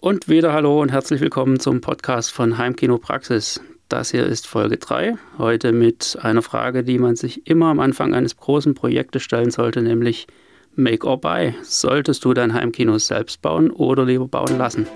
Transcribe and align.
Und 0.00 0.28
wieder 0.28 0.52
hallo 0.52 0.80
und 0.80 0.92
herzlich 0.92 1.20
willkommen 1.20 1.58
zum 1.58 1.80
Podcast 1.80 2.30
von 2.30 2.56
Heimkino 2.56 2.98
Praxis. 2.98 3.60
Das 3.88 4.12
hier 4.12 4.24
ist 4.26 4.46
Folge 4.46 4.76
3. 4.76 5.16
Heute 5.38 5.72
mit 5.72 6.16
einer 6.22 6.40
Frage, 6.40 6.84
die 6.84 7.00
man 7.00 7.16
sich 7.16 7.48
immer 7.48 7.66
am 7.66 7.80
Anfang 7.80 8.14
eines 8.14 8.36
großen 8.36 8.74
Projektes 8.74 9.24
stellen 9.24 9.50
sollte, 9.50 9.82
nämlich 9.82 10.28
Make 10.76 11.04
or 11.04 11.20
Buy. 11.20 11.52
Solltest 11.62 12.24
du 12.24 12.32
dein 12.32 12.54
Heimkino 12.54 12.96
selbst 12.98 13.42
bauen 13.42 13.72
oder 13.72 14.04
lieber 14.04 14.28
bauen 14.28 14.56
lassen? 14.56 14.86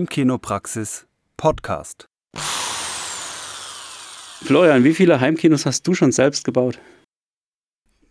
Heimkinopraxis 0.00 1.06
Podcast. 1.36 2.08
Florian, 4.42 4.82
wie 4.82 4.94
viele 4.94 5.20
Heimkinos 5.20 5.66
hast 5.66 5.86
du 5.86 5.92
schon 5.92 6.10
selbst 6.10 6.42
gebaut? 6.42 6.78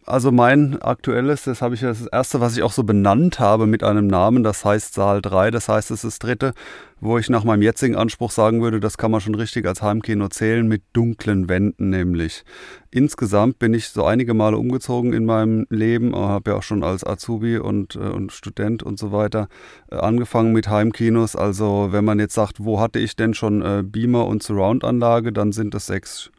Also 0.09 0.31
mein 0.31 0.81
aktuelles, 0.81 1.43
das 1.43 1.61
habe 1.61 1.75
ich 1.75 1.81
das 1.81 2.07
erste, 2.07 2.39
was 2.41 2.57
ich 2.57 2.63
auch 2.63 2.71
so 2.71 2.83
benannt 2.83 3.39
habe 3.39 3.67
mit 3.67 3.83
einem 3.83 4.07
Namen, 4.07 4.41
das 4.43 4.65
heißt 4.65 4.95
Saal 4.95 5.21
3, 5.21 5.51
das 5.51 5.69
heißt 5.69 5.91
es 5.91 6.03
ist 6.03 6.03
das 6.03 6.17
dritte, 6.17 6.53
wo 6.99 7.19
ich 7.19 7.29
nach 7.29 7.43
meinem 7.43 7.61
jetzigen 7.61 7.95
Anspruch 7.95 8.31
sagen 8.31 8.63
würde, 8.63 8.79
das 8.79 8.97
kann 8.97 9.11
man 9.11 9.21
schon 9.21 9.35
richtig 9.35 9.67
als 9.67 9.83
Heimkino 9.83 10.27
zählen, 10.29 10.67
mit 10.67 10.81
dunklen 10.93 11.47
Wänden 11.47 11.91
nämlich. 11.91 12.43
Insgesamt 12.89 13.59
bin 13.59 13.75
ich 13.75 13.89
so 13.89 14.03
einige 14.03 14.33
Male 14.33 14.57
umgezogen 14.57 15.13
in 15.13 15.25
meinem 15.25 15.67
Leben, 15.69 16.15
habe 16.15 16.49
ja 16.49 16.57
auch 16.57 16.63
schon 16.63 16.83
als 16.83 17.05
Azubi 17.05 17.59
und, 17.59 17.93
äh, 17.93 17.99
und 17.99 18.31
Student 18.31 18.81
und 18.81 18.97
so 18.97 19.11
weiter 19.11 19.47
äh, 19.91 19.97
angefangen 19.97 20.53
mit 20.53 20.69
Heimkinos. 20.69 21.35
Also 21.35 21.89
wenn 21.91 22.03
man 22.03 22.17
jetzt 22.17 22.33
sagt, 22.33 22.65
wo 22.65 22.79
hatte 22.79 22.97
ich 22.97 23.15
denn 23.15 23.35
schon 23.35 23.61
äh, 23.61 23.83
Beamer 23.85 24.25
und 24.25 24.41
Surround-Anlage, 24.41 25.31
dann 25.31 25.51
sind 25.51 25.75
es 25.75 25.85
sechs 25.85 26.31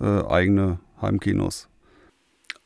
eigene 0.00 0.80
Heimkinos 1.00 1.68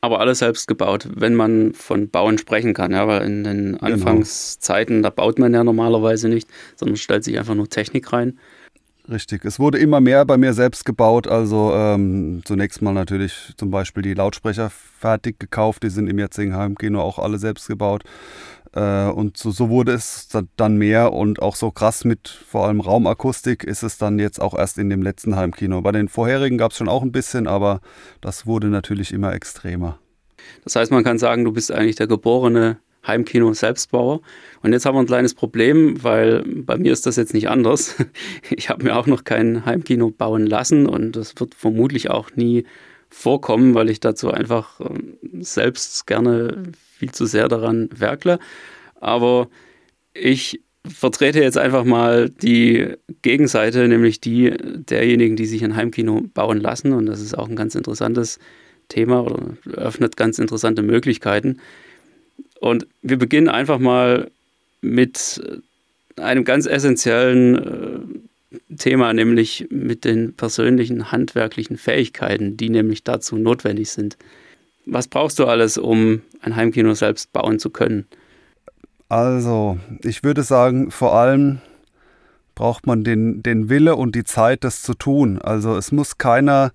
aber 0.01 0.19
alles 0.19 0.39
selbst 0.39 0.67
gebaut, 0.67 1.07
wenn 1.13 1.35
man 1.35 1.73
von 1.73 2.09
Bauen 2.09 2.37
sprechen 2.37 2.73
kann. 2.73 2.91
Ja, 2.91 3.07
weil 3.07 3.23
in 3.23 3.43
den 3.43 3.73
genau. 3.73 3.85
Anfangszeiten, 3.85 4.97
genau. 4.97 5.09
da 5.09 5.09
baut 5.09 5.39
man 5.39 5.53
ja 5.53 5.63
normalerweise 5.63 6.29
nicht, 6.29 6.49
sondern 6.75 6.97
stellt 6.97 7.23
sich 7.23 7.37
einfach 7.37 7.55
nur 7.55 7.69
Technik 7.69 8.11
rein. 8.13 8.39
Richtig. 9.09 9.43
Es 9.43 9.59
wurde 9.59 9.79
immer 9.79 10.01
mehr 10.01 10.23
bei 10.25 10.37
mir 10.37 10.53
selbst 10.53 10.85
gebaut. 10.85 11.27
Also 11.27 11.73
ähm, 11.73 12.41
zunächst 12.45 12.81
mal 12.81 12.93
natürlich 12.93 13.53
zum 13.57 13.71
Beispiel 13.71 14.03
die 14.03 14.13
Lautsprecher 14.13 14.69
fertig 14.69 15.39
gekauft. 15.39 15.81
Die 15.83 15.89
sind 15.89 16.07
im 16.07 16.19
jetzigen 16.19 16.55
Heimkino 16.55 17.01
auch 17.01 17.17
alle 17.17 17.39
selbst 17.39 17.67
gebaut. 17.67 18.03
Äh, 18.73 19.07
und 19.07 19.35
so, 19.37 19.49
so, 19.49 19.69
wurde 19.69 19.93
es 19.93 20.27
dann 20.55 20.77
mehr 20.77 21.11
und 21.13 21.41
auch 21.41 21.55
so 21.55 21.71
krass 21.71 22.05
mit 22.05 22.27
vor 22.27 22.67
allem 22.67 22.81
Raumakustik 22.81 23.63
ist 23.63 23.81
es 23.81 23.97
dann 23.97 24.19
jetzt 24.19 24.39
auch 24.39 24.55
erst 24.55 24.77
in 24.77 24.91
dem 24.91 25.01
letzten 25.01 25.35
Heimkino. 25.35 25.81
Bei 25.81 25.91
den 25.91 26.07
vorherigen 26.07 26.59
gab 26.59 26.71
es 26.71 26.77
schon 26.77 26.89
auch 26.89 27.01
ein 27.01 27.11
bisschen, 27.11 27.47
aber 27.47 27.81
das 28.21 28.45
wurde 28.45 28.67
natürlich 28.67 29.11
immer 29.11 29.33
extremer. 29.33 29.97
Das 30.63 30.75
heißt, 30.75 30.91
man 30.91 31.03
kann 31.03 31.17
sagen, 31.17 31.45
du 31.45 31.51
bist 31.51 31.71
eigentlich 31.71 31.95
der 31.95 32.07
geborene 32.07 32.77
Heimkino-Selbstbauer. 33.05 34.21
Und 34.61 34.73
jetzt 34.73 34.85
haben 34.85 34.95
wir 34.95 35.01
ein 35.01 35.07
kleines 35.07 35.33
Problem, 35.33 36.03
weil 36.03 36.43
bei 36.43 36.77
mir 36.77 36.91
ist 36.91 37.05
das 37.05 37.15
jetzt 37.15 37.33
nicht 37.33 37.49
anders. 37.49 37.95
Ich 38.51 38.69
habe 38.69 38.83
mir 38.83 38.95
auch 38.95 39.07
noch 39.07 39.23
kein 39.23 39.65
Heimkino 39.65 40.11
bauen 40.11 40.45
lassen 40.45 40.85
und 40.85 41.15
das 41.15 41.33
wird 41.39 41.55
vermutlich 41.55 42.09
auch 42.09 42.31
nie 42.35 42.65
vorkommen, 43.09 43.73
weil 43.73 43.89
ich 43.89 43.99
dazu 43.99 44.31
einfach 44.31 44.79
ähm, 44.81 45.17
selbst 45.41 46.05
gerne 46.07 46.63
viel 46.97 47.11
zu 47.11 47.25
sehr 47.25 47.47
daran 47.47 47.89
werkle. 47.95 48.39
Aber 48.99 49.49
ich 50.13 50.61
vertrete 50.87 51.41
jetzt 51.41 51.57
einfach 51.57 51.83
mal 51.83 52.29
die 52.29 52.93
Gegenseite, 53.21 53.87
nämlich 53.87 54.21
die 54.21 54.53
derjenigen, 54.59 55.35
die 55.35 55.45
sich 55.45 55.63
ein 55.63 55.75
Heimkino 55.75 56.23
bauen 56.33 56.59
lassen. 56.59 56.93
Und 56.93 57.05
das 57.05 57.21
ist 57.21 57.37
auch 57.37 57.47
ein 57.47 57.55
ganz 57.55 57.75
interessantes 57.75 58.39
Thema 58.87 59.23
oder 59.23 59.57
öffnet 59.71 60.17
ganz 60.17 60.39
interessante 60.39 60.81
Möglichkeiten. 60.81 61.59
Und 62.59 62.87
wir 63.01 63.17
beginnen 63.17 63.49
einfach 63.49 63.79
mal 63.79 64.29
mit 64.81 65.41
einem 66.17 66.43
ganz 66.43 66.65
essentiellen 66.65 67.55
äh, 67.55 68.75
Thema, 68.77 69.13
nämlich 69.13 69.67
mit 69.69 70.05
den 70.05 70.33
persönlichen 70.35 71.11
handwerklichen 71.11 71.77
Fähigkeiten, 71.77 72.57
die 72.57 72.69
nämlich 72.69 73.03
dazu 73.03 73.37
notwendig 73.37 73.91
sind. 73.91 74.17
Was 74.85 75.07
brauchst 75.07 75.39
du 75.39 75.45
alles, 75.45 75.77
um 75.77 76.21
ein 76.41 76.55
Heimkino 76.55 76.93
selbst 76.93 77.31
bauen 77.31 77.59
zu 77.59 77.69
können? 77.69 78.07
Also, 79.07 79.77
ich 80.03 80.23
würde 80.23 80.43
sagen, 80.43 80.91
vor 80.91 81.15
allem 81.15 81.59
braucht 82.55 82.87
man 82.87 83.03
den, 83.03 83.41
den 83.41 83.69
Wille 83.69 83.95
und 83.95 84.15
die 84.15 84.23
Zeit, 84.23 84.63
das 84.63 84.81
zu 84.81 84.93
tun. 84.93 85.39
Also 85.39 85.77
es 85.77 85.91
muss 85.91 86.17
keiner 86.17 86.73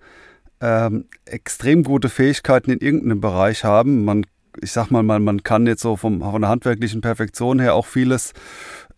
ähm, 0.61 1.05
extrem 1.27 1.83
gute 1.83 2.09
Fähigkeiten 2.09 2.71
in 2.71 2.79
irgendeinem 2.79 3.21
Bereich 3.21 3.65
haben. 3.65 4.05
Man, 4.05 4.25
ich 4.61 4.73
sag 4.73 4.91
mal, 4.91 5.03
man, 5.03 5.25
man 5.25 5.43
kann 5.43 5.67
jetzt 5.67 5.83
so 5.83 5.97
vom, 5.97 6.21
von 6.21 6.41
der 6.41 6.51
handwerklichen 6.51 7.01
Perfektion 7.01 7.61
her 7.61 7.75
auch 7.75 7.87
vieles 7.87 8.33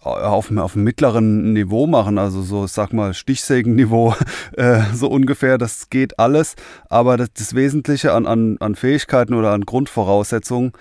auf, 0.01 0.57
auf 0.57 0.75
einem 0.75 0.85
mittleren 0.85 1.53
Niveau 1.53 1.87
machen, 1.87 2.19
also 2.19 2.43
so, 2.43 2.65
ich 2.65 2.73
sag 2.73 2.93
mal, 2.93 3.15
Stichsägenniveau, 3.15 4.15
äh, 4.57 4.83
so 4.95 5.09
ungefähr, 5.09 5.59
das 5.59 5.91
geht 5.91 6.19
alles. 6.19 6.55
Aber 6.89 7.17
das, 7.17 7.33
das 7.33 7.55
Wesentliche 7.55 8.13
an, 8.13 8.27
an, 8.27 8.57
an 8.61 8.75
Fähigkeiten 8.75 9.35
oder 9.35 9.53
an 9.53 9.63
Grundvoraussetzungen, 9.63 10.73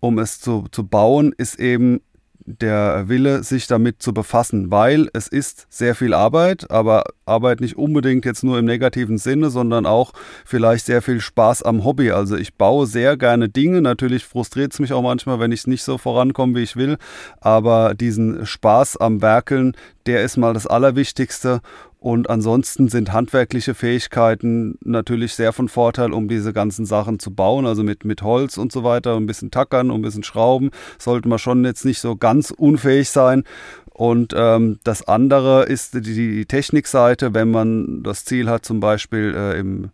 um 0.00 0.18
es 0.18 0.40
zu, 0.40 0.66
zu 0.70 0.86
bauen, 0.86 1.34
ist 1.36 1.58
eben 1.58 2.00
der 2.46 3.08
Wille, 3.08 3.42
sich 3.42 3.66
damit 3.66 4.02
zu 4.02 4.12
befassen, 4.12 4.70
weil 4.70 5.08
es 5.14 5.28
ist 5.28 5.66
sehr 5.70 5.94
viel 5.94 6.12
Arbeit, 6.12 6.70
aber 6.70 7.04
Arbeit 7.24 7.60
nicht 7.60 7.76
unbedingt 7.76 8.24
jetzt 8.24 8.44
nur 8.44 8.58
im 8.58 8.66
negativen 8.66 9.16
Sinne, 9.16 9.50
sondern 9.50 9.86
auch 9.86 10.12
vielleicht 10.44 10.86
sehr 10.86 11.00
viel 11.00 11.20
Spaß 11.20 11.62
am 11.62 11.84
Hobby. 11.84 12.10
Also 12.10 12.36
ich 12.36 12.54
baue 12.54 12.86
sehr 12.86 13.16
gerne 13.16 13.48
Dinge, 13.48 13.80
natürlich 13.80 14.24
frustriert 14.24 14.74
es 14.74 14.78
mich 14.78 14.92
auch 14.92 15.02
manchmal, 15.02 15.40
wenn 15.40 15.52
ich 15.52 15.66
nicht 15.66 15.82
so 15.82 15.96
vorankomme, 15.96 16.56
wie 16.56 16.62
ich 16.62 16.76
will, 16.76 16.98
aber 17.40 17.94
diesen 17.94 18.44
Spaß 18.44 18.98
am 18.98 19.22
Werkeln, 19.22 19.74
der 20.06 20.22
ist 20.22 20.36
mal 20.36 20.52
das 20.52 20.66
Allerwichtigste 20.66 21.62
und 22.04 22.28
ansonsten 22.28 22.88
sind 22.88 23.14
handwerkliche 23.14 23.74
Fähigkeiten 23.74 24.76
natürlich 24.84 25.32
sehr 25.32 25.54
von 25.54 25.70
Vorteil, 25.70 26.12
um 26.12 26.28
diese 26.28 26.52
ganzen 26.52 26.84
Sachen 26.84 27.18
zu 27.18 27.30
bauen. 27.30 27.64
Also 27.64 27.82
mit, 27.82 28.04
mit 28.04 28.20
Holz 28.20 28.58
und 28.58 28.72
so 28.72 28.84
weiter, 28.84 29.16
ein 29.16 29.24
bisschen 29.24 29.50
tackern, 29.50 29.90
ein 29.90 30.02
bisschen 30.02 30.22
schrauben, 30.22 30.70
sollte 30.98 31.30
man 31.30 31.38
schon 31.38 31.64
jetzt 31.64 31.86
nicht 31.86 32.00
so 32.00 32.14
ganz 32.14 32.50
unfähig 32.50 33.08
sein. 33.08 33.44
Und 33.86 34.34
ähm, 34.36 34.80
das 34.84 35.08
andere 35.08 35.64
ist 35.64 35.94
die, 35.94 36.02
die 36.02 36.44
Technikseite, 36.44 37.32
wenn 37.32 37.50
man 37.50 38.02
das 38.02 38.26
Ziel 38.26 38.50
hat, 38.50 38.66
zum 38.66 38.80
Beispiel 38.80 39.34
äh, 39.34 39.58
im 39.58 39.90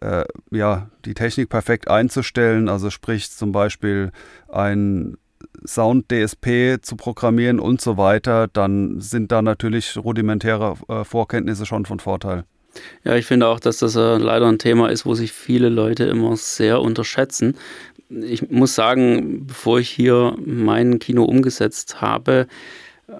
äh, 0.00 0.24
ja, 0.50 0.90
die 1.04 1.14
Technik 1.14 1.48
perfekt 1.48 1.88
einzustellen, 1.88 2.68
also 2.68 2.90
sprich 2.90 3.30
zum 3.30 3.52
Beispiel 3.52 4.10
ein 4.48 5.16
Sound 5.66 6.06
DSP 6.10 6.80
zu 6.82 6.96
programmieren 6.96 7.60
und 7.60 7.80
so 7.80 7.96
weiter, 7.96 8.48
dann 8.52 9.00
sind 9.00 9.32
da 9.32 9.42
natürlich 9.42 9.96
rudimentäre 9.96 10.76
äh, 10.88 11.04
Vorkenntnisse 11.04 11.66
schon 11.66 11.86
von 11.86 12.00
Vorteil. 12.00 12.44
Ja, 13.04 13.16
ich 13.16 13.26
finde 13.26 13.48
auch, 13.48 13.60
dass 13.60 13.78
das 13.78 13.96
äh, 13.96 14.16
leider 14.16 14.46
ein 14.46 14.58
Thema 14.58 14.88
ist, 14.88 15.04
wo 15.04 15.14
sich 15.14 15.32
viele 15.32 15.68
Leute 15.68 16.04
immer 16.04 16.36
sehr 16.36 16.80
unterschätzen. 16.80 17.56
Ich 18.08 18.50
muss 18.50 18.74
sagen, 18.74 19.46
bevor 19.46 19.78
ich 19.78 19.90
hier 19.90 20.36
mein 20.44 20.98
Kino 20.98 21.24
umgesetzt 21.24 22.00
habe, 22.00 22.46
äh, 23.08 23.12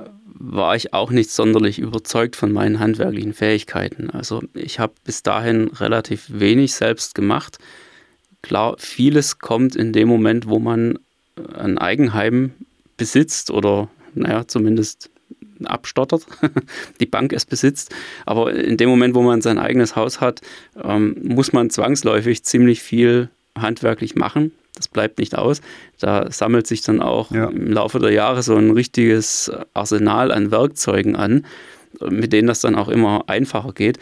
war 0.45 0.75
ich 0.75 0.93
auch 0.93 1.11
nicht 1.11 1.31
sonderlich 1.31 1.79
überzeugt 1.79 2.35
von 2.37 2.53
meinen 2.53 2.81
handwerklichen 2.81 3.33
Fähigkeiten. 3.33 4.11
Also 4.11 4.43
ich 4.55 4.81
habe 4.81 4.95
bis 5.05 5.23
dahin 5.23 5.69
relativ 5.69 6.27
wenig 6.29 6.75
selbst 6.75 7.15
gemacht. 7.15 7.59
Klar, 8.43 8.75
vieles 8.79 9.39
kommt 9.39 9.77
in 9.77 9.93
dem 9.93 10.09
Moment, 10.09 10.49
wo 10.49 10.59
man 10.59 10.99
ein 11.55 11.79
Eigenheim 11.79 12.53
besitzt 12.97 13.51
oder 13.51 13.89
naja, 14.15 14.47
zumindest 14.47 15.11
abstottert, 15.65 16.27
die 17.01 17.07
Bank 17.07 17.33
es 17.33 17.47
besitzt. 17.47 17.95
Aber 18.27 18.53
in 18.53 18.77
dem 18.77 18.89
Moment, 18.89 19.15
wo 19.15 19.23
man 19.23 19.41
sein 19.41 19.59
eigenes 19.59 19.97
Haus 19.97 20.21
hat, 20.21 20.41
ähm, 20.83 21.17
muss 21.23 21.53
man 21.53 21.71
zwangsläufig 21.71 22.45
ziemlich 22.45 22.83
viel 22.83 23.31
handwerklich 23.57 24.15
machen. 24.15 24.53
Das 24.75 24.89
bleibt 24.89 25.19
nicht 25.19 25.37
aus. 25.37 25.61
Da 25.99 26.31
sammelt 26.31 26.67
sich 26.67 26.81
dann 26.83 27.01
auch 27.01 27.31
ja. 27.31 27.47
im 27.47 27.73
Laufe 27.73 27.99
der 27.99 28.11
Jahre 28.11 28.43
so 28.43 28.57
ein 28.57 28.71
richtiges 28.71 29.51
Arsenal 29.75 30.33
an 30.33 30.51
Werkzeugen 30.51 31.15
an, 31.15 31.45
mit 32.01 32.33
denen 32.33 32.49
das 32.49 32.61
dann 32.61 32.75
auch 32.75 32.89
immer 32.89 33.25
einfacher 33.29 33.73
geht. 33.73 33.99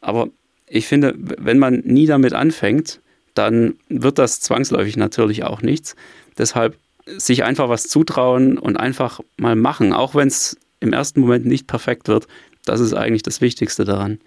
Aber 0.00 0.28
ich 0.66 0.86
finde, 0.86 1.14
wenn 1.16 1.58
man 1.58 1.80
nie 1.84 2.06
damit 2.06 2.32
anfängt, 2.32 3.00
dann 3.34 3.74
wird 3.88 4.18
das 4.18 4.40
zwangsläufig 4.40 4.96
natürlich 4.96 5.42
auch 5.42 5.60
nichts. 5.62 5.96
Deshalb 6.38 6.76
sich 7.06 7.44
einfach 7.44 7.68
was 7.68 7.88
zutrauen 7.88 8.58
und 8.58 8.76
einfach 8.76 9.20
mal 9.36 9.56
machen, 9.56 9.92
auch 9.92 10.14
wenn 10.14 10.28
es 10.28 10.56
im 10.80 10.92
ersten 10.92 11.20
Moment 11.20 11.46
nicht 11.46 11.66
perfekt 11.66 12.08
wird. 12.08 12.26
Das 12.64 12.80
ist 12.80 12.94
eigentlich 12.94 13.22
das 13.22 13.40
Wichtigste 13.40 13.84
daran. 13.84 14.18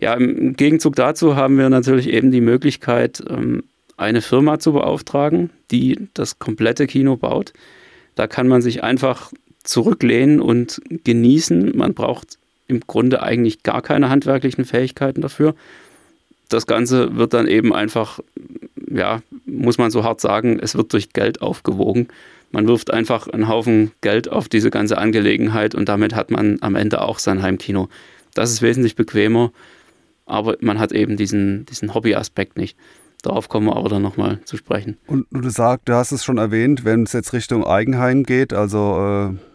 Ja, 0.00 0.14
im 0.14 0.54
Gegenzug 0.54 0.96
dazu 0.96 1.36
haben 1.36 1.58
wir 1.58 1.68
natürlich 1.70 2.08
eben 2.08 2.30
die 2.30 2.40
Möglichkeit, 2.40 3.22
ähm, 3.28 3.64
eine 3.96 4.22
Firma 4.22 4.58
zu 4.58 4.72
beauftragen, 4.72 5.50
die 5.70 6.08
das 6.14 6.38
komplette 6.38 6.86
Kino 6.86 7.16
baut. 7.16 7.52
Da 8.14 8.26
kann 8.26 8.48
man 8.48 8.62
sich 8.62 8.82
einfach 8.82 9.32
zurücklehnen 9.64 10.40
und 10.40 10.80
genießen. 11.04 11.76
Man 11.76 11.94
braucht 11.94 12.38
im 12.68 12.80
Grunde 12.80 13.22
eigentlich 13.22 13.62
gar 13.62 13.82
keine 13.82 14.10
handwerklichen 14.10 14.64
Fähigkeiten 14.64 15.20
dafür. 15.20 15.54
Das 16.52 16.66
Ganze 16.66 17.16
wird 17.16 17.32
dann 17.34 17.46
eben 17.46 17.74
einfach, 17.74 18.20
ja, 18.90 19.20
muss 19.46 19.78
man 19.78 19.90
so 19.90 20.04
hart 20.04 20.20
sagen, 20.20 20.58
es 20.60 20.76
wird 20.76 20.92
durch 20.92 21.12
Geld 21.12 21.40
aufgewogen. 21.40 22.08
Man 22.50 22.68
wirft 22.68 22.92
einfach 22.92 23.28
einen 23.28 23.48
Haufen 23.48 23.92
Geld 24.02 24.30
auf 24.30 24.48
diese 24.48 24.70
ganze 24.70 24.98
Angelegenheit 24.98 25.74
und 25.74 25.88
damit 25.88 26.14
hat 26.14 26.30
man 26.30 26.58
am 26.60 26.76
Ende 26.76 27.00
auch 27.00 27.18
sein 27.18 27.42
Heimkino. 27.42 27.88
Das 28.34 28.50
ist 28.50 28.60
wesentlich 28.60 28.94
bequemer, 28.94 29.50
aber 30.26 30.56
man 30.60 30.78
hat 30.78 30.92
eben 30.92 31.16
diesen, 31.16 31.64
diesen 31.66 31.94
Hobbyaspekt 31.94 32.58
nicht. 32.58 32.76
Darauf 33.22 33.48
kommen 33.48 33.68
wir 33.68 33.76
aber 33.76 33.88
dann 33.88 34.02
nochmal 34.02 34.40
zu 34.44 34.56
sprechen. 34.56 34.98
Und 35.06 35.26
du 35.30 35.48
sagst, 35.48 35.88
du 35.88 35.94
hast 35.94 36.12
es 36.12 36.24
schon 36.24 36.38
erwähnt, 36.38 36.84
wenn 36.84 37.04
es 37.04 37.12
jetzt 37.12 37.32
Richtung 37.32 37.64
Eigenheim 37.64 38.24
geht, 38.24 38.52
also 38.52 39.32
äh, 39.32 39.51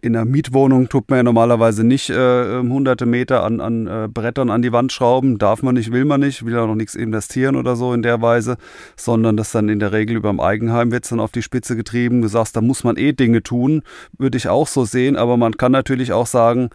in 0.00 0.16
einer 0.16 0.24
Mietwohnung 0.24 0.88
tut 0.88 1.08
man 1.08 1.18
ja 1.18 1.22
normalerweise 1.22 1.84
nicht 1.84 2.10
äh, 2.10 2.58
ähm, 2.58 2.72
hunderte 2.72 3.06
Meter 3.06 3.44
an, 3.44 3.60
an 3.60 3.86
äh, 3.86 4.08
Brettern 4.12 4.50
an 4.50 4.62
die 4.62 4.72
Wand 4.72 4.92
schrauben. 4.92 5.38
Darf 5.38 5.62
man 5.62 5.74
nicht, 5.74 5.92
will 5.92 6.04
man 6.04 6.20
nicht, 6.20 6.44
will 6.44 6.54
ja 6.54 6.66
noch 6.66 6.74
nichts 6.74 6.94
investieren 6.94 7.56
oder 7.56 7.76
so 7.76 7.92
in 7.94 8.02
der 8.02 8.20
Weise, 8.20 8.56
sondern 8.96 9.36
das 9.36 9.52
dann 9.52 9.68
in 9.68 9.78
der 9.78 9.92
Regel 9.92 10.16
über 10.16 10.30
dem 10.30 10.40
Eigenheim 10.40 10.90
wird 10.90 11.04
es 11.04 11.10
dann 11.10 11.20
auf 11.20 11.32
die 11.32 11.42
Spitze 11.42 11.76
getrieben. 11.76 12.22
Du 12.22 12.28
sagst, 12.28 12.56
da 12.56 12.60
muss 12.60 12.84
man 12.84 12.96
eh 12.96 13.12
Dinge 13.12 13.42
tun, 13.42 13.82
würde 14.18 14.38
ich 14.38 14.48
auch 14.48 14.66
so 14.66 14.84
sehen, 14.84 15.16
aber 15.16 15.36
man 15.36 15.56
kann 15.56 15.72
natürlich 15.72 16.12
auch 16.12 16.26
sagen, 16.26 16.70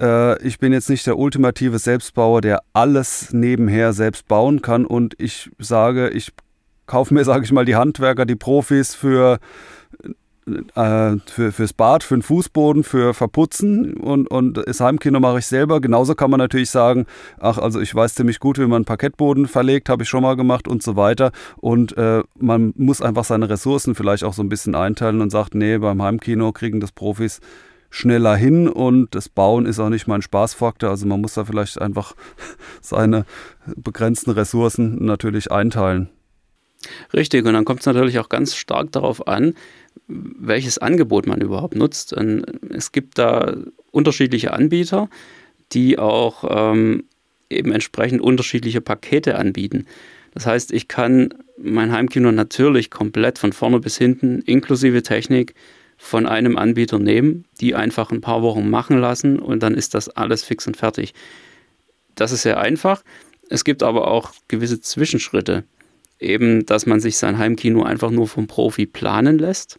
äh, 0.00 0.42
ich 0.46 0.58
bin 0.58 0.72
jetzt 0.72 0.90
nicht 0.90 1.06
der 1.06 1.18
ultimative 1.18 1.78
Selbstbauer, 1.78 2.40
der 2.40 2.62
alles 2.72 3.32
nebenher 3.32 3.92
selbst 3.92 4.28
bauen 4.28 4.62
kann 4.62 4.86
und 4.86 5.14
ich 5.18 5.50
sage, 5.58 6.10
ich 6.10 6.32
kaufe 6.86 7.14
mir, 7.14 7.24
sage 7.24 7.44
ich 7.44 7.52
mal, 7.52 7.64
die 7.64 7.76
Handwerker, 7.76 8.26
die 8.26 8.36
Profis 8.36 8.94
für 8.94 9.38
äh, 10.46 11.16
für, 11.26 11.52
fürs 11.52 11.72
Bad, 11.72 12.02
für 12.02 12.16
den 12.16 12.22
Fußboden, 12.22 12.84
für 12.84 13.14
Verputzen 13.14 13.94
und, 13.94 14.30
und 14.30 14.62
das 14.66 14.80
Heimkino 14.80 15.20
mache 15.20 15.38
ich 15.38 15.46
selber. 15.46 15.80
Genauso 15.80 16.14
kann 16.14 16.30
man 16.30 16.38
natürlich 16.38 16.70
sagen, 16.70 17.06
ach, 17.38 17.58
also 17.58 17.80
ich 17.80 17.94
weiß 17.94 18.14
ziemlich 18.14 18.40
gut, 18.40 18.58
wie 18.58 18.66
man 18.66 18.84
Parkettboden 18.84 19.46
verlegt, 19.46 19.88
habe 19.88 20.02
ich 20.02 20.08
schon 20.08 20.22
mal 20.22 20.36
gemacht 20.36 20.68
und 20.68 20.82
so 20.82 20.96
weiter. 20.96 21.32
Und 21.56 21.96
äh, 21.96 22.22
man 22.38 22.74
muss 22.76 23.00
einfach 23.00 23.24
seine 23.24 23.48
Ressourcen 23.48 23.94
vielleicht 23.94 24.24
auch 24.24 24.34
so 24.34 24.42
ein 24.42 24.48
bisschen 24.48 24.74
einteilen 24.74 25.20
und 25.20 25.30
sagt, 25.30 25.54
nee, 25.54 25.78
beim 25.78 26.02
Heimkino 26.02 26.52
kriegen 26.52 26.80
das 26.80 26.92
Profis 26.92 27.40
schneller 27.90 28.34
hin 28.34 28.68
und 28.68 29.14
das 29.14 29.28
Bauen 29.28 29.66
ist 29.66 29.78
auch 29.78 29.88
nicht 29.88 30.08
mein 30.08 30.20
Spaßfaktor. 30.20 30.90
Also 30.90 31.06
man 31.06 31.20
muss 31.20 31.34
da 31.34 31.44
vielleicht 31.44 31.80
einfach 31.80 32.14
seine 32.80 33.24
begrenzten 33.76 34.32
Ressourcen 34.32 35.04
natürlich 35.04 35.52
einteilen. 35.52 36.10
Richtig, 37.12 37.46
und 37.46 37.54
dann 37.54 37.64
kommt 37.64 37.80
es 37.80 37.86
natürlich 37.86 38.18
auch 38.18 38.28
ganz 38.28 38.54
stark 38.54 38.92
darauf 38.92 39.26
an, 39.26 39.54
welches 40.06 40.78
Angebot 40.78 41.26
man 41.26 41.40
überhaupt 41.40 41.74
nutzt. 41.74 42.12
Und 42.12 42.44
es 42.70 42.92
gibt 42.92 43.18
da 43.18 43.56
unterschiedliche 43.90 44.52
Anbieter, 44.52 45.08
die 45.72 45.98
auch 45.98 46.44
ähm, 46.48 47.04
eben 47.50 47.72
entsprechend 47.72 48.20
unterschiedliche 48.20 48.80
Pakete 48.80 49.36
anbieten. 49.36 49.86
Das 50.32 50.46
heißt, 50.46 50.72
ich 50.72 50.88
kann 50.88 51.32
mein 51.56 51.92
Heimkino 51.92 52.32
natürlich 52.32 52.90
komplett 52.90 53.38
von 53.38 53.52
vorne 53.52 53.80
bis 53.80 53.96
hinten 53.96 54.40
inklusive 54.42 55.02
Technik 55.02 55.54
von 55.96 56.26
einem 56.26 56.58
Anbieter 56.58 56.98
nehmen, 56.98 57.44
die 57.60 57.74
einfach 57.74 58.10
ein 58.10 58.20
paar 58.20 58.42
Wochen 58.42 58.68
machen 58.68 58.98
lassen 58.98 59.38
und 59.38 59.62
dann 59.62 59.74
ist 59.74 59.94
das 59.94 60.08
alles 60.08 60.42
fix 60.42 60.66
und 60.66 60.76
fertig. 60.76 61.14
Das 62.16 62.32
ist 62.32 62.42
sehr 62.42 62.58
einfach. 62.58 63.02
Es 63.48 63.64
gibt 63.64 63.82
aber 63.82 64.08
auch 64.08 64.32
gewisse 64.48 64.80
Zwischenschritte. 64.80 65.64
Eben, 66.18 66.66
dass 66.66 66.86
man 66.86 67.00
sich 67.00 67.16
sein 67.16 67.38
Heimkino 67.38 67.84
einfach 67.84 68.10
nur 68.10 68.26
vom 68.26 68.46
Profi 68.46 68.86
planen 68.86 69.38
lässt 69.38 69.78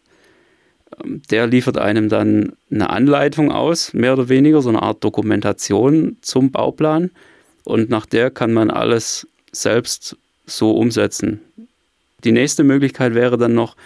der 1.04 1.46
liefert 1.46 1.78
einem 1.78 2.08
dann 2.08 2.52
eine 2.70 2.90
Anleitung 2.90 3.50
aus, 3.50 3.92
mehr 3.92 4.12
oder 4.12 4.28
weniger, 4.28 4.62
so 4.62 4.68
eine 4.68 4.82
Art 4.82 5.02
Dokumentation 5.02 6.16
zum 6.20 6.50
Bauplan. 6.50 7.10
Und 7.64 7.90
nach 7.90 8.06
der 8.06 8.30
kann 8.30 8.52
man 8.52 8.70
alles 8.70 9.26
selbst 9.52 10.16
so 10.46 10.72
umsetzen. 10.72 11.40
Die 12.24 12.32
nächste 12.32 12.64
Möglichkeit 12.64 13.14
wäre 13.14 13.36
dann 13.36 13.54
noch 13.54 13.76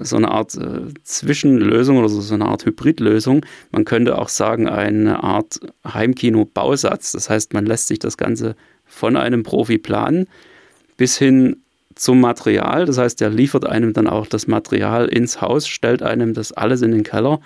so 0.00 0.16
eine 0.16 0.30
Art 0.30 0.54
äh, 0.56 0.92
Zwischenlösung 1.04 1.96
oder 1.96 2.08
so, 2.08 2.20
so 2.20 2.34
eine 2.34 2.46
Art 2.46 2.66
Hybridlösung. 2.66 3.46
Man 3.70 3.84
könnte 3.84 4.18
auch 4.18 4.28
sagen, 4.28 4.68
eine 4.68 5.22
Art 5.24 5.60
Heimkino-Bausatz. 5.86 7.12
Das 7.12 7.30
heißt, 7.30 7.54
man 7.54 7.64
lässt 7.64 7.86
sich 7.86 7.98
das 7.98 8.16
Ganze 8.16 8.54
von 8.84 9.16
einem 9.16 9.42
Profi 9.42 9.78
planen 9.78 10.28
bis 10.98 11.16
hin 11.16 11.61
zum 11.94 12.20
Material. 12.20 12.86
Das 12.86 12.98
heißt, 12.98 13.20
der 13.20 13.30
liefert 13.30 13.66
einem 13.66 13.92
dann 13.92 14.06
auch 14.06 14.26
das 14.26 14.46
Material 14.46 15.06
ins 15.08 15.40
Haus, 15.40 15.66
stellt 15.66 16.02
einem 16.02 16.34
das 16.34 16.52
alles 16.52 16.82
in 16.82 16.92
den 16.92 17.02
Keller 17.02 17.40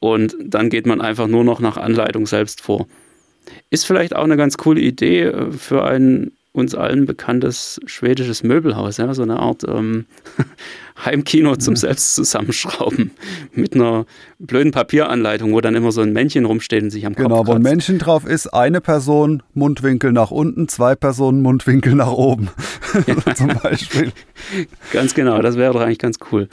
und 0.00 0.36
dann 0.38 0.68
geht 0.68 0.86
man 0.86 1.00
einfach 1.00 1.26
nur 1.26 1.44
noch 1.44 1.60
nach 1.60 1.76
Anleitung 1.76 2.26
selbst 2.26 2.60
vor. 2.60 2.86
Ist 3.70 3.86
vielleicht 3.86 4.14
auch 4.14 4.24
eine 4.24 4.36
ganz 4.36 4.58
coole 4.58 4.80
Idee 4.80 5.22
äh, 5.22 5.50
für 5.50 5.84
ein 5.84 6.32
uns 6.54 6.76
allen 6.76 7.04
bekanntes 7.04 7.80
schwedisches 7.84 8.44
Möbelhaus, 8.44 8.98
ja, 8.98 9.12
so 9.12 9.22
eine 9.22 9.40
Art 9.40 9.64
ähm, 9.66 10.06
Heimkino 11.04 11.56
zum 11.56 11.74
Selbstzusammenschrauben 11.74 13.10
mit 13.52 13.74
einer 13.74 14.06
blöden 14.38 14.70
Papieranleitung, 14.70 15.52
wo 15.52 15.60
dann 15.60 15.74
immer 15.74 15.90
so 15.90 16.00
ein 16.00 16.12
Männchen 16.12 16.44
rumsteht 16.44 16.84
und 16.84 16.90
sich 16.90 17.06
am 17.06 17.16
Kopf 17.16 17.24
Genau, 17.24 17.46
wo 17.48 17.54
ein 17.54 17.62
Männchen 17.62 17.98
drauf 17.98 18.24
ist, 18.24 18.46
eine 18.46 18.80
Person 18.80 19.42
Mundwinkel 19.52 20.12
nach 20.12 20.30
unten, 20.30 20.68
zwei 20.68 20.94
Personen 20.94 21.42
Mundwinkel 21.42 21.96
nach 21.96 22.12
oben, 22.12 22.48
zum 23.34 23.48
Beispiel. 23.60 24.12
Ganz 24.92 25.14
genau, 25.14 25.42
das 25.42 25.56
wäre 25.56 25.72
doch 25.72 25.80
eigentlich 25.80 25.98
ganz 25.98 26.18
cool. 26.30 26.48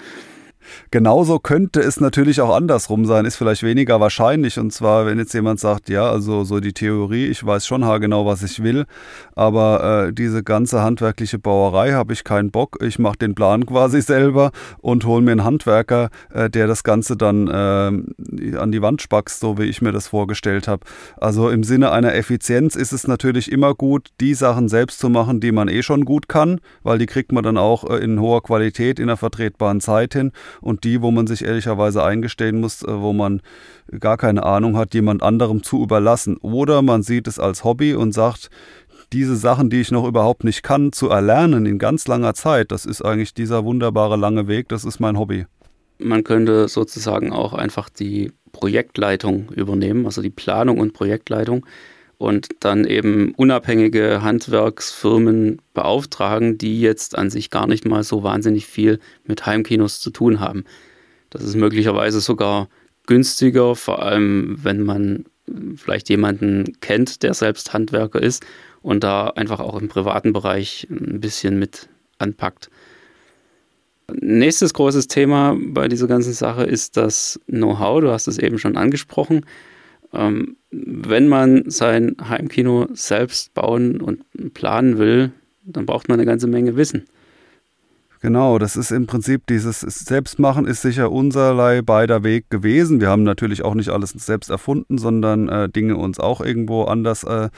Genauso 0.92 1.40
könnte 1.40 1.80
es 1.82 2.00
natürlich 2.00 2.42
auch 2.42 2.56
andersrum 2.56 3.06
sein, 3.06 3.26
ist 3.26 3.36
vielleicht 3.36 3.64
weniger 3.64 4.00
wahrscheinlich. 4.00 4.60
Und 4.60 4.72
zwar, 4.72 5.06
wenn 5.06 5.18
jetzt 5.18 5.34
jemand 5.34 5.60
sagt, 5.60 5.90
ja, 5.90 6.10
also 6.10 6.44
so 6.44 6.60
die 6.60 6.74
Theorie, 6.74 7.28
ich 7.28 7.46
weiß 7.46 7.66
schon 7.66 7.82
genau, 8.00 8.26
was 8.26 8.44
ich 8.44 8.64
will, 8.64 8.86
aber 9.36 10.08
äh, 10.08 10.14
diese 10.14 10.44
ganze 10.44 10.82
handwerkliche 10.82 11.40
Bauerei 11.40 11.92
habe 11.94 12.14
ich 12.14 12.24
keinen 12.24 12.52
Bock. 12.52 12.78
Ich 12.82 13.00
mache 13.00 13.18
den 13.18 13.36
Plan 13.36 13.66
quasi 13.66 14.02
selber 14.02 14.52
und 14.80 15.06
hole 15.06 15.22
mir 15.22 15.32
einen 15.32 15.44
Handwerker, 15.44 16.10
äh, 16.34 16.50
der 16.50 16.68
das 16.68 16.84
Ganze 16.84 17.18
dann 17.18 17.48
äh, 17.48 18.58
an 18.58 18.72
die 18.72 18.82
Wand 18.82 19.02
spackst, 19.02 19.40
so 19.40 19.58
wie 19.58 19.64
ich 19.64 19.82
mir 19.82 19.92
das 19.92 20.08
vorgestellt 20.08 20.68
habe. 20.68 20.86
Also 21.18 21.50
im 21.50 21.64
Sinne 21.64 21.92
einer 21.92 22.14
Effizienz 22.16 22.76
ist 22.76 22.94
es 22.94 23.08
natürlich 23.08 23.52
immer 23.52 23.74
gut, 23.74 24.10
die 24.20 24.34
Sachen 24.34 24.70
selbst 24.70 25.00
zu 25.00 25.10
machen, 25.10 25.40
die 25.40 25.52
man 25.52 25.68
eh 25.68 25.84
schon 25.84 26.06
gut 26.06 26.30
kann, 26.30 26.60
weil 26.84 26.98
die 26.98 27.06
kriegt 27.06 27.32
man 27.32 27.44
dann 27.44 27.58
auch 27.58 27.90
äh, 27.90 27.98
in 27.98 28.20
hoher 28.20 28.44
Qualität 28.44 29.00
in 29.00 29.10
einer 29.10 29.18
vertretbaren 29.18 29.82
Zeit 29.82 30.14
hin 30.14 30.32
und 30.62 30.84
die, 30.84 31.02
wo 31.02 31.12
man 31.12 31.28
sich 31.28 31.44
ehrlicherweise 31.44 32.04
eingestehen 32.04 32.60
muss, 32.60 32.84
äh, 32.84 33.02
wo 33.02 33.14
man 33.14 33.42
gar 34.00 34.18
keine 34.18 34.44
Ahnung 34.44 34.78
hat, 34.78 34.94
jemand 34.94 35.24
anderem 35.24 35.64
zu 35.64 35.84
überlassen. 35.84 36.38
Oder 36.38 36.82
man 36.82 37.04
sieht 37.04 37.28
es 37.28 37.40
als 37.40 37.64
Hobby 37.64 37.94
und 37.94 38.14
sagt, 38.14 38.50
diese 39.14 39.36
Sachen, 39.36 39.70
die 39.70 39.82
ich 39.82 39.92
noch 39.92 40.08
überhaupt 40.08 40.44
nicht 40.44 40.64
kann, 40.64 40.94
zu 40.94 41.10
erlernen 41.10 41.66
in 41.66 41.80
ganz 41.80 42.08
langer 42.08 42.34
Zeit, 42.34 42.72
das 42.72 42.86
ist 42.86 43.02
eigentlich 43.02 43.34
dieser 43.34 43.66
wunderbare 43.66 44.16
lange 44.16 44.48
Weg, 44.48 44.70
das 44.70 44.86
ist 44.86 45.00
mein 45.00 45.18
Hobby. 45.18 45.46
Man 45.98 46.24
könnte 46.24 46.68
sozusagen 46.68 47.32
auch 47.32 47.54
einfach 47.54 47.90
die 47.90 48.32
Projektleitung 48.54 49.50
übernehmen, 49.50 50.06
also 50.06 50.22
die 50.22 50.30
Planung 50.30 50.80
und 50.80 50.94
Projektleitung 50.94 51.66
und 52.22 52.50
dann 52.60 52.86
eben 52.86 53.34
unabhängige 53.36 54.22
Handwerksfirmen 54.22 55.60
beauftragen, 55.74 56.58
die 56.58 56.80
jetzt 56.80 57.18
an 57.18 57.32
sich 57.32 57.50
gar 57.50 57.66
nicht 57.66 57.86
mal 57.86 58.04
so 58.04 58.22
wahnsinnig 58.22 58.68
viel 58.68 59.00
mit 59.26 59.46
Heimkinos 59.48 60.00
zu 60.00 60.12
tun 60.12 60.40
haben. 60.40 60.64
Das 61.32 61.44
ist 61.44 61.56
möglicherweise 61.56 62.22
sogar 62.22 62.70
günstiger, 63.08 63.76
vor 63.76 64.04
allem 64.04 64.60
wenn 64.62 64.84
man 64.84 65.26
vielleicht 65.76 66.10
jemanden 66.10 66.78
kennt, 66.80 67.24
der 67.24 67.34
selbst 67.34 67.74
Handwerker 67.74 68.22
ist 68.22 68.46
und 68.84 69.04
da 69.04 69.28
einfach 69.28 69.60
auch 69.60 69.82
im 69.82 69.88
privaten 69.88 70.32
Bereich 70.32 70.88
ein 70.92 71.20
bisschen 71.20 71.58
mit 71.58 71.90
anpackt. 72.20 72.70
Nächstes 74.14 74.76
großes 74.76 75.08
Thema 75.08 75.58
bei 75.60 75.88
dieser 75.88 76.08
ganzen 76.08 76.34
Sache 76.34 76.66
ist 76.66 76.98
das 76.98 77.40
Know-how. 77.48 78.02
Du 78.02 78.12
hast 78.12 78.28
es 78.28 78.38
eben 78.38 78.60
schon 78.60 78.78
angesprochen. 78.78 79.46
Ähm, 80.14 80.58
wenn 80.72 81.28
man 81.28 81.70
sein 81.70 82.16
Heimkino 82.22 82.88
selbst 82.94 83.54
bauen 83.54 84.02
und 84.02 84.24
planen 84.54 84.98
will, 84.98 85.32
dann 85.64 85.86
braucht 85.86 86.10
man 86.10 86.20
eine 86.20 86.26
ganze 86.26 86.48
Menge 86.48 86.76
Wissen. 86.76 87.06
Genau, 88.22 88.60
das 88.60 88.76
ist 88.76 88.92
im 88.92 89.08
Prinzip 89.08 89.48
dieses 89.48 89.80
Selbstmachen 89.80 90.68
ist 90.68 90.84
sicher 90.84 91.12
unserlei 91.12 91.82
beider 91.82 92.24
Weg 92.24 92.52
gewesen. 92.52 93.02
Wir 93.02 93.10
haben 93.10 93.24
natürlich 93.24 93.64
auch 93.64 93.74
nicht 93.74 93.90
alles 93.90 94.12
selbst 94.12 94.52
erfunden, 94.52 95.00
sondern 95.00 95.50
äh, 95.50 95.70
Dinge 95.70 95.98
uns 95.98 96.20
auch 96.20 96.40
irgendwo 96.40 96.84
anders 96.84 97.24
äh, 97.24 97.50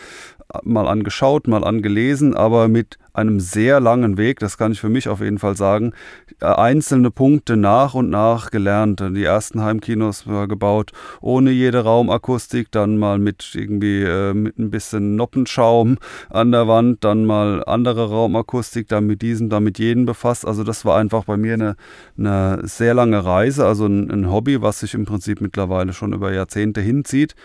mal 0.63 0.88
angeschaut, 0.88 1.48
mal 1.48 1.63
angelesen, 1.63 2.36
aber 2.36 2.67
mit 2.67 2.98
einem 3.13 3.39
sehr 3.39 3.79
langen 3.79 4.17
Weg, 4.17 4.39
das 4.39 4.57
kann 4.57 4.72
ich 4.72 4.81
für 4.81 4.89
mich 4.89 5.07
auf 5.07 5.22
jeden 5.22 5.38
Fall 5.38 5.55
sagen, 5.55 5.93
äh, 6.41 6.45
einzelne 6.45 7.12
Punkte 7.12 7.57
nach 7.57 7.93
und 7.93 8.10
nach 8.10 8.50
gelernt. 8.50 9.01
Die 9.01 9.24
ersten 9.24 9.62
Heimkinos 9.62 10.27
war 10.27 10.48
gebaut 10.48 10.91
ohne 11.22 11.51
jede 11.51 11.83
Raumakustik, 11.83 12.72
dann 12.72 12.98
mal 12.98 13.19
mit 13.19 13.51
irgendwie 13.53 14.01
äh, 14.01 14.33
mit 14.33 14.57
ein 14.57 14.72
bisschen 14.72 15.15
Noppenschaum 15.15 15.98
an 16.29 16.51
der 16.51 16.67
Wand, 16.67 17.03
dann 17.03 17.25
mal 17.25 17.63
andere 17.65 18.10
Raumakustik, 18.10 18.88
dann 18.88 19.05
mit 19.05 19.22
diesem, 19.22 19.50
dann 19.50 19.63
mit 19.63 19.77
jedem 19.77 20.05
befasst. 20.05 20.45
Also 20.45 20.63
das 20.63 20.83
war 20.83 20.98
einfach 20.98 21.25
bei 21.25 21.38
mir 21.38 21.53
eine, 21.53 21.75
eine 22.17 22.62
sehr 22.63 22.95
lange 22.95 23.24
Reise, 23.24 23.65
also 23.65 23.86
ein, 23.86 24.10
ein 24.10 24.31
Hobby, 24.31 24.62
was 24.62 24.79
sich 24.79 24.95
im 24.95 25.05
Prinzip 25.05 25.39
mittlerweile 25.39 25.93
schon 25.93 26.13
über 26.13 26.33
Jahrzehnte 26.33 26.81
hinzieht. 26.81 27.36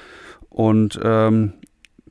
Und 0.49 0.99
ähm, 1.05 1.53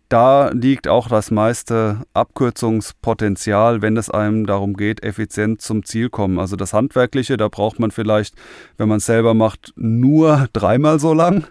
da 0.09 0.49
liegt 0.49 0.87
auch 0.87 1.09
das 1.09 1.31
meiste 1.31 2.03
Abkürzungspotenzial, 2.13 3.81
wenn 3.81 3.97
es 3.97 4.09
einem 4.09 4.45
darum 4.45 4.75
geht, 4.75 5.03
effizient 5.03 5.61
zum 5.61 5.83
Ziel 5.83 6.09
kommen. 6.09 6.39
Also 6.39 6.55
das 6.55 6.73
Handwerkliche, 6.73 7.35
da 7.35 7.49
braucht 7.49 7.79
man 7.79 7.91
vielleicht, 7.91 8.35
wenn 8.77 8.87
man 8.87 8.97
es 8.97 9.05
selber 9.05 9.33
macht, 9.33 9.73
nur 9.75 10.47
dreimal 10.53 10.99
so 10.99 11.13
lang. 11.13 11.47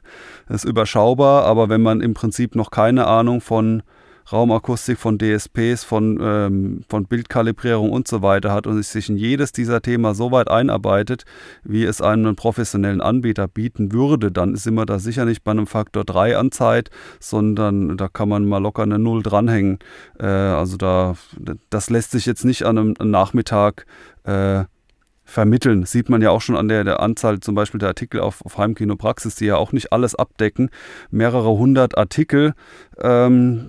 Das 0.48 0.64
ist 0.64 0.70
überschaubar, 0.70 1.44
aber 1.44 1.68
wenn 1.68 1.82
man 1.82 2.00
im 2.00 2.14
Prinzip 2.14 2.54
noch 2.54 2.70
keine 2.70 3.06
Ahnung 3.06 3.40
von 3.40 3.82
Raumakustik, 4.32 4.98
von 4.98 5.18
DSPs, 5.18 5.84
von, 5.84 6.18
ähm, 6.20 6.80
von 6.88 7.06
Bildkalibrierung 7.06 7.90
und 7.90 8.08
so 8.08 8.22
weiter 8.22 8.52
hat 8.52 8.66
und 8.66 8.82
sich 8.82 9.08
in 9.08 9.16
jedes 9.16 9.52
dieser 9.52 9.80
Themen 9.82 10.14
so 10.14 10.32
weit 10.32 10.50
einarbeitet, 10.50 11.24
wie 11.64 11.84
es 11.84 12.00
einem 12.00 12.36
professionellen 12.36 13.00
Anbieter 13.00 13.48
bieten 13.48 13.92
würde, 13.92 14.32
dann 14.32 14.56
sind 14.56 14.74
wir 14.74 14.86
da 14.86 14.98
sicher 14.98 15.24
nicht 15.24 15.44
bei 15.44 15.52
einem 15.52 15.66
Faktor 15.66 16.04
3 16.04 16.36
an 16.36 16.52
Zeit, 16.52 16.90
sondern 17.20 17.96
da 17.96 18.08
kann 18.08 18.28
man 18.28 18.46
mal 18.46 18.58
locker 18.58 18.82
eine 18.82 18.98
Null 18.98 19.22
dranhängen. 19.22 19.78
Äh, 20.18 20.26
also 20.26 20.76
da, 20.76 21.14
das 21.70 21.90
lässt 21.90 22.10
sich 22.10 22.26
jetzt 22.26 22.44
nicht 22.44 22.64
an 22.64 22.78
einem 22.78 22.94
Nachmittag 23.10 23.86
äh, 24.24 24.64
vermitteln. 25.26 25.84
Sieht 25.84 26.08
man 26.08 26.22
ja 26.22 26.30
auch 26.30 26.40
schon 26.40 26.56
an 26.56 26.68
der, 26.68 26.84
der 26.84 27.00
Anzahl 27.00 27.40
zum 27.40 27.54
Beispiel 27.54 27.78
der 27.78 27.88
Artikel 27.88 28.20
auf, 28.20 28.42
auf 28.46 28.56
Heimkinopraxis, 28.56 29.34
die 29.34 29.46
ja 29.46 29.56
auch 29.56 29.72
nicht 29.72 29.92
alles 29.92 30.14
abdecken. 30.14 30.70
Mehrere 31.10 31.50
hundert 31.50 31.98
Artikel. 31.98 32.54
Ähm, 32.98 33.68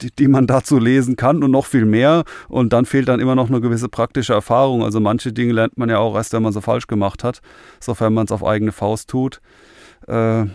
die, 0.00 0.10
die 0.12 0.28
man 0.28 0.46
dazu 0.46 0.78
lesen 0.78 1.16
kann 1.16 1.42
und 1.42 1.50
noch 1.50 1.66
viel 1.66 1.84
mehr. 1.84 2.24
Und 2.48 2.72
dann 2.72 2.86
fehlt 2.86 3.08
dann 3.08 3.20
immer 3.20 3.34
noch 3.34 3.48
eine 3.48 3.60
gewisse 3.60 3.88
praktische 3.88 4.32
Erfahrung. 4.32 4.82
Also 4.82 5.00
manche 5.00 5.32
Dinge 5.32 5.52
lernt 5.52 5.76
man 5.76 5.88
ja 5.88 5.98
auch 5.98 6.14
erst, 6.14 6.32
wenn 6.32 6.42
man 6.42 6.52
sie 6.52 6.62
falsch 6.62 6.86
gemacht 6.86 7.24
hat, 7.24 7.40
sofern 7.80 8.14
man 8.14 8.24
es 8.24 8.32
auf 8.32 8.44
eigene 8.44 8.72
Faust 8.72 9.10
tut. 9.10 9.40
Äh, 10.06 10.46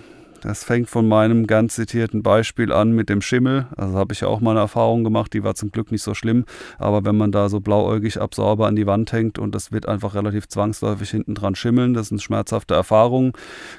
das 0.43 0.65
fängt 0.65 0.89
von 0.89 1.07
meinem 1.07 1.47
ganz 1.47 1.75
zitierten 1.75 2.21
Beispiel 2.21 2.73
an 2.73 2.91
mit 2.91 3.07
dem 3.07 3.21
Schimmel. 3.21 3.67
Also 3.77 3.97
habe 3.97 4.13
ich 4.13 4.19
ja 4.19 4.27
auch 4.27 4.41
mal 4.41 4.51
eine 4.51 4.59
Erfahrung 4.59 5.05
gemacht, 5.05 5.33
die 5.33 5.43
war 5.45 5.55
zum 5.55 5.71
Glück 5.71 5.89
nicht 5.89 6.03
so 6.03 6.13
schlimm. 6.13 6.43
Aber 6.77 7.05
wenn 7.05 7.15
man 7.15 7.31
da 7.31 7.47
so 7.47 7.61
blauäugig 7.61 8.19
Absorber 8.19 8.67
an 8.67 8.75
die 8.75 8.85
Wand 8.85 9.13
hängt 9.13 9.39
und 9.39 9.55
das 9.55 9.71
wird 9.71 9.87
einfach 9.87 10.15
relativ 10.15 10.49
zwangsläufig 10.49 11.09
hinten 11.09 11.33
dran 11.33 11.55
schimmeln, 11.55 11.93
das 11.93 12.09
sind 12.09 12.21
schmerzhafte 12.21 12.73
Erfahrungen. 12.73 13.31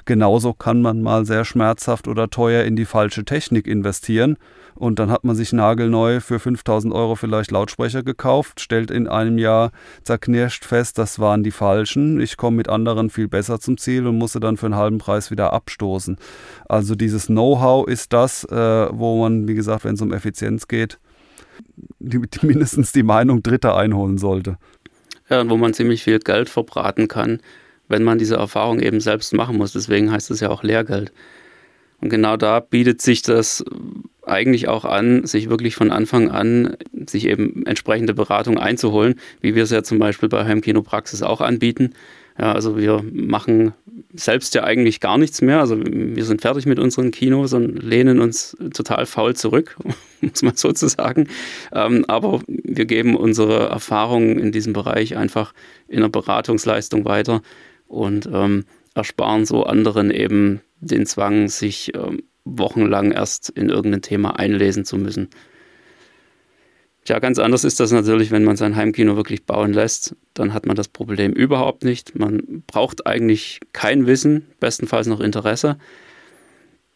Genauso 0.05 0.53
kann 0.53 0.81
man 0.81 1.03
mal 1.03 1.25
sehr 1.25 1.45
schmerzhaft 1.45 2.07
oder 2.07 2.31
teuer 2.31 2.63
in 2.63 2.75
die 2.75 2.85
falsche 2.85 3.25
Technik 3.25 3.67
investieren 3.67 4.37
und 4.75 4.99
dann 4.99 5.09
hat 5.09 5.23
man 5.23 5.35
sich 5.35 5.53
nagelneu 5.53 6.19
für 6.19 6.39
5000 6.39 6.93
Euro 6.93 7.15
vielleicht 7.15 7.51
Lautsprecher 7.51 8.03
gekauft, 8.03 8.59
stellt 8.59 8.91
in 8.91 9.07
einem 9.07 9.37
Jahr 9.37 9.71
zerknirscht 10.03 10.65
fest, 10.65 10.97
das 10.97 11.17
waren 11.19 11.43
die 11.43 11.51
falschen. 11.51 12.19
Ich 12.19 12.37
komme 12.37 12.57
mit 12.57 12.67
anderen 12.69 13.09
viel 13.09 13.27
besser 13.27 13.59
zum 13.59 13.77
Ziel 13.77 14.05
und 14.05 14.17
musste 14.17 14.39
dann 14.39 14.57
für 14.57 14.65
einen 14.65 14.75
halben 14.75 14.97
Preis 14.97 15.31
wieder 15.31 15.53
abstoßen. 15.53 16.17
Also 16.67 16.95
dieses 16.95 17.27
Know-how 17.27 17.87
ist 17.87 18.11
das, 18.11 18.43
äh, 18.43 18.87
wo 18.91 19.21
man, 19.21 19.47
wie 19.47 19.55
gesagt, 19.55 19.85
wenn 19.85 19.95
es 19.95 20.01
um 20.01 20.11
Effizienz 20.11 20.67
geht, 20.67 20.99
die, 21.99 22.19
die 22.21 22.45
mindestens 22.45 22.91
die 22.91 23.03
Meinung 23.03 23.41
Dritter 23.43 23.77
einholen 23.77 24.17
sollte. 24.17 24.57
Ja, 25.29 25.41
und 25.41 25.49
wo 25.49 25.57
man 25.57 25.73
ziemlich 25.73 26.03
viel 26.03 26.19
Geld 26.19 26.49
verbraten 26.49 27.07
kann, 27.07 27.39
wenn 27.87 28.03
man 28.03 28.17
diese 28.17 28.35
Erfahrung 28.35 28.79
eben 28.79 28.99
selbst 28.99 29.33
machen 29.33 29.57
muss. 29.57 29.73
Deswegen 29.73 30.11
heißt 30.11 30.31
es 30.31 30.39
ja 30.39 30.49
auch 30.49 30.63
Lehrgeld. 30.63 31.11
Und 32.01 32.09
genau 32.09 32.37
da 32.37 32.59
bietet 32.59 33.01
sich 33.01 33.21
das 33.21 33.63
eigentlich 34.27 34.67
auch 34.67 34.85
an, 34.85 35.25
sich 35.25 35.49
wirklich 35.49 35.75
von 35.75 35.91
Anfang 35.91 36.29
an 36.29 36.77
sich 37.07 37.27
eben 37.27 37.65
entsprechende 37.65 38.13
Beratung 38.13 38.57
einzuholen, 38.57 39.15
wie 39.41 39.55
wir 39.55 39.63
es 39.63 39.71
ja 39.71 39.83
zum 39.83 39.99
Beispiel 39.99 40.29
bei 40.29 40.45
Heimkinopraxis 40.45 41.21
auch 41.21 41.41
anbieten. 41.41 41.93
Ja, 42.37 42.51
also 42.51 42.77
wir 42.77 43.03
machen 43.13 43.73
selbst 44.13 44.55
ja 44.55 44.63
eigentlich 44.63 44.99
gar 44.99 45.17
nichts 45.17 45.41
mehr. 45.41 45.59
Also 45.59 45.77
wir 45.79 46.25
sind 46.25 46.41
fertig 46.41 46.65
mit 46.65 46.79
unseren 46.79 47.11
Kinos 47.11 47.53
und 47.53 47.81
lehnen 47.81 48.19
uns 48.19 48.57
total 48.73 49.05
faul 49.05 49.35
zurück, 49.35 49.77
muss 50.21 50.41
man 50.41 50.55
sozusagen. 50.55 51.27
Ähm, 51.71 52.03
aber 52.07 52.41
wir 52.47 52.85
geben 52.85 53.15
unsere 53.15 53.69
Erfahrungen 53.69 54.37
in 54.37 54.51
diesem 54.51 54.73
Bereich 54.73 55.15
einfach 55.15 55.53
in 55.87 56.01
der 56.01 56.09
Beratungsleistung 56.09 57.05
weiter 57.05 57.41
und 57.87 58.27
ähm, 58.31 58.65
ersparen 58.95 59.45
so 59.45 59.63
anderen 59.63 60.11
eben 60.11 60.61
den 60.81 61.05
Zwang, 61.05 61.47
sich 61.47 61.93
ähm, 61.95 62.23
wochenlang 62.45 63.11
erst 63.11 63.49
in 63.49 63.69
irgendein 63.69 64.01
Thema 64.01 64.39
einlesen 64.39 64.85
zu 64.85 64.97
müssen. 64.97 65.29
Tja, 67.03 67.19
ganz 67.19 67.37
anders 67.37 67.63
ist 67.63 67.79
das 67.79 67.91
natürlich, 67.91 68.31
wenn 68.31 68.43
man 68.43 68.55
sein 68.55 68.75
Heimkino 68.75 69.15
wirklich 69.15 69.45
bauen 69.45 69.73
lässt. 69.73 70.15
Dann 70.33 70.53
hat 70.55 70.65
man 70.65 70.75
das 70.75 70.87
Problem 70.87 71.33
überhaupt 71.33 71.83
nicht. 71.83 72.17
Man 72.17 72.63
braucht 72.65 73.05
eigentlich 73.05 73.59
kein 73.73 74.07
Wissen, 74.07 74.47
bestenfalls 74.59 75.05
noch 75.05 75.19
Interesse. 75.19 75.77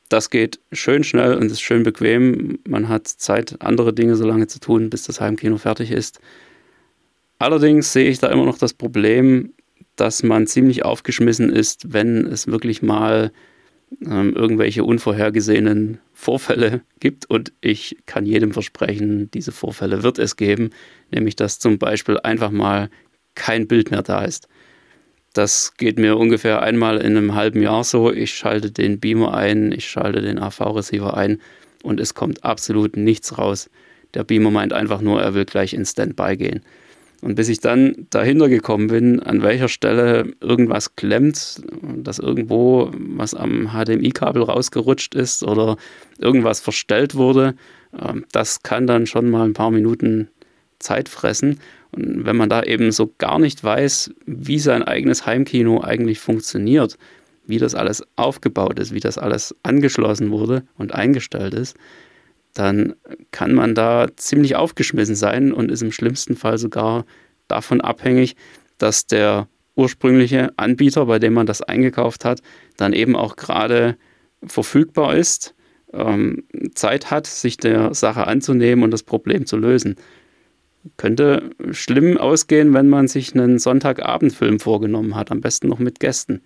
Das 0.10 0.32
geht 0.32 0.60
schön 0.72 1.04
schnell 1.04 1.36
und 1.36 1.52
ist 1.52 1.62
schön 1.62 1.84
bequem. 1.84 2.58
Man 2.68 2.90
hat 2.90 3.08
Zeit, 3.08 3.58
andere 3.60 3.94
Dinge 3.94 4.16
so 4.16 4.26
lange 4.26 4.48
zu 4.48 4.60
tun, 4.60 4.90
bis 4.90 5.04
das 5.04 5.22
Heimkino 5.22 5.58
fertig 5.58 5.92
ist. 5.92 6.20
Allerdings 7.38 7.94
sehe 7.94 8.10
ich 8.10 8.18
da 8.18 8.30
immer 8.30 8.46
noch 8.46 8.58
das 8.58 8.74
Problem, 8.74 9.54
dass 9.96 10.24
man 10.24 10.48
ziemlich 10.48 10.84
aufgeschmissen 10.84 11.52
ist, 11.52 11.94
wenn 11.94 12.26
es 12.26 12.48
wirklich 12.48 12.82
mal 12.82 13.32
ähm, 14.06 14.34
irgendwelche 14.36 14.84
unvorhergesehenen 14.84 16.00
Vorfälle 16.14 16.82
gibt. 17.00 17.30
Und 17.30 17.52
ich 17.62 17.98
kann 18.06 18.26
jedem 18.26 18.52
versprechen, 18.52 19.30
diese 19.32 19.52
Vorfälle 19.52 20.04
wird 20.04 20.20
es 20.20 20.36
geben, 20.36 20.70
nämlich 21.12 21.36
dass 21.36 21.60
zum 21.60 21.78
Beispiel 21.78 22.20
einfach 22.20 22.52
mal 22.52 22.90
kein 23.36 23.68
Bild 23.68 23.92
mehr 23.92 24.02
da 24.02 24.24
ist. 24.24 24.48
Das 25.34 25.76
geht 25.78 26.00
mir 26.00 26.18
ungefähr 26.18 26.62
einmal 26.62 26.98
in 26.98 27.16
einem 27.16 27.36
halben 27.36 27.62
Jahr 27.62 27.84
so. 27.84 28.12
Ich 28.12 28.34
schalte 28.34 28.72
den 28.72 29.00
Beamer 29.00 29.34
ein, 29.34 29.72
ich 29.72 29.88
schalte 29.88 30.22
den 30.22 30.40
AV-Receiver 30.40 31.16
ein 31.16 31.40
und 31.84 32.00
es 32.00 32.16
kommt 32.16 32.44
absolut 32.44 32.98
nichts 32.98 33.38
raus. 33.38 33.70
Der 34.16 34.24
Beamer 34.24 34.50
meint 34.50 34.74
einfach 34.74 35.02
nur, 35.02 35.22
er 35.22 35.36
will 35.36 35.46
gleich 35.46 35.74
in 35.74 35.86
Standby 35.86 36.36
gehen. 36.36 36.62
Und 37.22 37.36
bis 37.36 37.50
ich 37.50 37.60
dann 37.60 38.08
dahinter 38.10 38.48
gekommen 38.48 38.88
bin, 38.88 39.20
an 39.20 39.42
welcher 39.42 39.68
Stelle 39.68 40.32
irgendwas 40.40 40.96
klemmt, 40.96 41.62
dass 41.98 42.20
irgendwo 42.20 42.92
was 42.94 43.34
am 43.34 43.72
HDMI-Kabel 43.74 44.44
rausgerutscht 44.44 45.16
ist 45.16 45.44
oder 45.44 45.76
irgendwas 46.18 46.62
verstellt 46.62 47.16
wurde, 47.16 47.56
ähm, 48.02 48.26
das 48.32 48.64
kann 48.64 48.88
dann 48.88 49.06
schon 49.06 49.30
mal 49.30 49.46
ein 49.46 49.54
paar 49.54 49.72
Minuten 49.72 50.30
Zeit 50.80 51.10
fressen. 51.10 51.60
Und 51.92 52.26
wenn 52.26 52.38
man 52.38 52.50
da 52.50 52.64
eben 52.64 52.92
so 52.92 53.14
gar 53.18 53.40
nicht 53.40 53.64
weiß, 53.64 54.12
wie 54.26 54.60
sein 54.60 54.84
eigenes 54.84 55.26
Heimkino 55.26 55.82
eigentlich 55.82 56.20
funktioniert, 56.20 56.98
wie 57.48 57.58
das 57.58 57.76
alles 57.76 58.04
aufgebaut 58.16 58.80
ist, 58.80 58.94
wie 58.94 59.00
das 59.00 59.18
alles 59.18 59.56
angeschlossen 59.64 60.32
wurde 60.32 60.64
und 60.78 60.94
eingestellt 60.94 61.54
ist, 61.54 61.76
dann 62.54 62.96
kann 63.32 63.54
man 63.54 63.76
da 63.76 64.08
ziemlich 64.16 64.56
aufgeschmissen 64.56 65.16
sein 65.16 65.54
und 65.54 65.72
ist 65.72 65.82
im 65.82 65.92
schlimmsten 65.92 66.36
Fall 66.36 66.58
sogar 66.58 67.06
davon 67.48 67.82
abhängig, 67.82 68.36
dass 68.78 69.08
der 69.08 69.48
ursprüngliche 69.76 70.52
Anbieter, 70.58 71.06
bei 71.06 71.20
dem 71.20 71.34
man 71.34 71.46
das 71.46 71.62
eingekauft 71.62 72.26
hat, 72.26 72.42
dann 72.78 72.94
eben 72.94 73.16
auch 73.16 73.36
gerade 73.36 73.98
verfügbar 74.46 75.16
ist, 75.16 75.56
ähm, 75.94 76.44
Zeit 76.76 77.12
hat, 77.12 77.28
sich 77.28 77.58
der 77.58 77.94
Sache 77.94 78.28
anzunehmen 78.28 78.84
und 78.84 78.92
das 78.92 79.04
Problem 79.04 79.46
zu 79.46 79.58
lösen. 79.58 79.96
Könnte 80.98 81.52
schlimm 81.72 82.18
ausgehen, 82.18 82.74
wenn 82.74 82.90
man 82.90 83.08
sich 83.08 83.34
einen 83.34 83.60
Sonntagabendfilm 83.60 84.60
vorgenommen 84.60 85.16
hat, 85.16 85.32
am 85.32 85.42
besten 85.42 85.68
noch 85.68 85.80
mit 85.80 86.00
Gästen 86.00 86.42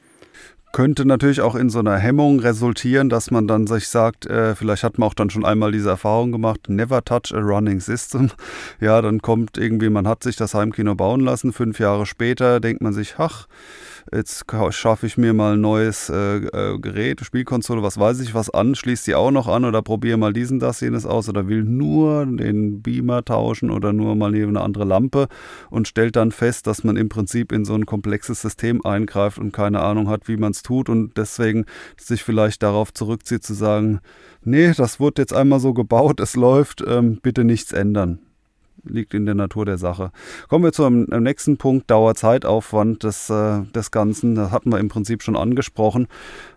könnte 0.74 1.06
natürlich 1.06 1.39
auch 1.39 1.56
in 1.56 1.70
so 1.70 1.80
einer 1.80 1.98
Hemmung 1.98 2.39
resultieren, 2.39 3.08
dass 3.08 3.32
man 3.32 3.48
dann 3.48 3.68
sich 3.68 3.88
sagt, 3.88 4.25
äh, 4.25 4.56
vielleicht 4.56 4.84
hat 4.84 4.98
man 4.98 5.08
auch 5.08 5.13
dann 5.13 5.30
schon 5.30 5.46
einmal 5.46 5.72
diese 5.72 5.89
Erfahrung 5.89 6.32
gemacht, 6.34 6.68
never 6.68 7.06
touch 7.06 7.34
a 7.34 7.39
running 7.39 7.80
system. 7.80 8.32
Ja, 8.82 9.01
dann 9.01 9.22
kommt 9.22 9.58
irgendwie, 9.58 9.89
man 9.89 10.08
hat 10.08 10.24
sich 10.24 10.36
das 10.36 10.53
Heimkino 10.56 10.96
bauen 10.96 11.22
lassen, 11.22 11.53
fünf 11.53 11.80
Jahre 11.80 12.06
später 12.06 12.60
denkt 12.60 12.82
man 12.82 12.92
sich, 12.92 13.15
ach, 13.18 13.48
jetzt 14.12 14.46
schaffe 14.70 15.06
ich 15.06 15.18
mir 15.18 15.34
mal 15.34 15.54
ein 15.54 15.62
neues 15.62 16.10
äh, 16.10 16.38
äh, 16.38 16.80
Gerät, 16.80 17.22
Spielkonsole, 17.22 17.84
was 17.84 18.00
weiß 18.00 18.20
ich 18.20 18.34
was 18.34 18.50
an, 18.50 18.76
schließe 18.76 19.06
die 19.06 19.16
auch 19.16 19.32
noch 19.32 19.48
an 19.48 19.66
oder 19.66 19.82
probiere 19.82 20.18
mal 20.18 20.34
diesen, 20.34 20.60
das, 20.60 20.82
jenes 20.82 21.06
aus 21.06 21.30
oder 21.30 21.48
will 21.48 21.64
nur 21.64 22.26
den 22.26 22.82
Beamer 22.82 23.24
tauschen 23.24 23.70
oder 23.70 23.94
nur 23.94 24.16
mal 24.16 24.34
eine 24.34 24.62
andere 24.62 24.86
Lampe 24.86 25.28
und 25.70 25.88
stellt 25.88 26.16
dann 26.16 26.32
fest, 26.32 26.68
dass 26.68 26.84
man 26.84 26.98
im 26.98 27.10
Prinzip 27.10 27.52
in 27.52 27.66
so 27.66 27.76
ein 27.76 27.86
komplexes 27.86 28.42
System 28.42 28.86
eingreift 28.86 29.38
und 29.38 29.52
keine 29.52 29.82
Ahnung 29.82 30.10
hat, 30.10 30.28
wie 30.28 30.38
man 30.38 30.52
es 30.52 30.64
tut 30.64 30.90
und 30.90 31.18
deswegen 31.18 31.66
sich 31.98 32.24
vielleicht 32.24 32.64
darauf 32.64 32.94
zurückzieht 32.94 33.44
zu 33.44 33.54
sagen, 33.54 34.00
nee, 34.44 34.74
das 34.74 35.00
wurde 35.00 35.22
jetzt 35.22 35.34
einmal 35.34 35.60
so 35.60 35.74
gebaut, 35.74 36.20
es 36.20 36.36
läuft, 36.36 36.84
ähm, 36.86 37.20
bitte 37.22 37.44
nichts 37.44 37.72
ändern 37.72 38.20
liegt 38.84 39.13
in 39.13 39.25
der 39.25 39.36
Natur 39.36 39.66
der 39.66 39.78
Sache. 39.78 40.12
Kommen 40.48 40.63
wir 40.63 40.74
zum 40.74 41.04
nächsten 41.04 41.58
Punkt, 41.58 41.90
Dauerzeitaufwand 41.90 43.04
des, 43.04 43.30
äh, 43.30 43.62
des 43.74 43.92
Ganzen. 43.92 44.36
Das 44.36 44.52
hatten 44.52 44.72
wir 44.72 44.80
im 44.80 44.90
Prinzip 44.90 45.24
schon 45.24 45.36
angesprochen. 45.36 46.08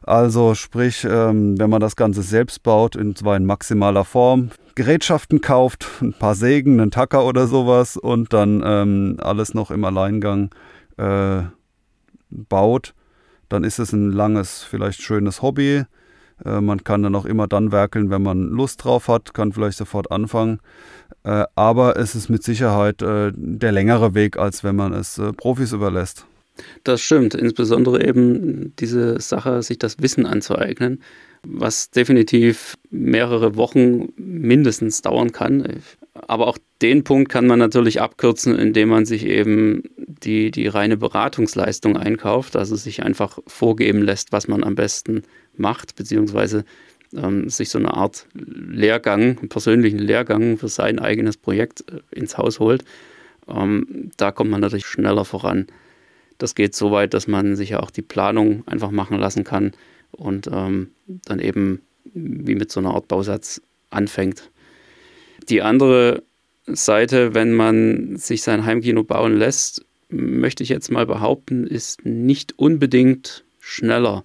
Also 0.02 0.54
sprich, 0.54 1.06
ähm, 1.08 1.58
wenn 1.58 1.70
man 1.70 1.80
das 1.80 1.96
Ganze 1.96 2.22
selbst 2.22 2.62
baut, 2.62 2.96
und 2.96 3.18
zwar 3.18 3.36
in 3.36 3.46
maximaler 3.46 4.04
Form, 4.04 4.50
Gerätschaften 4.74 5.40
kauft, 5.40 5.88
ein 6.02 6.12
paar 6.12 6.34
Sägen, 6.34 6.80
einen 6.80 6.90
Tacker 6.90 7.24
oder 7.24 7.46
sowas 7.46 7.96
und 7.96 8.32
dann 8.32 8.62
ähm, 8.64 9.16
alles 9.20 9.54
noch 9.54 9.70
im 9.70 9.84
Alleingang 9.84 10.50
äh, 10.98 11.42
baut, 12.30 12.94
dann 13.48 13.64
ist 13.64 13.78
es 13.78 13.92
ein 13.92 14.10
langes, 14.10 14.62
vielleicht 14.64 15.00
schönes 15.00 15.40
Hobby. 15.40 15.84
Äh, 16.44 16.60
man 16.60 16.84
kann 16.84 17.02
dann 17.02 17.14
auch 17.14 17.24
immer 17.24 17.46
dann 17.46 17.72
werkeln, 17.72 18.10
wenn 18.10 18.22
man 18.22 18.48
Lust 18.48 18.84
drauf 18.84 19.08
hat, 19.08 19.34
kann 19.34 19.52
vielleicht 19.52 19.78
sofort 19.78 20.10
anfangen. 20.10 20.60
Äh, 21.24 21.44
aber 21.54 21.96
es 21.96 22.14
ist 22.14 22.28
mit 22.28 22.42
Sicherheit 22.42 23.02
äh, 23.02 23.32
der 23.34 23.72
längere 23.72 24.14
Weg, 24.14 24.38
als 24.38 24.64
wenn 24.64 24.76
man 24.76 24.92
es 24.92 25.20
Profis 25.36 25.72
überlässt. 25.72 26.26
Das 26.84 27.02
stimmt, 27.02 27.34
insbesondere 27.34 28.06
eben 28.06 28.74
diese 28.76 29.20
Sache, 29.20 29.62
sich 29.62 29.78
das 29.78 30.00
Wissen 30.00 30.24
anzueignen, 30.24 31.02
was 31.48 31.90
definitiv 31.90 32.74
mehrere 32.90 33.56
Wochen 33.56 34.08
mindestens 34.16 35.02
dauern 35.02 35.32
kann. 35.32 35.80
Aber 36.14 36.48
auch 36.48 36.58
den 36.82 37.04
Punkt 37.04 37.30
kann 37.30 37.46
man 37.46 37.58
natürlich 37.58 38.00
abkürzen, 38.00 38.58
indem 38.58 38.88
man 38.88 39.06
sich 39.06 39.24
eben 39.24 39.82
die, 39.96 40.50
die 40.50 40.66
reine 40.66 40.96
Beratungsleistung 40.96 41.96
einkauft, 41.96 42.56
also 42.56 42.74
sich 42.76 43.02
einfach 43.02 43.38
vorgeben 43.46 44.02
lässt, 44.02 44.32
was 44.32 44.48
man 44.48 44.64
am 44.64 44.74
besten 44.74 45.22
macht, 45.56 45.94
beziehungsweise 45.96 46.64
ähm, 47.14 47.48
sich 47.48 47.70
so 47.70 47.78
eine 47.78 47.94
Art 47.94 48.26
Lehrgang, 48.34 49.38
einen 49.38 49.48
persönlichen 49.48 49.98
Lehrgang 49.98 50.58
für 50.58 50.68
sein 50.68 50.98
eigenes 50.98 51.36
Projekt 51.36 51.84
äh, 51.90 52.18
ins 52.18 52.36
Haus 52.38 52.60
holt, 52.60 52.84
ähm, 53.48 54.10
da 54.16 54.32
kommt 54.32 54.50
man 54.50 54.60
natürlich 54.60 54.86
schneller 54.86 55.24
voran. 55.24 55.66
Das 56.38 56.54
geht 56.54 56.74
so 56.74 56.90
weit, 56.90 57.14
dass 57.14 57.28
man 57.28 57.56
sich 57.56 57.70
ja 57.70 57.80
auch 57.80 57.90
die 57.90 58.02
Planung 58.02 58.66
einfach 58.66 58.90
machen 58.90 59.18
lassen 59.18 59.44
kann 59.44 59.72
und 60.16 60.48
ähm, 60.52 60.90
dann 61.06 61.38
eben 61.38 61.82
wie 62.14 62.54
mit 62.54 62.70
so 62.70 62.80
einer 62.80 62.94
Art 62.94 63.08
Bausatz 63.08 63.60
anfängt. 63.90 64.50
Die 65.48 65.62
andere 65.62 66.22
Seite, 66.66 67.34
wenn 67.34 67.52
man 67.52 68.16
sich 68.16 68.42
sein 68.42 68.64
Heimkino 68.64 69.04
bauen 69.04 69.36
lässt, 69.36 69.84
möchte 70.08 70.62
ich 70.62 70.68
jetzt 70.68 70.90
mal 70.90 71.06
behaupten, 71.06 71.66
ist 71.66 72.04
nicht 72.04 72.58
unbedingt 72.58 73.44
schneller. 73.60 74.24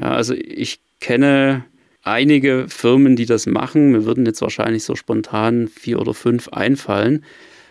Ja, 0.00 0.12
also 0.12 0.34
ich 0.34 0.80
kenne 1.00 1.64
einige 2.02 2.66
Firmen, 2.68 3.16
die 3.16 3.26
das 3.26 3.46
machen. 3.46 3.90
Mir 3.90 4.04
würden 4.04 4.26
jetzt 4.26 4.42
wahrscheinlich 4.42 4.84
so 4.84 4.96
spontan 4.96 5.68
vier 5.68 6.00
oder 6.00 6.14
fünf 6.14 6.48
einfallen. 6.48 7.24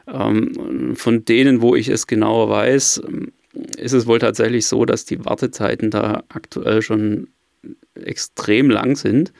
Ähm, 0.07 0.95
von 0.95 1.25
denen, 1.25 1.61
wo 1.61 1.75
ich 1.75 1.89
es 1.89 2.07
genauer 2.07 2.49
weiß, 2.49 3.01
ist 3.77 3.93
es 3.93 4.07
wohl 4.07 4.19
tatsächlich 4.19 4.67
so, 4.67 4.85
dass 4.85 5.05
die 5.05 5.23
Wartezeiten 5.25 5.89
da 5.89 6.23
aktuell 6.29 6.81
schon 6.81 7.27
extrem 7.95 8.69
lang 8.69 8.95
sind. 8.95 9.33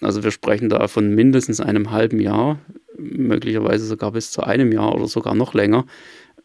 Also 0.00 0.22
wir 0.22 0.30
sprechen 0.30 0.68
da 0.68 0.88
von 0.88 1.14
mindestens 1.14 1.60
einem 1.60 1.90
halben 1.90 2.20
Jahr, 2.20 2.58
möglicherweise 2.98 3.86
sogar 3.86 4.12
bis 4.12 4.30
zu 4.30 4.42
einem 4.42 4.72
Jahr 4.72 4.94
oder 4.94 5.06
sogar 5.06 5.34
noch 5.34 5.54
länger, 5.54 5.86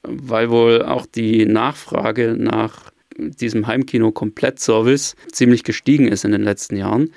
weil 0.04 0.50
wohl 0.50 0.84
auch 0.84 1.06
die 1.06 1.46
Nachfrage 1.46 2.36
nach 2.38 2.92
diesem 3.18 3.68
Heimkino-Komplettservice 3.68 5.16
ziemlich 5.32 5.64
gestiegen 5.64 6.08
ist 6.08 6.26
in 6.26 6.32
den 6.32 6.44
letzten 6.44 6.78
Jahren. 6.78 7.12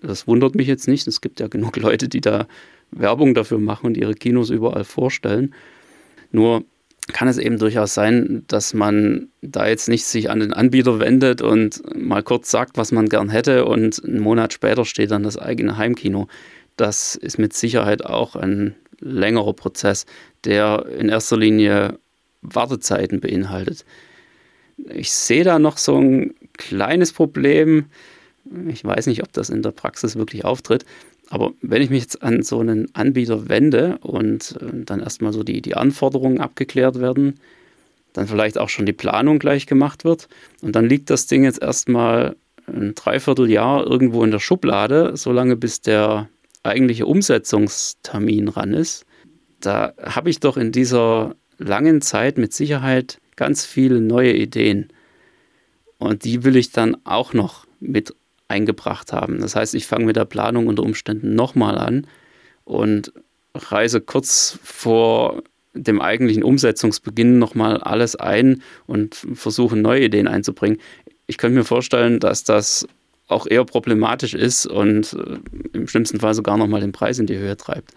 Das 0.00 0.26
wundert 0.26 0.54
mich 0.54 0.68
jetzt 0.68 0.88
nicht. 0.88 1.06
Es 1.06 1.20
gibt 1.20 1.40
ja 1.40 1.48
genug 1.48 1.76
Leute, 1.76 2.08
die 2.08 2.20
da 2.20 2.46
Werbung 2.92 3.34
dafür 3.34 3.58
machen 3.58 3.86
und 3.86 3.96
ihre 3.96 4.14
Kinos 4.14 4.50
überall 4.50 4.84
vorstellen. 4.84 5.54
Nur 6.32 6.64
kann 7.10 7.28
es 7.28 7.38
eben 7.38 7.58
durchaus 7.58 7.94
sein, 7.94 8.44
dass 8.48 8.74
man 8.74 9.28
da 9.42 9.66
jetzt 9.68 9.88
nicht 9.88 10.04
sich 10.04 10.30
an 10.30 10.40
den 10.40 10.52
Anbieter 10.52 11.00
wendet 11.00 11.42
und 11.42 11.82
mal 11.96 12.22
kurz 12.22 12.50
sagt, 12.50 12.76
was 12.76 12.92
man 12.92 13.08
gern 13.08 13.28
hätte 13.28 13.64
und 13.64 14.02
einen 14.04 14.20
Monat 14.20 14.52
später 14.52 14.84
steht 14.84 15.10
dann 15.10 15.22
das 15.22 15.38
eigene 15.38 15.76
Heimkino. 15.76 16.28
Das 16.76 17.14
ist 17.14 17.38
mit 17.38 17.52
Sicherheit 17.52 18.04
auch 18.04 18.36
ein 18.36 18.74
längerer 19.00 19.52
Prozess, 19.52 20.06
der 20.44 20.86
in 20.98 21.08
erster 21.08 21.36
Linie 21.36 21.98
Wartezeiten 22.42 23.20
beinhaltet. 23.20 23.84
Ich 24.88 25.12
sehe 25.12 25.44
da 25.44 25.58
noch 25.58 25.76
so 25.78 25.98
ein 25.98 26.34
kleines 26.56 27.12
Problem, 27.12 27.86
ich 28.68 28.84
weiß 28.84 29.06
nicht, 29.06 29.22
ob 29.22 29.32
das 29.32 29.50
in 29.50 29.62
der 29.62 29.70
Praxis 29.70 30.16
wirklich 30.16 30.44
auftritt. 30.44 30.84
Aber 31.30 31.52
wenn 31.62 31.80
ich 31.80 31.90
mich 31.90 32.02
jetzt 32.02 32.22
an 32.22 32.42
so 32.42 32.60
einen 32.60 32.94
Anbieter 32.94 33.48
wende 33.48 33.98
und 33.98 34.58
äh, 34.60 34.84
dann 34.84 35.00
erstmal 35.00 35.32
so 35.32 35.42
die, 35.42 35.62
die 35.62 35.76
Anforderungen 35.76 36.40
abgeklärt 36.40 37.00
werden, 37.00 37.40
dann 38.12 38.26
vielleicht 38.26 38.58
auch 38.58 38.68
schon 38.68 38.86
die 38.86 38.92
Planung 38.92 39.38
gleich 39.38 39.66
gemacht 39.66 40.04
wird 40.04 40.28
und 40.60 40.74
dann 40.74 40.88
liegt 40.88 41.08
das 41.08 41.26
Ding 41.28 41.44
jetzt 41.44 41.62
erstmal 41.62 42.36
ein 42.66 42.94
Dreivierteljahr 42.96 43.86
irgendwo 43.86 44.24
in 44.24 44.32
der 44.32 44.40
Schublade, 44.40 45.16
solange 45.16 45.56
bis 45.56 45.80
der 45.80 46.28
eigentliche 46.64 47.06
Umsetzungstermin 47.06 48.48
ran 48.48 48.74
ist. 48.74 49.06
Da 49.60 49.94
habe 50.02 50.30
ich 50.30 50.40
doch 50.40 50.56
in 50.56 50.72
dieser 50.72 51.36
langen 51.58 52.00
Zeit 52.00 52.38
mit 52.38 52.52
Sicherheit 52.52 53.20
ganz 53.36 53.64
viele 53.64 54.00
neue 54.00 54.34
Ideen. 54.34 54.88
Und 55.98 56.24
die 56.24 56.44
will 56.44 56.56
ich 56.56 56.72
dann 56.72 56.96
auch 57.04 57.34
noch 57.34 57.66
mit 57.78 58.14
eingebracht 58.50 59.12
haben. 59.12 59.40
Das 59.40 59.56
heißt, 59.56 59.74
ich 59.74 59.86
fange 59.86 60.06
mit 60.06 60.16
der 60.16 60.24
Planung 60.24 60.66
unter 60.66 60.82
Umständen 60.82 61.34
nochmal 61.34 61.78
an 61.78 62.06
und 62.64 63.12
reise 63.54 64.00
kurz 64.00 64.58
vor 64.62 65.42
dem 65.72 66.00
eigentlichen 66.00 66.42
Umsetzungsbeginn 66.42 67.38
nochmal 67.38 67.78
alles 67.78 68.16
ein 68.16 68.62
und 68.86 69.14
versuche 69.34 69.76
neue 69.76 70.04
Ideen 70.04 70.26
einzubringen. 70.26 70.78
Ich 71.26 71.38
könnte 71.38 71.58
mir 71.58 71.64
vorstellen, 71.64 72.18
dass 72.18 72.42
das 72.44 72.86
auch 73.28 73.46
eher 73.46 73.64
problematisch 73.64 74.34
ist 74.34 74.66
und 74.66 75.12
äh, 75.12 75.38
im 75.72 75.86
schlimmsten 75.86 76.18
Fall 76.18 76.34
sogar 76.34 76.56
nochmal 76.56 76.80
den 76.80 76.92
Preis 76.92 77.18
in 77.18 77.26
die 77.26 77.38
Höhe 77.38 77.56
treibt. 77.56 77.92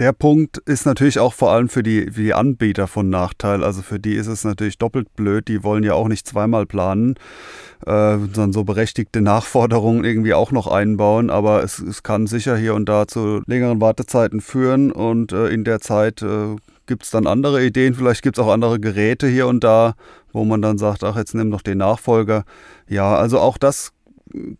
Der 0.00 0.12
Punkt 0.12 0.58
ist 0.58 0.86
natürlich 0.86 1.20
auch 1.20 1.34
vor 1.34 1.52
allem 1.52 1.68
für 1.68 1.84
die, 1.84 2.10
für 2.10 2.22
die 2.22 2.34
Anbieter 2.34 2.88
von 2.88 3.08
Nachteil. 3.10 3.62
Also 3.62 3.80
für 3.80 4.00
die 4.00 4.14
ist 4.14 4.26
es 4.26 4.42
natürlich 4.42 4.76
doppelt 4.76 5.14
blöd. 5.14 5.46
Die 5.46 5.62
wollen 5.62 5.84
ja 5.84 5.94
auch 5.94 6.08
nicht 6.08 6.26
zweimal 6.26 6.66
planen, 6.66 7.14
äh, 7.86 8.18
sondern 8.18 8.52
so 8.52 8.64
berechtigte 8.64 9.20
Nachforderungen 9.20 10.04
irgendwie 10.04 10.34
auch 10.34 10.50
noch 10.50 10.66
einbauen. 10.66 11.30
Aber 11.30 11.62
es, 11.62 11.78
es 11.78 12.02
kann 12.02 12.26
sicher 12.26 12.56
hier 12.56 12.74
und 12.74 12.88
da 12.88 13.06
zu 13.06 13.42
längeren 13.46 13.80
Wartezeiten 13.80 14.40
führen. 14.40 14.90
Und 14.90 15.32
äh, 15.32 15.46
in 15.48 15.62
der 15.62 15.80
Zeit 15.80 16.22
äh, 16.22 16.56
gibt 16.86 17.04
es 17.04 17.10
dann 17.10 17.28
andere 17.28 17.64
Ideen. 17.64 17.94
Vielleicht 17.94 18.22
gibt 18.22 18.36
es 18.36 18.44
auch 18.44 18.52
andere 18.52 18.80
Geräte 18.80 19.28
hier 19.28 19.46
und 19.46 19.62
da, 19.62 19.94
wo 20.32 20.44
man 20.44 20.60
dann 20.60 20.76
sagt, 20.76 21.04
ach, 21.04 21.16
jetzt 21.16 21.36
nimm 21.36 21.52
doch 21.52 21.62
den 21.62 21.78
Nachfolger. 21.78 22.44
Ja, 22.88 23.14
also 23.16 23.38
auch 23.38 23.58
das 23.58 23.92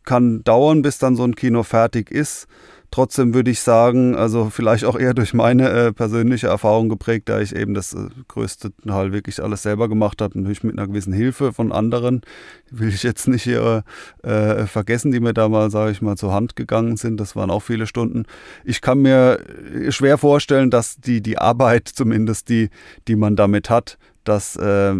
kann 0.04 0.44
dauern, 0.44 0.82
bis 0.82 0.98
dann 0.98 1.16
so 1.16 1.24
ein 1.24 1.34
Kino 1.34 1.64
fertig 1.64 2.12
ist. 2.12 2.46
Trotzdem 2.94 3.34
würde 3.34 3.50
ich 3.50 3.58
sagen, 3.58 4.14
also 4.14 4.50
vielleicht 4.50 4.84
auch 4.84 4.96
eher 4.96 5.14
durch 5.14 5.34
meine 5.34 5.68
äh, 5.68 5.92
persönliche 5.92 6.46
Erfahrung 6.46 6.88
geprägt, 6.88 7.28
da 7.28 7.40
ich 7.40 7.52
eben 7.52 7.74
das 7.74 7.92
äh, 7.92 8.06
größte 8.28 8.70
Teil 8.86 9.12
wirklich 9.12 9.42
alles 9.42 9.64
selber 9.64 9.88
gemacht 9.88 10.22
habe, 10.22 10.38
natürlich 10.38 10.62
mit 10.62 10.78
einer 10.78 10.86
gewissen 10.86 11.12
Hilfe 11.12 11.52
von 11.52 11.72
anderen, 11.72 12.22
will 12.70 12.90
ich 12.90 13.02
jetzt 13.02 13.26
nicht 13.26 13.42
hier 13.42 13.82
äh, 14.22 14.66
vergessen, 14.66 15.10
die 15.10 15.18
mir 15.18 15.34
da 15.34 15.48
mal, 15.48 15.72
sage 15.72 15.90
ich 15.90 16.02
mal, 16.02 16.16
zur 16.16 16.32
Hand 16.32 16.54
gegangen 16.54 16.96
sind. 16.96 17.18
Das 17.18 17.34
waren 17.34 17.50
auch 17.50 17.64
viele 17.64 17.88
Stunden. 17.88 18.26
Ich 18.62 18.80
kann 18.80 19.02
mir 19.02 19.40
schwer 19.88 20.16
vorstellen, 20.16 20.70
dass 20.70 20.94
die, 20.94 21.20
die 21.20 21.36
Arbeit 21.36 21.88
zumindest, 21.88 22.48
die, 22.48 22.70
die 23.08 23.16
man 23.16 23.34
damit 23.34 23.70
hat, 23.70 23.98
dass 24.22 24.54
äh, 24.54 24.94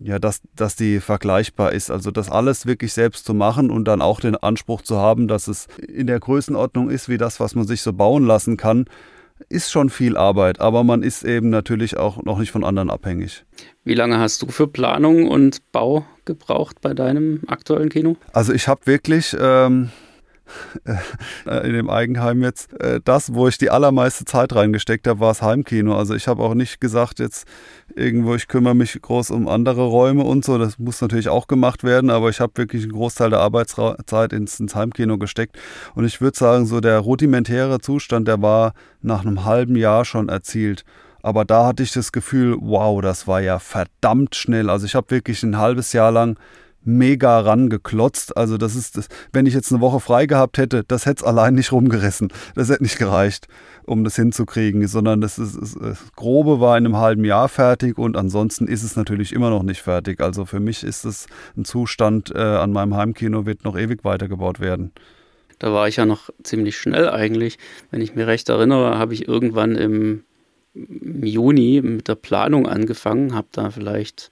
ja, 0.00 0.18
dass, 0.18 0.40
dass 0.54 0.76
die 0.76 1.00
vergleichbar 1.00 1.72
ist. 1.72 1.90
Also 1.90 2.10
das 2.10 2.30
alles 2.30 2.66
wirklich 2.66 2.92
selbst 2.92 3.24
zu 3.24 3.34
machen 3.34 3.70
und 3.70 3.86
dann 3.86 4.02
auch 4.02 4.20
den 4.20 4.36
Anspruch 4.36 4.82
zu 4.82 4.96
haben, 4.96 5.28
dass 5.28 5.48
es 5.48 5.66
in 5.86 6.06
der 6.06 6.20
Größenordnung 6.20 6.90
ist, 6.90 7.08
wie 7.08 7.18
das, 7.18 7.40
was 7.40 7.54
man 7.54 7.66
sich 7.66 7.82
so 7.82 7.92
bauen 7.92 8.26
lassen 8.26 8.56
kann, 8.56 8.86
ist 9.48 9.70
schon 9.70 9.90
viel 9.90 10.16
Arbeit. 10.16 10.60
Aber 10.60 10.84
man 10.84 11.02
ist 11.02 11.24
eben 11.24 11.50
natürlich 11.50 11.96
auch 11.96 12.22
noch 12.22 12.38
nicht 12.38 12.50
von 12.50 12.64
anderen 12.64 12.90
abhängig. 12.90 13.44
Wie 13.84 13.94
lange 13.94 14.18
hast 14.18 14.42
du 14.42 14.48
für 14.48 14.66
Planung 14.66 15.28
und 15.28 15.72
Bau 15.72 16.04
gebraucht 16.24 16.80
bei 16.80 16.94
deinem 16.94 17.42
aktuellen 17.46 17.88
Kino? 17.88 18.16
Also 18.32 18.52
ich 18.52 18.68
habe 18.68 18.86
wirklich... 18.86 19.36
Ähm, 19.38 19.84
äh, 19.84 20.07
in 21.64 21.72
dem 21.72 21.90
Eigenheim 21.90 22.42
jetzt. 22.42 22.72
Äh, 22.80 23.00
das, 23.04 23.34
wo 23.34 23.48
ich 23.48 23.58
die 23.58 23.70
allermeiste 23.70 24.24
Zeit 24.24 24.54
reingesteckt 24.54 25.06
habe, 25.06 25.20
war 25.20 25.28
das 25.28 25.42
Heimkino. 25.42 25.96
Also 25.96 26.14
ich 26.14 26.28
habe 26.28 26.42
auch 26.42 26.54
nicht 26.54 26.80
gesagt, 26.80 27.18
jetzt 27.18 27.46
irgendwo, 27.94 28.34
ich 28.34 28.48
kümmere 28.48 28.74
mich 28.74 29.00
groß 29.00 29.30
um 29.30 29.48
andere 29.48 29.82
Räume 29.82 30.24
und 30.24 30.44
so. 30.44 30.58
Das 30.58 30.78
muss 30.78 31.00
natürlich 31.00 31.28
auch 31.28 31.46
gemacht 31.46 31.84
werden, 31.84 32.10
aber 32.10 32.30
ich 32.30 32.40
habe 32.40 32.52
wirklich 32.56 32.82
einen 32.82 32.92
Großteil 32.92 33.30
der 33.30 33.40
Arbeitszeit 33.40 34.32
ins, 34.32 34.60
ins 34.60 34.74
Heimkino 34.74 35.18
gesteckt. 35.18 35.58
Und 35.94 36.04
ich 36.04 36.20
würde 36.20 36.38
sagen, 36.38 36.66
so 36.66 36.80
der 36.80 36.98
rudimentäre 36.98 37.80
Zustand, 37.80 38.28
der 38.28 38.42
war 38.42 38.72
nach 39.02 39.24
einem 39.24 39.44
halben 39.44 39.76
Jahr 39.76 40.04
schon 40.04 40.28
erzielt. 40.28 40.84
Aber 41.22 41.44
da 41.44 41.66
hatte 41.66 41.82
ich 41.82 41.92
das 41.92 42.12
Gefühl, 42.12 42.56
wow, 42.60 43.02
das 43.02 43.26
war 43.26 43.40
ja 43.40 43.58
verdammt 43.58 44.36
schnell. 44.36 44.70
Also 44.70 44.86
ich 44.86 44.94
habe 44.94 45.10
wirklich 45.10 45.42
ein 45.42 45.58
halbes 45.58 45.92
Jahr 45.92 46.12
lang 46.12 46.38
mega 46.84 47.40
rangeklotzt. 47.40 48.36
Also 48.36 48.56
das 48.56 48.74
ist, 48.74 48.96
das, 48.96 49.08
wenn 49.32 49.46
ich 49.46 49.54
jetzt 49.54 49.72
eine 49.72 49.80
Woche 49.80 50.00
frei 50.00 50.26
gehabt 50.26 50.58
hätte, 50.58 50.84
das 50.86 51.06
hätte 51.06 51.22
es 51.22 51.26
allein 51.26 51.54
nicht 51.54 51.72
rumgerissen. 51.72 52.32
Das 52.54 52.68
hätte 52.68 52.82
nicht 52.82 52.98
gereicht, 52.98 53.48
um 53.84 54.04
das 54.04 54.16
hinzukriegen, 54.16 54.86
sondern 54.86 55.20
das, 55.20 55.38
ist, 55.38 55.56
das 55.80 56.12
Grobe 56.14 56.60
war 56.60 56.78
in 56.78 56.86
einem 56.86 56.96
halben 56.96 57.24
Jahr 57.24 57.48
fertig 57.48 57.98
und 57.98 58.16
ansonsten 58.16 58.66
ist 58.66 58.82
es 58.82 58.96
natürlich 58.96 59.32
immer 59.32 59.50
noch 59.50 59.62
nicht 59.62 59.82
fertig. 59.82 60.20
Also 60.20 60.44
für 60.44 60.60
mich 60.60 60.84
ist 60.84 61.04
es 61.04 61.26
ein 61.56 61.64
Zustand 61.64 62.32
äh, 62.34 62.38
an 62.38 62.72
meinem 62.72 62.96
Heimkino, 62.96 63.46
wird 63.46 63.64
noch 63.64 63.76
ewig 63.76 64.04
weitergebaut 64.04 64.60
werden. 64.60 64.92
Da 65.58 65.72
war 65.72 65.88
ich 65.88 65.96
ja 65.96 66.06
noch 66.06 66.30
ziemlich 66.42 66.76
schnell 66.76 67.08
eigentlich. 67.08 67.58
Wenn 67.90 68.00
ich 68.00 68.14
mich 68.14 68.26
recht 68.26 68.48
erinnere, 68.48 68.98
habe 68.98 69.14
ich 69.14 69.26
irgendwann 69.26 69.74
im, 69.74 70.22
im 70.74 71.24
Juni 71.24 71.80
mit 71.82 72.06
der 72.06 72.14
Planung 72.14 72.68
angefangen, 72.68 73.34
habe 73.34 73.48
da 73.50 73.70
vielleicht 73.70 74.30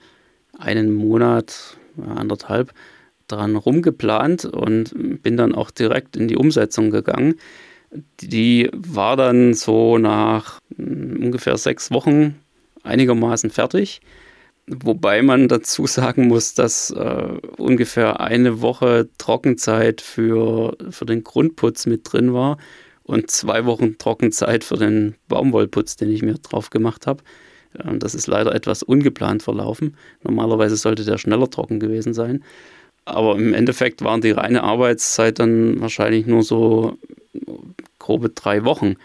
einen 0.57 0.95
Monat, 0.95 1.77
anderthalb 2.05 2.73
dran 3.29 3.57
rumgeplant 3.57 4.45
und 4.45 5.23
bin 5.23 5.37
dann 5.37 5.55
auch 5.55 5.71
direkt 5.71 6.17
in 6.17 6.29
die 6.29 6.37
Umsetzung 6.37 6.91
gegangen. 6.91 7.37
Die 8.21 8.71
war 8.73 9.17
dann 9.17 9.55
so 9.55 9.99
nach 9.99 10.61
hm, 10.77 11.23
ungefähr 11.23 11.57
sechs 11.57 11.91
Wochen 11.91 12.37
einigermaßen 12.83 13.51
fertig. 13.51 14.01
Wobei 14.67 15.23
man 15.23 15.49
dazu 15.49 15.87
sagen 15.87 16.29
muss, 16.29 16.55
dass 16.55 16.91
äh, 16.91 17.39
ungefähr 17.57 18.21
eine 18.21 18.61
Woche 18.61 19.09
Trockenzeit 19.19 20.01
für, 20.01 20.77
für 20.91 21.07
den 21.07 21.25
Grundputz 21.25 21.87
mit 21.87 22.13
drin 22.13 22.33
war 22.33 22.59
und 23.05 23.31
zwei 23.31 23.65
Wochen 23.67 23.99
Trockenzeit 23.99 24.65
für 24.65 24.77
den 24.77 25.15
Baumwollputz, 25.29 25.97
den 25.97 26.11
ich 26.11 26.23
mir 26.23 26.35
drauf 26.35 26.71
gemacht 26.71 27.07
habe. 27.07 27.23
Ähm, 27.85 27.99
das 27.99 28.15
ist 28.15 28.27
leider 28.27 28.55
etwas 28.55 28.83
ungeplant 28.83 29.43
verlaufen. 29.43 29.97
Normalerweise 30.23 30.77
sollte 30.77 31.05
der 31.05 31.19
schneller 31.19 31.51
trocken 31.51 31.81
gewesen 31.81 32.15
sein. 32.15 32.43
Aber 33.05 33.37
im 33.37 33.55
Endeffekt 33.55 34.03
waren 34.03 34.21
die 34.21 34.33
reine 34.33 34.63
Arbeitszeit 34.63 35.39
dann 35.39 35.81
wahrscheinlich 35.81 36.27
nur 36.27 36.43
so 36.43 36.99
grobe 37.99 38.31
drei 38.31 38.65
Wochen. 38.65 38.97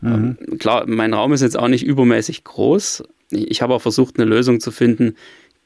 Mhm. 0.00 0.36
Ähm, 0.48 0.58
klar, 0.58 0.84
mein 0.86 1.14
Raum 1.14 1.32
ist 1.32 1.40
jetzt 1.40 1.58
auch 1.58 1.68
nicht 1.68 1.84
übermäßig 1.84 2.44
groß. 2.44 3.02
Ich 3.30 3.62
habe 3.62 3.74
auch 3.74 3.82
versucht, 3.82 4.18
eine 4.18 4.28
Lösung 4.28 4.60
zu 4.60 4.70
finden, 4.70 5.14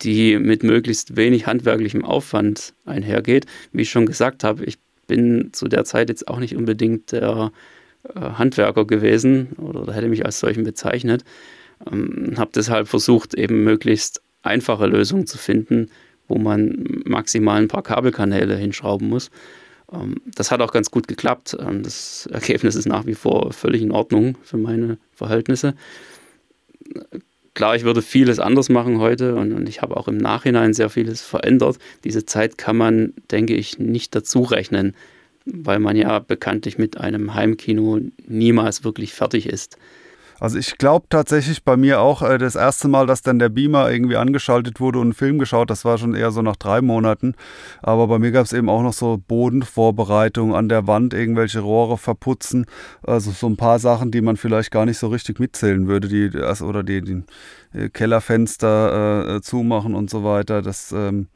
die 0.03 0.39
mit 0.39 0.63
möglichst 0.63 1.17
wenig 1.17 1.47
handwerklichem 1.47 2.05
Aufwand 2.05 2.75
einhergeht. 2.85 3.47
Wie 3.73 3.83
ich 3.83 3.91
schon 3.91 4.07
gesagt 4.07 4.45
habe, 4.45 4.65
ich 4.65 4.79
bin 5.07 5.51
zu 5.53 5.69
der 5.69 5.85
Zeit 5.85 6.09
jetzt 6.09 6.29
auch 6.29 6.39
nicht 6.39 6.57
unbedingt 6.57 7.13
der 7.13 7.53
äh, 8.15 8.21
Handwerker 8.21 8.85
gewesen 8.85 9.53
oder 9.59 9.93
hätte 9.93 10.09
mich 10.09 10.25
als 10.25 10.41
solchen 10.41 10.65
bezeichnet. 10.65 11.25
Ähm, 11.91 12.35
habe 12.37 12.51
deshalb 12.55 12.89
versucht, 12.89 13.35
eben 13.35 13.65
möglichst 13.65 14.23
einfache 14.43 14.87
Lösungen 14.87 15.27
zu 15.27 15.39
finden, 15.39 15.91
wo 16.29 16.39
man 16.39 17.03
maximal 17.05 17.61
ein 17.61 17.69
paar 17.69 17.83
Kabelkanäle 17.83 18.57
hinschrauben 18.57 19.09
muss. 19.09 19.31
Ähm, 19.93 20.17
das 20.35 20.51
hat 20.51 20.61
auch 20.61 20.73
ganz 20.73 20.91
gut 20.91 21.09
geklappt. 21.09 21.57
Ähm, 21.59 21.83
das 21.83 22.29
Ergebnis 22.33 22.75
ist 22.75 22.87
nach 22.87 23.07
wie 23.07 23.15
vor 23.15 23.53
völlig 23.53 23.83
in 23.83 23.93
Ordnung 23.93 24.37
für 24.43 24.57
meine 24.57 24.99
Verhältnisse. 25.13 25.75
Klar, 27.55 27.77
ich 27.77 27.85
würde 27.85 28.03
vieles 28.03 28.41
anders 28.41 28.69
machen 28.69 28.99
heute 28.99 29.37
und, 29.37 29.53
und 29.53 29.69
ich 29.69 29.81
habe 29.81 29.97
auch 29.97 30.09
im 30.09 30.17
Nachhinein 30.17 30.75
sehr 30.75 30.91
vieles 30.91 31.23
verändert. 31.23 31.79
Diese 32.03 32.27
Zeit 32.27 32.59
kann 32.59 32.77
man, 32.77 33.15
denke 33.31 33.55
ich, 33.55 33.79
nicht 33.79 34.15
dazu 34.15 34.43
rechnen, 34.43 34.95
weil 35.45 35.79
man 35.79 35.97
ja 35.97 36.19
bekanntlich 36.19 36.79
mit 36.79 36.99
einem 36.99 37.35
Heimkino 37.35 38.01
niemals 38.27 38.83
wirklich 38.83 39.15
fertig 39.15 39.47
ist. 39.47 39.79
Also 40.45 40.59
ich 40.59 40.77
glaube 40.77 41.07
tatsächlich 41.09 41.65
bei 41.65 41.75
mir 41.79 42.03
auch 42.03 42.21
äh, 42.21 42.37
das 42.37 42.55
erste 42.55 42.87
Mal, 42.87 43.07
dass 43.07 43.23
dann 43.23 43.39
der 43.39 43.49
Beamer 43.49 43.91
irgendwie 43.91 44.19
angeschaltet 44.19 44.79
wurde 44.79 44.99
und 44.99 45.07
einen 45.07 45.15
Film 45.15 45.39
geschaut, 45.39 45.71
das 45.71 45.87
war 45.87 45.97
schon 45.97 46.15
eher 46.15 46.33
so 46.33 46.43
nach 46.43 46.57
drei 46.57 46.83
Monaten. 46.83 47.35
Aber 47.81 48.09
bei 48.09 48.19
mir 48.19 48.31
gab 48.31 48.45
es 48.45 48.53
eben 48.53 48.69
auch 48.69 48.83
noch 48.83 48.93
so 48.93 49.19
Bodenvorbereitung 49.27 50.55
an 50.55 50.69
der 50.69 50.87
Wand, 50.87 51.15
irgendwelche 51.15 51.61
Rohre 51.61 51.97
verputzen, 51.97 52.67
also 53.03 53.31
so 53.31 53.47
ein 53.47 53.57
paar 53.57 53.79
Sachen, 53.79 54.11
die 54.11 54.21
man 54.21 54.37
vielleicht 54.37 54.71
gar 54.71 54.85
nicht 54.85 54.99
so 54.99 55.09
richtig 55.09 55.41
mitzählen 55.41 55.89
würde, 55.89 56.09
die 56.09 56.31
oder 56.63 56.83
die, 56.83 57.01
die 57.01 57.23
äh, 57.73 57.89
Kellerfenster 57.89 59.37
äh, 59.37 59.41
zumachen 59.41 59.95
und 59.95 60.11
so 60.11 60.25
weiter. 60.25 60.61
Das 60.61 60.93
ähm, 60.93 61.29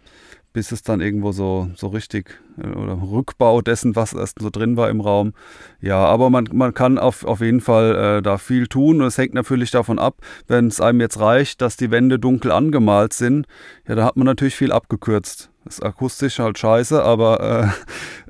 bis 0.58 0.72
es 0.72 0.82
dann 0.82 1.00
irgendwo 1.00 1.30
so, 1.30 1.70
so 1.76 1.86
richtig 1.86 2.40
äh, 2.60 2.66
oder 2.66 3.00
Rückbau 3.00 3.62
dessen, 3.62 3.94
was 3.94 4.12
erst 4.12 4.40
so 4.40 4.50
drin 4.50 4.76
war 4.76 4.90
im 4.90 5.00
Raum. 5.00 5.32
Ja, 5.80 5.98
aber 5.98 6.30
man, 6.30 6.48
man 6.52 6.74
kann 6.74 6.98
auf, 6.98 7.24
auf 7.24 7.40
jeden 7.42 7.60
Fall 7.60 8.18
äh, 8.18 8.22
da 8.22 8.38
viel 8.38 8.66
tun 8.66 9.00
und 9.00 9.06
es 9.06 9.18
hängt 9.18 9.34
natürlich 9.34 9.70
davon 9.70 10.00
ab, 10.00 10.16
wenn 10.48 10.66
es 10.66 10.80
einem 10.80 11.00
jetzt 11.00 11.20
reicht, 11.20 11.60
dass 11.60 11.76
die 11.76 11.92
Wände 11.92 12.18
dunkel 12.18 12.50
angemalt 12.50 13.12
sind, 13.12 13.46
ja, 13.86 13.94
da 13.94 14.04
hat 14.04 14.16
man 14.16 14.26
natürlich 14.26 14.56
viel 14.56 14.72
abgekürzt. 14.72 15.48
Ist 15.68 15.84
akustisch 15.84 16.38
halt 16.38 16.58
scheiße, 16.58 17.02
aber 17.02 17.74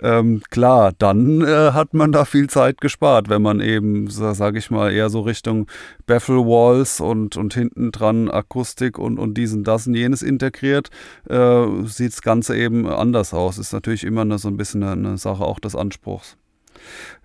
äh, 0.01 0.03
ähm, 0.03 0.42
klar, 0.51 0.92
dann 0.98 1.42
äh, 1.42 1.70
hat 1.72 1.94
man 1.94 2.11
da 2.11 2.24
viel 2.24 2.51
Zeit 2.51 2.81
gespart, 2.81 3.29
wenn 3.29 3.42
man 3.42 3.61
eben, 3.61 4.11
sage 4.11 4.59
ich 4.59 4.72
mal, 4.72 4.92
eher 4.92 5.09
so 5.09 5.20
Richtung 5.20 5.68
Baffle 6.07 6.38
Walls 6.38 7.01
und, 7.01 7.37
und 7.37 7.55
hinten 7.55 7.92
dran 7.92 8.29
Akustik 8.29 8.98
und, 8.98 9.20
und 9.20 9.35
diesen, 9.35 9.62
das 9.62 9.87
und 9.87 9.94
jenes 9.94 10.22
integriert, 10.22 10.90
äh, 11.29 11.66
sieht 11.85 12.12
das 12.12 12.22
Ganze 12.22 12.57
eben 12.57 12.88
anders 12.88 13.33
aus. 13.33 13.59
Ist 13.59 13.72
natürlich 13.72 14.03
immer 14.03 14.22
eine, 14.22 14.38
so 14.38 14.48
ein 14.48 14.57
bisschen 14.57 14.83
eine, 14.83 15.11
eine 15.11 15.18
Sache 15.18 15.44
auch 15.44 15.61
des 15.61 15.77
Anspruchs. 15.77 16.37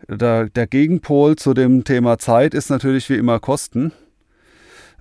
Der, 0.08 0.48
der 0.50 0.68
Gegenpol 0.68 1.38
zu 1.38 1.56
dem 1.56 1.86
Thema 1.86 2.20
Zeit 2.20 2.54
ist 2.54 2.70
natürlich 2.70 3.10
wie 3.10 3.16
immer 3.16 3.40
Kosten. 3.40 3.94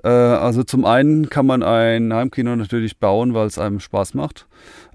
Äh, 0.02 0.08
also 0.08 0.62
zum 0.62 0.84
einen 0.84 1.30
kann 1.30 1.46
man 1.46 1.62
ein 1.62 2.12
Heimkino 2.12 2.56
natürlich 2.56 2.98
bauen, 2.98 3.34
weil 3.34 3.46
es 3.46 3.58
einem 3.58 3.80
Spaß 3.80 4.14
macht. 4.14 4.46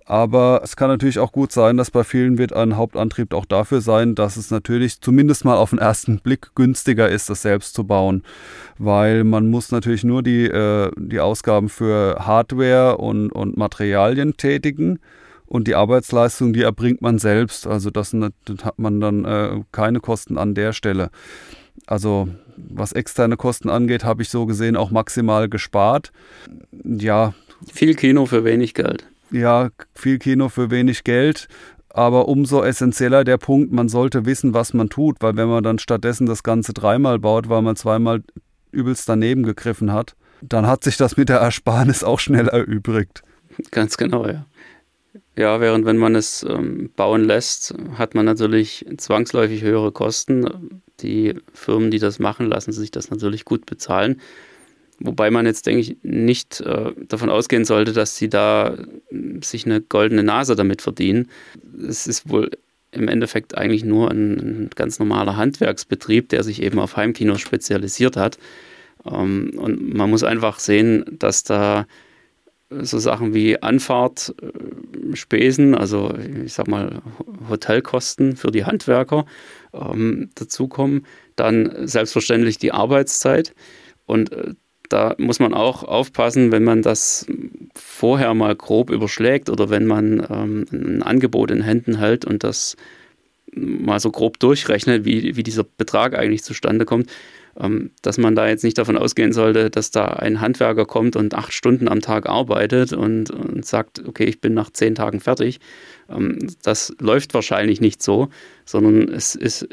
Aber 0.07 0.61
es 0.63 0.77
kann 0.77 0.87
natürlich 0.87 1.19
auch 1.19 1.33
gut 1.33 1.51
sein, 1.51 1.75
dass 1.75 1.91
bei 1.91 2.05
vielen 2.05 2.37
wird 2.37 2.53
ein 2.53 2.77
Hauptantrieb 2.77 3.33
auch 3.33 3.43
dafür 3.43 3.81
sein, 3.81 4.15
dass 4.15 4.37
es 4.37 4.51
natürlich 4.51 5.01
zumindest 5.01 5.43
mal 5.43 5.57
auf 5.57 5.71
den 5.71 5.79
ersten 5.79 6.19
Blick 6.19 6.55
günstiger 6.55 7.09
ist, 7.09 7.29
das 7.29 7.41
selbst 7.41 7.73
zu 7.73 7.83
bauen. 7.83 8.23
Weil 8.77 9.25
man 9.25 9.49
muss 9.49 9.69
natürlich 9.69 10.05
nur 10.05 10.23
die, 10.23 10.45
äh, 10.45 10.91
die 10.95 11.19
Ausgaben 11.19 11.67
für 11.67 12.25
Hardware 12.25 12.97
und, 12.97 13.31
und 13.31 13.57
Materialien 13.57 14.37
tätigen. 14.37 14.99
Und 15.45 15.67
die 15.67 15.75
Arbeitsleistung, 15.75 16.53
die 16.53 16.61
erbringt 16.61 17.01
man 17.01 17.19
selbst. 17.19 17.67
Also 17.67 17.89
das, 17.89 18.15
das 18.45 18.63
hat 18.63 18.79
man 18.79 19.01
dann 19.01 19.25
äh, 19.25 19.61
keine 19.73 19.99
Kosten 19.99 20.37
an 20.37 20.55
der 20.55 20.71
Stelle. 20.71 21.09
Also 21.85 22.29
was 22.55 22.93
externe 22.93 23.35
Kosten 23.35 23.69
angeht, 23.69 24.05
habe 24.05 24.21
ich 24.21 24.29
so 24.29 24.45
gesehen 24.45 24.77
auch 24.77 24.89
maximal 24.89 25.49
gespart. 25.49 26.13
Ja. 26.85 27.33
Viel 27.73 27.95
Kino 27.95 28.25
für 28.25 28.45
wenig 28.45 28.73
Geld 28.73 29.05
ja, 29.31 29.69
viel 29.93 30.19
Kino 30.19 30.49
für 30.49 30.71
wenig 30.71 31.03
Geld. 31.03 31.47
Aber 31.89 32.27
umso 32.27 32.63
essentieller 32.63 33.23
der 33.23 33.37
Punkt, 33.37 33.71
man 33.71 33.89
sollte 33.89 34.25
wissen, 34.25 34.53
was 34.53 34.73
man 34.73 34.89
tut, 34.89 35.17
weil 35.21 35.35
wenn 35.35 35.47
man 35.47 35.63
dann 35.63 35.79
stattdessen 35.79 36.27
das 36.27 36.43
Ganze 36.43 36.73
dreimal 36.73 37.17
baut, 37.17 37.49
weil 37.49 37.63
man 37.63 37.75
zweimal 37.75 38.23
übelst 38.71 39.09
daneben 39.09 39.43
gegriffen 39.43 39.91
hat, 39.91 40.15
dann 40.41 40.67
hat 40.67 40.83
sich 40.83 40.97
das 40.97 41.17
mit 41.17 41.29
der 41.29 41.37
Ersparnis 41.37 42.03
auch 42.03 42.19
schnell 42.19 42.47
erübrigt. 42.47 43.23
Ganz 43.71 43.97
genau, 43.97 44.27
ja. 44.27 44.45
Ja, 45.35 45.59
während 45.61 45.85
wenn 45.85 45.97
man 45.97 46.15
es 46.15 46.45
ähm, 46.47 46.89
bauen 46.95 47.23
lässt, 47.23 47.73
hat 47.93 48.15
man 48.15 48.25
natürlich 48.25 48.85
zwangsläufig 48.97 49.61
höhere 49.61 49.91
Kosten. 49.91 50.81
Die 50.99 51.35
Firmen, 51.53 51.91
die 51.91 51.99
das 51.99 52.17
machen, 52.19 52.47
lassen 52.47 52.71
sich 52.71 52.89
das 52.91 53.11
natürlich 53.11 53.45
gut 53.45 53.65
bezahlen. 53.67 54.19
Wobei 54.99 55.29
man 55.29 55.45
jetzt, 55.45 55.65
denke 55.67 55.81
ich, 55.81 55.97
nicht 56.01 56.61
äh, 56.61 56.91
davon 57.07 57.29
ausgehen 57.29 57.65
sollte, 57.65 57.93
dass 57.93 58.17
sie 58.17 58.29
da 58.29 58.73
äh, 58.73 59.43
sich 59.43 59.65
eine 59.65 59.81
goldene 59.81 60.23
Nase 60.23 60.55
damit 60.55 60.81
verdienen. 60.81 61.29
Es 61.87 62.07
ist 62.07 62.29
wohl 62.29 62.51
im 62.91 63.07
Endeffekt 63.07 63.57
eigentlich 63.57 63.83
nur 63.83 64.09
ein, 64.09 64.37
ein 64.39 64.69
ganz 64.75 64.97
normaler 64.99 65.37
Handwerksbetrieb, 65.37 66.29
der 66.29 66.43
sich 66.43 66.61
eben 66.61 66.79
auf 66.79 66.97
Heimkinos 66.97 67.41
spezialisiert 67.41 68.17
hat. 68.17 68.39
Ähm, 69.05 69.51
und 69.57 69.93
man 69.93 70.09
muss 70.09 70.23
einfach 70.23 70.59
sehen, 70.59 71.05
dass 71.19 71.43
da 71.43 71.85
so 72.69 72.99
Sachen 72.99 73.33
wie 73.33 73.61
Anfahrt, 73.61 74.35
äh, 74.41 75.15
Spesen, 75.15 75.75
also 75.75 76.13
ich 76.43 76.53
sag 76.53 76.67
mal 76.67 77.01
Hotelkosten 77.49 78.35
für 78.35 78.51
die 78.51 78.65
Handwerker 78.65 79.25
ähm, 79.73 80.29
dazukommen. 80.35 81.05
Dann 81.35 81.87
selbstverständlich 81.87 82.57
die 82.57 82.71
Arbeitszeit. 82.71 83.53
Und 84.05 84.31
äh, 84.31 84.53
da 84.89 85.15
muss 85.17 85.39
man 85.39 85.53
auch 85.53 85.83
aufpassen, 85.83 86.51
wenn 86.51 86.63
man 86.63 86.81
das 86.81 87.25
vorher 87.75 88.33
mal 88.33 88.55
grob 88.55 88.89
überschlägt 88.89 89.49
oder 89.49 89.69
wenn 89.69 89.85
man 89.85 90.25
ähm, 90.29 90.65
ein 90.71 91.03
Angebot 91.03 91.51
in 91.51 91.61
Händen 91.61 91.97
hält 91.97 92.25
und 92.25 92.43
das 92.43 92.75
mal 93.53 93.99
so 93.99 94.11
grob 94.11 94.39
durchrechnet, 94.39 95.05
wie, 95.05 95.35
wie 95.35 95.43
dieser 95.43 95.63
Betrag 95.63 96.15
eigentlich 96.15 96.43
zustande 96.43 96.85
kommt, 96.85 97.09
ähm, 97.59 97.91
dass 98.01 98.17
man 98.17 98.35
da 98.35 98.47
jetzt 98.47 98.63
nicht 98.63 98.77
davon 98.77 98.97
ausgehen 98.97 99.33
sollte, 99.33 99.69
dass 99.69 99.91
da 99.91 100.05
ein 100.05 100.41
Handwerker 100.41 100.85
kommt 100.85 101.15
und 101.15 101.33
acht 101.33 101.53
Stunden 101.53 101.87
am 101.87 102.01
Tag 102.01 102.27
arbeitet 102.27 102.93
und, 102.93 103.31
und 103.31 103.65
sagt, 103.65 104.07
okay, 104.07 104.25
ich 104.25 104.41
bin 104.41 104.53
nach 104.53 104.69
zehn 104.69 104.95
Tagen 104.95 105.19
fertig. 105.19 105.59
Ähm, 106.09 106.39
das 106.63 106.93
läuft 106.99 107.33
wahrscheinlich 107.33 107.81
nicht 107.81 108.03
so, 108.03 108.29
sondern 108.65 109.09
es 109.09 109.35
ist 109.35 109.67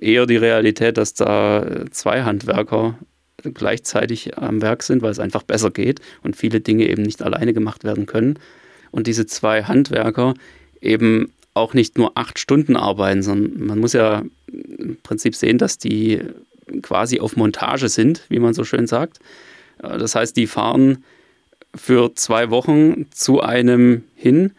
eher 0.00 0.26
die 0.26 0.36
Realität, 0.36 0.96
dass 0.96 1.14
da 1.14 1.84
zwei 1.90 2.22
Handwerker 2.22 2.98
gleichzeitig 3.42 4.38
am 4.38 4.62
Werk 4.62 4.82
sind, 4.82 5.02
weil 5.02 5.10
es 5.10 5.18
einfach 5.18 5.42
besser 5.42 5.70
geht 5.70 6.00
und 6.22 6.36
viele 6.36 6.60
Dinge 6.60 6.88
eben 6.88 7.02
nicht 7.02 7.22
alleine 7.22 7.52
gemacht 7.52 7.84
werden 7.84 8.06
können. 8.06 8.38
Und 8.90 9.06
diese 9.06 9.26
zwei 9.26 9.64
Handwerker 9.64 10.34
eben 10.80 11.32
auch 11.54 11.74
nicht 11.74 11.98
nur 11.98 12.12
acht 12.16 12.38
Stunden 12.38 12.76
arbeiten, 12.76 13.22
sondern 13.22 13.66
man 13.66 13.78
muss 13.78 13.92
ja 13.92 14.22
im 14.46 14.96
Prinzip 15.02 15.34
sehen, 15.34 15.58
dass 15.58 15.78
die 15.78 16.20
quasi 16.80 17.20
auf 17.20 17.36
Montage 17.36 17.88
sind, 17.88 18.22
wie 18.28 18.38
man 18.38 18.54
so 18.54 18.64
schön 18.64 18.86
sagt. 18.86 19.18
Äh, 19.82 19.98
das 19.98 20.14
heißt, 20.14 20.36
die 20.36 20.46
fahren 20.46 21.04
für 21.74 22.14
zwei 22.14 22.50
Wochen 22.50 23.06
zu 23.10 23.40
einem 23.40 24.04
hin, 24.14 24.52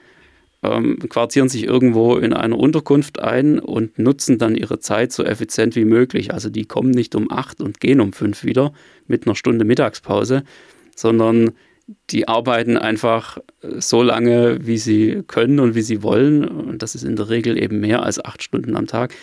ähm, 0.64 0.98
quartieren 1.10 1.50
sich 1.50 1.66
irgendwo 1.66 2.16
in 2.18 2.34
einer 2.34 2.58
Unterkunft 2.58 3.20
ein 3.20 3.60
und 3.60 4.00
nutzen 4.00 4.38
dann 4.38 4.56
ihre 4.56 4.80
Zeit 4.80 5.12
so 5.12 5.24
effizient 5.24 5.76
wie 5.76 5.86
möglich. 5.86 6.34
Also 6.34 6.50
die 6.50 6.66
kommen 6.66 6.92
nicht 6.92 7.16
um 7.16 7.32
acht 7.32 7.62
und 7.62 7.80
gehen 7.80 8.00
um 8.00 8.14
fünf 8.14 8.44
wieder 8.44 8.74
mit 9.08 9.26
einer 9.26 9.36
Stunde 9.36 9.66
Mittagspause, 9.66 10.44
sondern 10.96 11.52
die 12.10 12.28
arbeiten 12.28 12.78
einfach 12.78 13.40
so 13.62 14.04
lange, 14.04 14.66
wie 14.66 14.78
sie 14.78 15.24
können 15.28 15.60
und 15.60 15.76
wie 15.76 15.82
sie 15.82 16.02
wollen. 16.02 16.46
Und 16.46 16.82
das 16.82 16.96
ist 16.96 17.04
in 17.04 17.18
der 17.18 17.30
Regel 17.30 17.62
eben 17.62 17.80
mehr 17.80 18.04
als 18.04 18.24
acht 18.24 18.42
Stunden 18.42 18.78
am 18.78 18.88
Tag, 18.88 19.14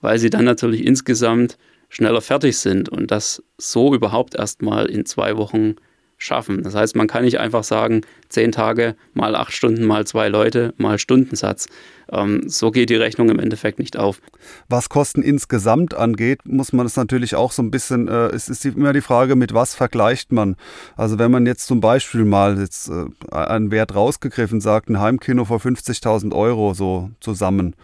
weil 0.00 0.18
sie 0.18 0.30
dann 0.30 0.44
natürlich 0.44 0.84
insgesamt 0.84 1.58
schneller 1.88 2.20
fertig 2.20 2.58
sind 2.58 2.88
und 2.88 3.10
das 3.10 3.42
so 3.56 3.94
überhaupt 3.94 4.34
erstmal 4.34 4.86
in 4.86 5.06
zwei 5.06 5.36
Wochen 5.36 5.76
schaffen. 6.18 6.62
Das 6.64 6.74
heißt, 6.74 6.96
man 6.96 7.06
kann 7.06 7.24
nicht 7.24 7.38
einfach 7.38 7.64
sagen, 7.64 8.02
zehn 8.28 8.52
Tage 8.52 8.96
mal 9.14 9.34
acht 9.36 9.52
Stunden 9.52 9.86
mal 9.86 10.06
zwei 10.06 10.28
Leute 10.28 10.74
mal 10.76 10.98
Stundensatz. 10.98 11.68
Ähm, 12.10 12.48
so 12.48 12.70
geht 12.70 12.90
die 12.90 12.96
Rechnung 12.96 13.30
im 13.30 13.38
Endeffekt 13.38 13.78
nicht 13.78 13.96
auf. 13.96 14.20
Was 14.68 14.88
Kosten 14.88 15.22
insgesamt 15.22 15.94
angeht, 15.94 16.40
muss 16.44 16.72
man 16.72 16.86
es 16.86 16.96
natürlich 16.96 17.36
auch 17.36 17.52
so 17.52 17.62
ein 17.62 17.70
bisschen, 17.70 18.08
äh, 18.08 18.26
es 18.26 18.48
ist 18.48 18.64
immer 18.66 18.92
die 18.92 19.00
Frage, 19.00 19.36
mit 19.36 19.54
was 19.54 19.74
vergleicht 19.74 20.32
man. 20.32 20.56
Also 20.96 21.18
wenn 21.18 21.30
man 21.30 21.46
jetzt 21.46 21.66
zum 21.66 21.80
Beispiel 21.80 22.24
mal 22.24 22.58
jetzt 22.58 22.90
äh, 22.90 23.34
einen 23.34 23.70
Wert 23.70 23.94
rausgegriffen 23.94 24.60
sagt, 24.60 24.90
ein 24.90 25.00
Heimkino 25.00 25.44
vor 25.44 25.58
50.000 25.58 26.34
Euro 26.34 26.74
so 26.74 27.10
zusammen 27.20 27.74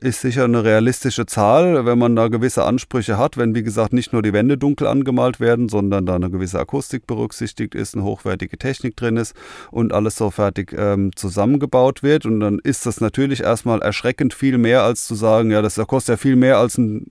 ist 0.00 0.20
sicher 0.20 0.44
eine 0.44 0.64
realistische 0.64 1.26
Zahl, 1.26 1.86
wenn 1.86 1.98
man 1.98 2.16
da 2.16 2.28
gewisse 2.28 2.64
Ansprüche 2.64 3.18
hat, 3.18 3.36
wenn 3.36 3.54
wie 3.54 3.62
gesagt 3.62 3.92
nicht 3.92 4.12
nur 4.12 4.22
die 4.22 4.32
Wände 4.32 4.56
dunkel 4.58 4.86
angemalt 4.86 5.40
werden, 5.40 5.68
sondern 5.68 6.06
da 6.06 6.14
eine 6.14 6.30
gewisse 6.30 6.58
Akustik 6.58 7.06
berücksichtigt 7.06 7.74
ist, 7.74 7.94
eine 7.94 8.04
hochwertige 8.04 8.58
Technik 8.58 8.96
drin 8.96 9.16
ist 9.16 9.34
und 9.70 9.92
alles 9.92 10.16
so 10.16 10.30
fertig 10.30 10.74
ähm, 10.76 11.10
zusammengebaut 11.14 12.02
wird. 12.02 12.26
Und 12.26 12.40
dann 12.40 12.58
ist 12.58 12.86
das 12.86 13.00
natürlich 13.00 13.42
erstmal 13.42 13.82
erschreckend 13.82 14.34
viel 14.34 14.58
mehr, 14.58 14.82
als 14.82 15.06
zu 15.06 15.14
sagen, 15.14 15.50
ja, 15.50 15.62
das 15.62 15.76
kostet 15.86 16.14
ja 16.14 16.16
viel 16.16 16.36
mehr 16.36 16.58
als 16.58 16.78
ein 16.78 17.06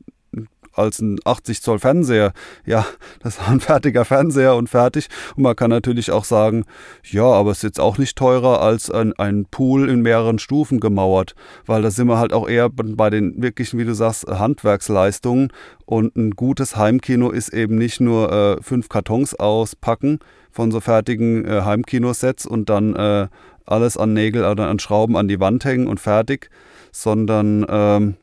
als 0.75 0.99
ein 0.99 1.19
80 1.23 1.61
Zoll 1.61 1.79
Fernseher. 1.79 2.33
Ja, 2.65 2.85
das 3.21 3.39
war 3.39 3.49
ein 3.49 3.59
fertiger 3.59 4.05
Fernseher 4.05 4.55
und 4.55 4.69
fertig. 4.69 5.07
Und 5.35 5.43
man 5.43 5.55
kann 5.55 5.69
natürlich 5.69 6.11
auch 6.11 6.25
sagen, 6.25 6.65
ja, 7.03 7.23
aber 7.23 7.51
es 7.51 7.57
ist 7.57 7.63
jetzt 7.63 7.79
auch 7.79 7.97
nicht 7.97 8.17
teurer 8.17 8.61
als 8.61 8.89
ein, 8.89 9.13
ein 9.13 9.45
Pool 9.49 9.89
in 9.89 10.01
mehreren 10.01 10.39
Stufen 10.39 10.79
gemauert, 10.79 11.35
weil 11.65 11.81
da 11.81 11.91
sind 11.91 12.07
wir 12.07 12.19
halt 12.19 12.33
auch 12.33 12.47
eher 12.47 12.69
bei 12.69 13.09
den 13.09 13.41
wirklichen, 13.41 13.79
wie 13.79 13.85
du 13.85 13.93
sagst, 13.93 14.27
Handwerksleistungen. 14.27 15.51
Und 15.85 16.15
ein 16.15 16.31
gutes 16.31 16.75
Heimkino 16.75 17.29
ist 17.29 17.49
eben 17.53 17.77
nicht 17.77 18.01
nur 18.01 18.31
äh, 18.31 18.63
fünf 18.63 18.89
Kartons 18.89 19.35
auspacken 19.35 20.19
von 20.51 20.71
so 20.71 20.79
fertigen 20.79 21.45
äh, 21.45 21.61
Heimkinosets 21.61 22.45
und 22.45 22.69
dann 22.69 22.95
äh, 22.95 23.27
alles 23.65 23.97
an 23.97 24.13
Nägel 24.13 24.45
oder 24.45 24.67
an 24.67 24.79
Schrauben 24.79 25.17
an 25.17 25.27
die 25.27 25.39
Wand 25.39 25.65
hängen 25.65 25.87
und 25.87 25.99
fertig, 25.99 26.49
sondern 26.91 27.65
ähm, 27.67 28.15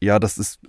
ja, 0.00 0.18
das 0.18 0.38
ist, 0.38 0.60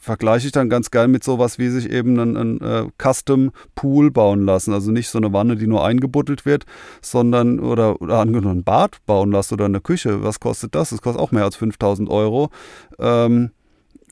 vergleiche 0.00 0.46
ich 0.46 0.52
dann 0.52 0.70
ganz 0.70 0.90
gern 0.90 1.10
mit 1.10 1.22
sowas, 1.22 1.58
wie 1.58 1.68
sich 1.68 1.90
eben 1.90 2.18
ein, 2.18 2.36
ein 2.36 2.60
äh, 2.60 2.86
Custom 2.96 3.52
Pool 3.74 4.10
bauen 4.10 4.44
lassen. 4.44 4.72
Also 4.72 4.90
nicht 4.90 5.10
so 5.10 5.18
eine 5.18 5.32
Wanne, 5.32 5.56
die 5.56 5.66
nur 5.66 5.84
eingebuddelt 5.84 6.46
wird, 6.46 6.64
sondern, 7.02 7.60
oder, 7.60 8.00
oder 8.00 8.18
angenommen 8.20 8.60
ein 8.60 8.64
Bad 8.64 9.04
bauen 9.04 9.32
lassen 9.32 9.54
oder 9.54 9.66
eine 9.66 9.80
Küche. 9.80 10.22
Was 10.22 10.40
kostet 10.40 10.74
das? 10.74 10.90
Das 10.90 11.02
kostet 11.02 11.20
auch 11.20 11.30
mehr 11.30 11.44
als 11.44 11.56
5000 11.56 12.08
Euro. 12.08 12.50
Ähm, 12.98 13.50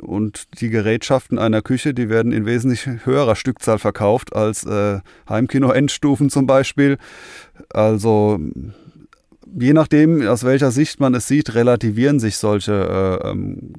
und 0.00 0.60
die 0.60 0.70
Gerätschaften 0.70 1.38
einer 1.38 1.62
Küche, 1.62 1.94
die 1.94 2.08
werden 2.08 2.32
in 2.32 2.46
wesentlich 2.46 2.86
höherer 3.04 3.36
Stückzahl 3.36 3.78
verkauft 3.78 4.34
als 4.34 4.64
äh, 4.64 5.00
Heimkino-Endstufen 5.28 6.30
zum 6.30 6.46
Beispiel. 6.46 6.98
Also 7.70 8.38
je 9.58 9.72
nachdem, 9.72 10.26
aus 10.26 10.44
welcher 10.44 10.70
Sicht 10.70 11.00
man 11.00 11.14
es 11.14 11.26
sieht, 11.28 11.54
relativieren 11.54 12.20
sich 12.20 12.36
solche 12.36 13.20
äh, 13.22 13.28
ähm, 13.28 13.74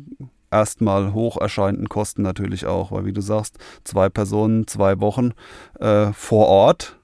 erstmal 0.51 1.13
hoch 1.13 1.37
erscheinenden 1.37 1.89
Kosten 1.89 2.21
natürlich 2.21 2.65
auch, 2.65 2.91
weil 2.91 3.05
wie 3.05 3.13
du 3.13 3.21
sagst, 3.21 3.57
zwei 3.83 4.09
Personen, 4.09 4.67
zwei 4.67 4.99
Wochen 4.99 5.31
äh, 5.79 6.11
vor 6.13 6.47
Ort. 6.47 6.97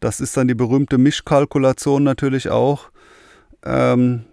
Das 0.00 0.20
ist 0.20 0.36
dann 0.36 0.48
die 0.48 0.54
berühmte 0.54 0.98
Mischkalkulation 0.98 2.02
natürlich 2.02 2.50
auch. 2.50 2.90
Ähm, 3.64 4.24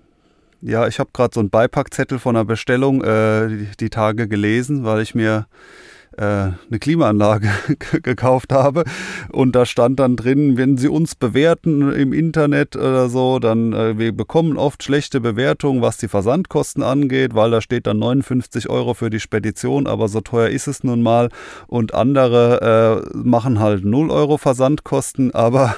ja, 0.62 0.88
ich 0.88 1.00
habe 1.00 1.12
gerade 1.14 1.34
so 1.34 1.40
einen 1.40 1.52
Beipackzettel 1.52 2.20
von 2.20 2.36
einer 2.36 2.46
Bestellung 2.46 3.04
äh, 3.04 3.48
die, 3.48 3.68
die 3.80 3.90
Tage 3.90 4.28
gelesen, 4.28 4.84
weil 4.84 5.02
ich 5.02 5.16
mir 5.16 5.46
eine 6.22 6.80
Klimaanlage 6.80 7.50
gekauft 8.04 8.52
habe. 8.52 8.84
Und 9.32 9.56
da 9.56 9.66
stand 9.66 10.00
dann 10.00 10.16
drin, 10.16 10.58
wenn 10.58 10.78
Sie 10.78 10.88
uns 10.88 11.16
bewerten 11.16 11.92
im 11.92 12.14
Internet 12.14 12.76
oder 12.76 13.10
so, 13.10 13.40
dann 13.40 13.74
äh, 13.74 13.98
wir 13.98 14.12
bekommen 14.12 14.58
oft 14.58 14.84
schlechte 14.84 15.22
Bewertungen, 15.22 15.82
was 15.82 15.98
die 15.98 16.08
Versandkosten 16.08 16.84
angeht, 16.84 17.36
weil 17.36 17.52
da 17.52 17.62
steht 17.62 17.88
dann 17.88 18.00
59 18.00 18.70
Euro 18.70 18.94
für 18.94 19.10
die 19.10 19.20
Spedition, 19.20 19.88
aber 19.88 20.08
so 20.08 20.22
teuer 20.22 20.50
ist 20.50 20.68
es 20.68 20.84
nun 20.84 21.02
mal. 21.02 21.30
Und 21.68 21.94
andere 21.94 23.04
äh, 23.14 23.18
machen 23.18 23.60
halt 23.60 23.86
0 23.86 24.12
Euro 24.12 24.38
Versandkosten, 24.38 25.34
aber 25.34 25.76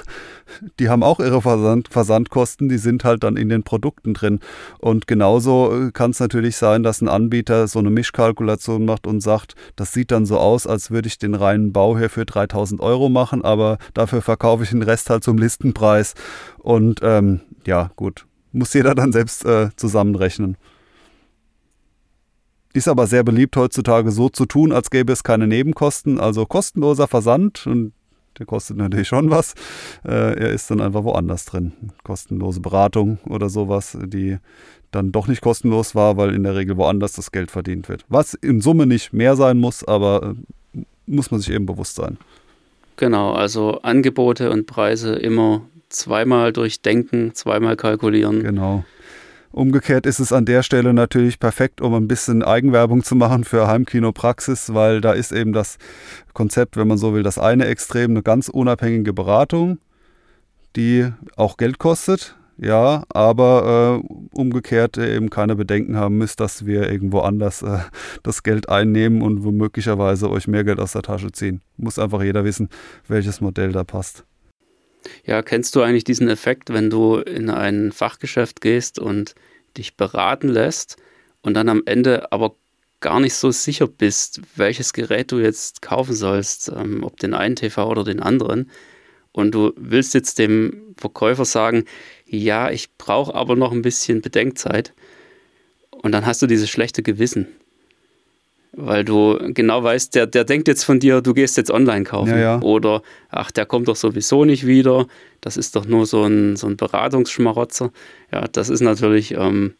die 0.78 0.88
haben 0.88 1.02
auch 1.02 1.20
ihre 1.20 1.42
Versand 1.42 1.88
Versandkosten, 1.88 2.68
die 2.68 2.78
sind 2.78 3.04
halt 3.04 3.22
dann 3.24 3.36
in 3.36 3.48
den 3.48 3.62
Produkten 3.62 4.14
drin. 4.14 4.40
Und 4.78 5.06
genauso 5.06 5.88
äh, 5.88 5.90
kann 5.92 6.10
es 6.10 6.20
natürlich 6.20 6.56
sein, 6.56 6.82
dass 6.82 7.00
ein 7.00 7.08
Anbieter 7.08 7.68
so 7.68 7.78
eine 7.78 7.90
Mischkalkulation 7.90 8.84
macht 8.84 9.06
und 9.06 9.20
sagt, 9.20 9.54
das 9.76 9.92
sieht 9.92 10.10
dann 10.10 10.26
so 10.26 10.38
aus, 10.38 10.66
als 10.66 10.90
würde 10.90 11.08
ich 11.08 11.18
den 11.18 11.34
reinen 11.34 11.72
Bau 11.72 11.98
hier 11.98 12.10
für 12.10 12.24
3000 12.24 12.80
Euro 12.80 13.08
machen, 13.08 13.44
aber 13.44 13.78
dafür 13.94 14.22
verkaufe 14.22 14.64
ich 14.64 14.70
den 14.70 14.82
Rest 14.82 15.10
halt 15.10 15.24
zum 15.24 15.38
Listenpreis. 15.38 16.14
Und 16.58 17.00
ähm, 17.02 17.40
ja, 17.66 17.90
gut, 17.96 18.26
muss 18.52 18.74
jeder 18.74 18.94
dann 18.94 19.12
selbst 19.12 19.44
äh, 19.44 19.70
zusammenrechnen. 19.76 20.56
Ist 22.74 22.88
aber 22.88 23.06
sehr 23.06 23.22
beliebt 23.22 23.56
heutzutage 23.56 24.10
so 24.10 24.30
zu 24.30 24.46
tun, 24.46 24.72
als 24.72 24.90
gäbe 24.90 25.12
es 25.12 25.24
keine 25.24 25.46
Nebenkosten, 25.46 26.18
also 26.18 26.46
kostenloser 26.46 27.06
Versand 27.06 27.66
und 27.66 27.92
der 28.38 28.46
kostet 28.46 28.76
natürlich 28.76 29.08
schon 29.08 29.30
was. 29.30 29.54
Äh, 30.04 30.38
er 30.38 30.50
ist 30.50 30.70
dann 30.70 30.80
einfach 30.80 31.04
woanders 31.04 31.44
drin. 31.44 31.72
Kostenlose 32.04 32.60
Beratung 32.60 33.18
oder 33.28 33.48
sowas, 33.48 33.96
die 34.04 34.38
dann 34.90 35.10
doch 35.10 35.26
nicht 35.26 35.40
kostenlos 35.40 35.94
war, 35.94 36.16
weil 36.16 36.34
in 36.34 36.44
der 36.44 36.54
Regel 36.54 36.76
woanders 36.76 37.12
das 37.12 37.32
Geld 37.32 37.50
verdient 37.50 37.88
wird. 37.88 38.04
Was 38.08 38.34
in 38.34 38.60
Summe 38.60 38.86
nicht 38.86 39.12
mehr 39.12 39.36
sein 39.36 39.58
muss, 39.58 39.84
aber 39.84 40.34
äh, 40.74 40.82
muss 41.06 41.30
man 41.30 41.40
sich 41.40 41.50
eben 41.50 41.66
bewusst 41.66 41.96
sein. 41.96 42.18
Genau, 42.96 43.32
also 43.32 43.80
Angebote 43.82 44.50
und 44.50 44.66
Preise 44.66 45.14
immer 45.14 45.62
zweimal 45.88 46.52
durchdenken, 46.52 47.34
zweimal 47.34 47.76
kalkulieren. 47.76 48.42
Genau. 48.42 48.84
Umgekehrt 49.52 50.06
ist 50.06 50.18
es 50.18 50.32
an 50.32 50.46
der 50.46 50.62
Stelle 50.62 50.94
natürlich 50.94 51.38
perfekt, 51.38 51.82
um 51.82 51.92
ein 51.92 52.08
bisschen 52.08 52.42
Eigenwerbung 52.42 53.04
zu 53.04 53.14
machen 53.14 53.44
für 53.44 53.68
Heimkinopraxis, 53.68 54.72
weil 54.72 55.02
da 55.02 55.12
ist 55.12 55.30
eben 55.30 55.52
das 55.52 55.76
Konzept, 56.32 56.78
wenn 56.78 56.88
man 56.88 56.96
so 56.96 57.12
will, 57.12 57.22
das 57.22 57.38
eine 57.38 57.66
Extrem, 57.66 58.12
eine 58.12 58.22
ganz 58.22 58.48
unabhängige 58.48 59.12
Beratung, 59.12 59.78
die 60.74 61.06
auch 61.36 61.58
Geld 61.58 61.78
kostet, 61.78 62.34
ja, 62.56 63.04
aber 63.10 64.00
äh, 64.02 64.36
umgekehrt 64.38 64.96
eben 64.96 65.28
keine 65.28 65.54
Bedenken 65.54 65.96
haben 65.96 66.16
müsst, 66.16 66.40
dass 66.40 66.64
wir 66.64 66.90
irgendwo 66.90 67.20
anders 67.20 67.60
äh, 67.60 67.80
das 68.22 68.42
Geld 68.42 68.70
einnehmen 68.70 69.20
und 69.20 69.44
womöglicherweise 69.44 70.30
euch 70.30 70.48
mehr 70.48 70.64
Geld 70.64 70.80
aus 70.80 70.92
der 70.92 71.02
Tasche 71.02 71.30
ziehen. 71.30 71.60
Muss 71.76 71.98
einfach 71.98 72.22
jeder 72.22 72.44
wissen, 72.44 72.70
welches 73.06 73.42
Modell 73.42 73.72
da 73.72 73.84
passt. 73.84 74.24
Ja, 75.24 75.42
kennst 75.42 75.74
du 75.74 75.82
eigentlich 75.82 76.04
diesen 76.04 76.28
Effekt, 76.28 76.72
wenn 76.72 76.90
du 76.90 77.16
in 77.16 77.50
ein 77.50 77.92
Fachgeschäft 77.92 78.60
gehst 78.60 78.98
und 78.98 79.34
dich 79.76 79.96
beraten 79.96 80.48
lässt 80.48 80.96
und 81.42 81.54
dann 81.54 81.68
am 81.68 81.82
Ende 81.86 82.30
aber 82.32 82.56
gar 83.00 83.20
nicht 83.20 83.34
so 83.34 83.50
sicher 83.50 83.86
bist, 83.86 84.40
welches 84.56 84.92
Gerät 84.92 85.32
du 85.32 85.38
jetzt 85.38 85.82
kaufen 85.82 86.14
sollst, 86.14 86.70
ähm, 86.74 87.02
ob 87.04 87.18
den 87.18 87.34
einen 87.34 87.56
TV 87.56 87.88
oder 87.88 88.04
den 88.04 88.20
anderen. 88.20 88.70
Und 89.32 89.54
du 89.54 89.72
willst 89.76 90.14
jetzt 90.14 90.38
dem 90.38 90.94
Verkäufer 90.96 91.44
sagen, 91.44 91.84
ja, 92.26 92.70
ich 92.70 92.96
brauche 92.96 93.34
aber 93.34 93.56
noch 93.56 93.72
ein 93.72 93.82
bisschen 93.82 94.22
Bedenkzeit. 94.22 94.94
Und 95.90 96.12
dann 96.12 96.26
hast 96.26 96.42
du 96.42 96.46
dieses 96.46 96.70
schlechte 96.70 97.02
Gewissen. 97.02 97.48
Weil 98.74 99.04
du 99.04 99.38
genau 99.52 99.82
weißt, 99.82 100.14
der, 100.14 100.26
der 100.26 100.44
denkt 100.44 100.66
jetzt 100.66 100.84
von 100.84 100.98
dir, 100.98 101.20
du 101.20 101.34
gehst 101.34 101.58
jetzt 101.58 101.70
online 101.70 102.04
kaufen. 102.04 102.30
Ja, 102.30 102.38
ja. 102.38 102.62
Oder, 102.62 103.02
ach, 103.28 103.50
der 103.50 103.66
kommt 103.66 103.88
doch 103.88 103.96
sowieso 103.96 104.46
nicht 104.46 104.66
wieder. 104.66 105.06
Das 105.42 105.58
ist 105.58 105.76
doch 105.76 105.84
nur 105.84 106.06
so 106.06 106.24
ein, 106.24 106.56
so 106.56 106.68
ein 106.68 106.78
Beratungsschmarotzer. 106.78 107.92
Ja, 108.32 108.48
das 108.48 108.70
ist 108.70 108.80
natürlich, 108.80 109.32
ähm, 109.34 109.74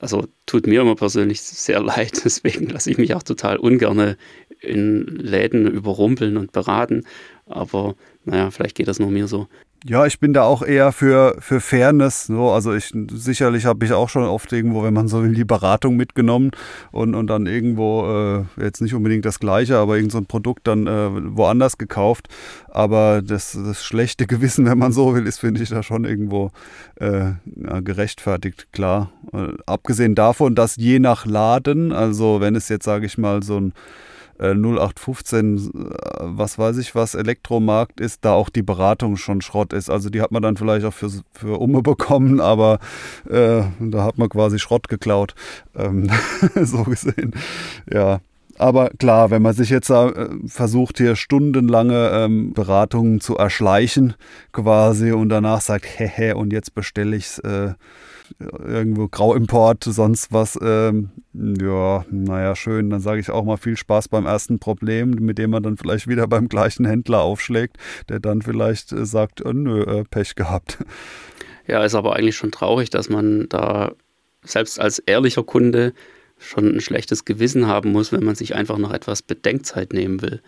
also 0.00 0.26
tut 0.44 0.66
mir 0.66 0.82
immer 0.82 0.96
persönlich 0.96 1.40
sehr 1.40 1.80
leid. 1.82 2.24
Deswegen 2.24 2.68
lasse 2.68 2.90
ich 2.90 2.98
mich 2.98 3.14
auch 3.14 3.22
total 3.22 3.56
ungern 3.56 4.16
in 4.60 5.06
Läden 5.06 5.66
überrumpeln 5.66 6.36
und 6.36 6.52
beraten. 6.52 7.04
Aber 7.46 7.94
naja, 8.24 8.50
vielleicht 8.50 8.76
geht 8.76 8.88
das 8.88 8.98
nur 8.98 9.10
mir 9.10 9.28
so. 9.28 9.48
Ja, 9.88 10.04
ich 10.04 10.18
bin 10.18 10.32
da 10.32 10.42
auch 10.42 10.62
eher 10.62 10.90
für, 10.90 11.36
für 11.38 11.60
Fairness. 11.60 12.26
So. 12.26 12.50
Also 12.50 12.74
ich 12.74 12.92
sicherlich 13.12 13.66
habe 13.66 13.84
ich 13.84 13.92
auch 13.92 14.08
schon 14.08 14.24
oft 14.24 14.52
irgendwo, 14.52 14.82
wenn 14.82 14.94
man 14.94 15.06
so 15.06 15.22
will, 15.22 15.32
die 15.32 15.44
Beratung 15.44 15.96
mitgenommen 15.96 16.50
und, 16.90 17.14
und 17.14 17.28
dann 17.28 17.46
irgendwo, 17.46 18.44
äh, 18.58 18.62
jetzt 18.62 18.80
nicht 18.82 18.94
unbedingt 18.94 19.24
das 19.24 19.38
gleiche, 19.38 19.76
aber 19.76 19.96
irgend 19.96 20.10
so 20.10 20.18
ein 20.18 20.26
Produkt 20.26 20.66
dann 20.66 20.88
äh, 20.88 21.36
woanders 21.36 21.78
gekauft. 21.78 22.28
Aber 22.68 23.22
das, 23.22 23.52
das 23.52 23.84
schlechte 23.84 24.26
Gewissen, 24.26 24.66
wenn 24.66 24.78
man 24.78 24.90
so 24.90 25.14
will, 25.14 25.24
ist, 25.26 25.38
finde 25.38 25.62
ich, 25.62 25.68
da 25.68 25.84
schon 25.84 26.04
irgendwo 26.04 26.50
äh, 26.96 27.34
ja, 27.44 27.80
gerechtfertigt, 27.80 28.72
klar. 28.72 29.12
Äh, 29.32 29.52
abgesehen 29.66 30.16
davon, 30.16 30.56
dass 30.56 30.74
je 30.74 30.98
nach 30.98 31.26
Laden, 31.26 31.92
also 31.92 32.40
wenn 32.40 32.56
es 32.56 32.68
jetzt, 32.68 32.84
sage 32.84 33.06
ich 33.06 33.18
mal, 33.18 33.44
so 33.44 33.60
ein 33.60 33.72
0815, 34.38 35.56
äh, 35.56 35.60
was 36.20 36.58
weiß 36.58 36.78
ich 36.78 36.94
was, 36.94 37.14
Elektromarkt 37.14 38.00
ist, 38.00 38.24
da 38.24 38.32
auch 38.32 38.48
die 38.48 38.62
Beratung 38.62 39.16
schon 39.16 39.40
Schrott 39.40 39.72
ist. 39.72 39.90
Also 39.90 40.10
die 40.10 40.20
hat 40.20 40.32
man 40.32 40.42
dann 40.42 40.56
vielleicht 40.56 40.86
auch 40.86 40.94
für, 40.94 41.10
für 41.32 41.58
Umme 41.58 41.82
bekommen, 41.82 42.40
aber 42.40 42.78
äh, 43.28 43.62
da 43.80 44.04
hat 44.04 44.18
man 44.18 44.28
quasi 44.28 44.58
Schrott 44.58 44.88
geklaut. 44.88 45.34
Ähm, 45.74 46.10
so 46.54 46.84
gesehen. 46.84 47.34
Ja. 47.92 48.20
Aber 48.58 48.88
klar, 48.88 49.30
wenn 49.30 49.42
man 49.42 49.52
sich 49.52 49.68
jetzt 49.68 49.90
äh, 49.90 50.28
versucht, 50.46 50.96
hier 50.96 51.14
stundenlange 51.14 52.10
ähm, 52.12 52.54
Beratungen 52.54 53.20
zu 53.20 53.36
erschleichen, 53.36 54.14
quasi, 54.52 55.12
und 55.12 55.28
danach 55.28 55.60
sagt, 55.60 55.84
hehe, 55.84 56.36
und 56.36 56.54
jetzt 56.54 56.74
bestelle 56.74 57.16
ich 57.16 57.26
es. 57.26 57.38
Äh, 57.40 57.74
irgendwo 58.38 59.08
Grauimport, 59.08 59.84
sonst 59.84 60.32
was. 60.32 60.58
Ähm, 60.62 61.10
ja, 61.32 62.04
naja, 62.10 62.56
schön. 62.56 62.90
Dann 62.90 63.00
sage 63.00 63.20
ich 63.20 63.30
auch 63.30 63.44
mal 63.44 63.56
viel 63.56 63.76
Spaß 63.76 64.08
beim 64.08 64.26
ersten 64.26 64.58
Problem, 64.58 65.10
mit 65.10 65.38
dem 65.38 65.50
man 65.50 65.62
dann 65.62 65.76
vielleicht 65.76 66.08
wieder 66.08 66.26
beim 66.26 66.48
gleichen 66.48 66.86
Händler 66.86 67.22
aufschlägt, 67.22 67.76
der 68.08 68.20
dann 68.20 68.42
vielleicht 68.42 68.92
äh, 68.92 69.06
sagt, 69.06 69.44
oh, 69.44 69.52
nö, 69.52 69.82
äh, 69.82 70.04
Pech 70.04 70.34
gehabt. 70.34 70.78
Ja, 71.66 71.84
ist 71.84 71.94
aber 71.94 72.16
eigentlich 72.16 72.36
schon 72.36 72.52
traurig, 72.52 72.90
dass 72.90 73.08
man 73.08 73.48
da 73.48 73.92
selbst 74.42 74.78
als 74.80 74.98
ehrlicher 75.00 75.42
Kunde 75.42 75.92
schon 76.38 76.76
ein 76.76 76.80
schlechtes 76.80 77.24
Gewissen 77.24 77.66
haben 77.66 77.92
muss, 77.92 78.12
wenn 78.12 78.24
man 78.24 78.34
sich 78.34 78.54
einfach 78.54 78.78
noch 78.78 78.92
etwas 78.92 79.22
Bedenkzeit 79.22 79.92
nehmen 79.92 80.22
will. 80.22 80.42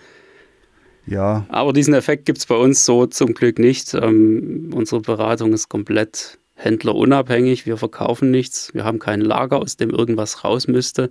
Ja. 1.07 1.47
Aber 1.49 1.73
diesen 1.73 1.95
Effekt 1.95 2.27
gibt 2.27 2.39
es 2.39 2.47
bei 2.47 2.55
uns 2.55 2.85
so 2.85 3.07
zum 3.07 3.33
Glück 3.33 3.59
nicht. 3.59 3.95
Ähm, 3.95 4.71
unsere 4.75 5.01
Beratung 5.01 5.53
ist 5.55 5.69
komplett 5.69 6.39
Händler 6.59 6.97
unabhängig, 6.97 7.67
wir 7.67 7.77
verkaufen 7.77 8.33
nichts, 8.33 8.75
wir 8.75 8.85
haben 8.85 8.99
kein 8.99 9.21
Lager, 9.21 9.61
aus 9.61 9.77
dem 9.77 9.91
irgendwas 9.91 10.43
raus 10.43 10.67
müsste. 10.67 11.11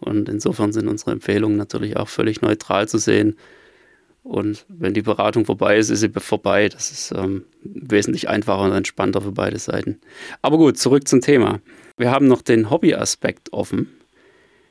Und 0.00 0.30
insofern 0.30 0.72
sind 0.72 0.88
unsere 0.88 1.10
Empfehlungen 1.10 1.58
natürlich 1.58 1.98
auch 1.98 2.08
völlig 2.08 2.40
neutral 2.40 2.88
zu 2.88 2.96
sehen. 2.96 3.36
Und 4.22 4.64
wenn 4.68 4.94
die 4.94 5.02
Beratung 5.02 5.44
vorbei 5.44 5.76
ist, 5.76 5.90
ist 5.90 6.00
sie 6.00 6.08
vorbei. 6.08 6.70
Das 6.70 6.90
ist 6.90 7.12
ähm, 7.14 7.44
wesentlich 7.62 8.30
einfacher 8.30 8.62
und 8.62 8.72
entspannter 8.72 9.20
für 9.20 9.32
beide 9.32 9.58
Seiten. 9.58 10.00
Aber 10.40 10.56
gut, 10.56 10.78
zurück 10.78 11.06
zum 11.06 11.20
Thema. 11.20 11.60
Wir 11.98 12.10
haben 12.10 12.26
noch 12.26 12.40
den 12.40 12.70
Hobbyaspekt 12.70 13.52
offen, 13.52 13.88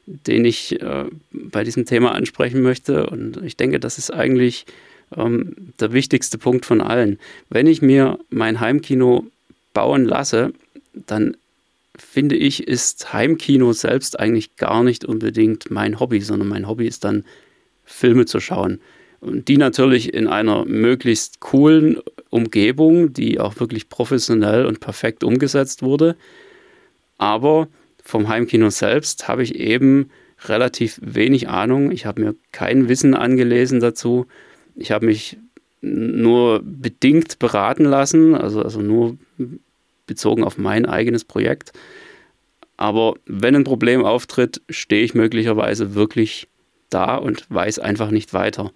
den 0.08 0.44
ich 0.44 0.82
äh, 0.82 1.06
bei 1.32 1.64
diesem 1.64 1.86
Thema 1.86 2.14
ansprechen 2.14 2.64
möchte. 2.64 3.08
Und 3.08 3.44
ich 3.44 3.58
denke, 3.58 3.80
das 3.80 4.00
ist 4.00 4.12
eigentlich 4.12 4.66
ähm, 5.16 5.56
der 5.80 5.94
wichtigste 5.94 6.40
Punkt 6.40 6.66
von 6.66 6.82
allen. 6.82 7.20
Wenn 7.50 7.68
ich 7.68 7.84
mir 7.84 8.18
mein 8.30 8.60
Heimkino 8.60 9.28
bauen 9.74 10.06
lasse, 10.06 10.54
dann 10.94 11.38
finde 11.98 12.36
ich, 12.36 12.68
ist 12.68 13.14
Heimkino 13.14 13.74
selbst 13.74 14.20
eigentlich 14.20 14.56
gar 14.56 14.84
nicht 14.84 15.06
unbedingt 15.06 15.70
mein 15.70 16.00
Hobby, 16.00 16.22
sondern 16.22 16.48
mein 16.48 16.68
Hobby 16.68 16.88
ist 16.88 17.04
dann 17.04 17.26
Filme 17.86 18.26
zu 18.26 18.40
schauen. 18.40 18.80
Und 19.20 19.48
die 19.48 19.58
natürlich 19.58 20.14
in 20.14 20.28
einer 20.28 20.66
möglichst 20.66 21.42
coolen 21.42 21.98
Umgebung, 22.30 23.12
die 23.12 23.40
auch 23.40 23.60
wirklich 23.60 23.90
professionell 23.90 24.66
und 24.66 24.80
perfekt 24.80 25.24
umgesetzt 25.24 25.82
wurde. 25.82 26.16
Aber 27.18 27.68
vom 28.04 28.30
Heimkino 28.30 28.70
selbst 28.70 29.28
habe 29.28 29.44
ich 29.44 29.56
eben 29.56 30.10
relativ 30.46 31.00
wenig 31.02 31.50
Ahnung. 31.50 31.92
Ich 31.92 32.06
habe 32.06 32.22
mir 32.22 32.36
kein 32.52 32.88
Wissen 32.88 33.14
angelesen 33.14 33.82
dazu. 33.82 34.26
Ich 34.76 34.92
habe 34.92 35.06
mich 35.06 35.38
nur 35.82 36.62
bedingt 36.64 37.40
beraten 37.40 37.86
lassen, 37.86 38.36
also, 38.36 38.62
also 38.62 38.82
nur 38.82 39.18
bezogen 40.06 40.44
auf 40.44 40.58
mein 40.58 40.86
eigenes 40.86 41.24
Projekt. 41.24 41.72
Aber 42.78 43.16
wenn 43.26 43.56
ein 43.56 43.64
Problem 43.64 44.04
auftritt, 44.04 44.62
stehe 44.70 45.04
ich 45.04 45.14
möglicherweise 45.14 45.96
wirklich 45.96 46.48
da 46.90 47.16
und 47.16 47.46
weiß 47.50 47.80
einfach 47.80 48.12
nicht 48.12 48.34
weiter. 48.34 48.72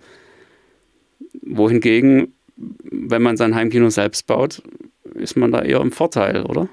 Wohingegen, 1.41 2.33
wenn 2.55 3.21
man 3.21 3.37
sein 3.37 3.55
Heimkino 3.55 3.89
selbst 3.89 4.27
baut, 4.27 4.61
ist 5.15 5.35
man 5.35 5.51
da 5.51 5.61
eher 5.61 5.81
im 5.81 5.91
Vorteil, 5.91 6.43
oder? 6.43 6.69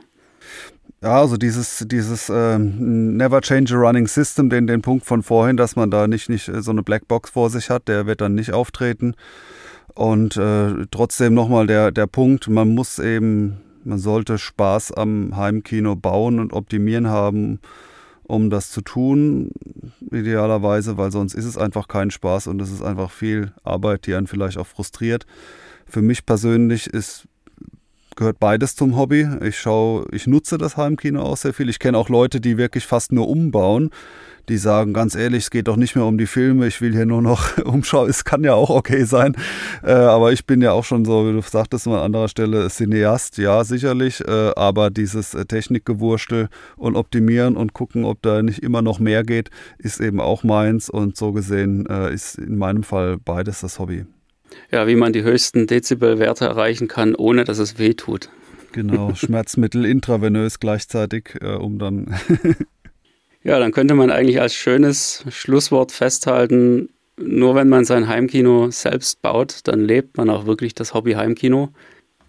Ja, 1.03 1.21
also 1.21 1.39
dieses, 1.39 1.87
dieses 1.89 2.29
äh, 2.29 2.59
Never 2.59 3.41
Change 3.41 3.75
a 3.75 3.79
Running 3.79 4.07
System, 4.07 4.51
den, 4.51 4.67
den 4.67 4.83
Punkt 4.83 5.07
von 5.07 5.23
vorhin, 5.23 5.57
dass 5.57 5.75
man 5.75 5.91
da 5.91 6.07
nicht, 6.07 6.29
nicht 6.29 6.51
so 6.53 6.71
eine 6.71 6.83
Blackbox 6.83 7.31
vor 7.31 7.49
sich 7.49 7.71
hat, 7.71 7.89
der 7.89 8.07
wird 8.07 8.21
dann 8.21 8.35
nicht 8.35 8.53
auftreten. 8.53 9.15
Und 10.01 10.39
äh, 10.39 10.87
trotzdem 10.91 11.35
nochmal 11.35 11.67
der, 11.67 11.91
der 11.91 12.07
Punkt, 12.07 12.49
man 12.49 12.75
muss 12.75 12.99
eben, 12.99 13.61
man 13.85 13.99
sollte 13.99 14.39
Spaß 14.39 14.93
am 14.93 15.37
Heimkino 15.37 15.95
bauen 15.95 16.41
und 16.41 16.55
optimieren 16.55 17.09
haben, 17.09 17.61
um 18.23 18.49
das 18.49 18.71
zu 18.71 18.81
tun, 18.81 19.51
idealerweise, 20.11 20.97
weil 20.97 21.13
sonst 21.13 21.35
ist 21.35 21.45
es 21.45 21.59
einfach 21.59 21.87
kein 21.87 22.11
Spaß 22.11 22.47
und 22.47 22.63
es 22.63 22.73
ist 22.73 22.81
einfach 22.81 23.11
viel 23.11 23.53
Arbeit, 23.63 24.07
die 24.07 24.15
einen 24.15 24.27
vielleicht 24.27 24.57
auch 24.57 24.67
frustriert. 24.67 25.27
Für 25.85 26.01
mich 26.01 26.25
persönlich 26.25 26.87
ist 26.87 27.29
gehört 28.21 28.39
beides 28.39 28.77
zum 28.77 28.97
Hobby. 28.97 29.29
Ich 29.43 29.59
schaue, 29.59 30.07
ich 30.13 30.29
nutze 30.29 30.59
das 30.59 30.77
Heimkino 30.77 31.23
auch 31.23 31.37
sehr 31.37 31.53
viel. 31.53 31.69
Ich 31.69 31.81
kenne 31.81 31.99
auch 31.99 32.09
Leute, 32.09 32.41
die 32.41 32.57
wirklich 32.57 32.87
fast 32.87 33.11
nur 33.11 33.29
umbauen 33.29 33.91
die 34.51 34.59
sagen, 34.59 34.93
ganz 34.93 35.15
ehrlich, 35.15 35.45
es 35.45 35.51
geht 35.51 35.69
doch 35.69 35.77
nicht 35.77 35.95
mehr 35.95 36.05
um 36.05 36.19
die 36.19 36.27
Filme, 36.27 36.67
ich 36.67 36.81
will 36.81 36.93
hier 36.93 37.07
nur 37.07 37.23
noch 37.23 37.57
umschauen. 37.65 38.11
Es 38.11 38.25
kann 38.25 38.43
ja 38.43 38.55
auch 38.55 38.69
okay 38.69 39.05
sein, 39.05 39.37
äh, 39.83 39.93
aber 39.93 40.33
ich 40.33 40.45
bin 40.45 40.61
ja 40.61 40.73
auch 40.73 40.85
schon 40.85 41.05
so, 41.05 41.27
wie 41.27 41.33
du 41.33 41.41
sagtest 41.41 41.87
an 41.87 41.95
anderer 41.95 42.29
Stelle, 42.29 42.69
Cineast, 42.69 43.39
ja, 43.39 43.63
sicherlich, 43.65 44.27
äh, 44.27 44.53
aber 44.57 44.91
dieses 44.91 45.35
äh, 45.35 45.47
Technikgewurstel 45.47 46.49
und 46.77 46.97
optimieren 46.97 47.57
und 47.57 47.73
gucken, 47.73 48.05
ob 48.05 48.21
da 48.23 48.43
nicht 48.43 48.63
immer 48.63 48.83
noch 48.83 48.99
mehr 48.99 49.23
geht, 49.23 49.51
ist 49.79 50.01
eben 50.01 50.21
auch 50.21 50.43
meins 50.43 50.91
und 50.91 51.17
so 51.17 51.33
gesehen 51.33 51.87
äh, 51.87 52.13
ist 52.13 52.37
in 52.37 52.59
meinem 52.59 52.83
Fall 52.83 53.19
beides 53.19 53.61
das 53.61 53.79
Hobby. 53.79 54.05
Ja, 54.71 54.87
wie 54.87 54.97
man 54.97 55.13
die 55.13 55.23
höchsten 55.23 55.67
Dezibelwerte 55.67 56.45
erreichen 56.45 56.89
kann, 56.89 57.15
ohne 57.15 57.45
dass 57.45 57.59
es 57.59 57.79
weh 57.79 57.95
tut. 57.95 58.31
Genau, 58.73 59.15
Schmerzmittel 59.15 59.85
intravenös 59.85 60.61
gleichzeitig, 60.61 61.37
äh, 61.41 61.55
um 61.55 61.79
dann 61.79 62.15
Ja, 63.43 63.59
dann 63.59 63.73
könnte 63.73 63.95
man 63.95 64.11
eigentlich 64.11 64.41
als 64.41 64.55
schönes 64.55 65.25
Schlusswort 65.31 65.93
festhalten, 65.93 66.91
nur 67.17 67.55
wenn 67.55 67.71
man 67.71 67.85
sein 67.87 68.07
Heimkino 68.07 68.71
selbst 68.71 69.23
baut, 69.23 69.61
dann 69.65 69.81
lebt 69.81 70.19
man 70.19 70.29
auch 70.29 70.45
wirklich 70.47 70.75
das 70.75 70.93
Hobby 70.93 71.13
Heimkino. 71.13 71.71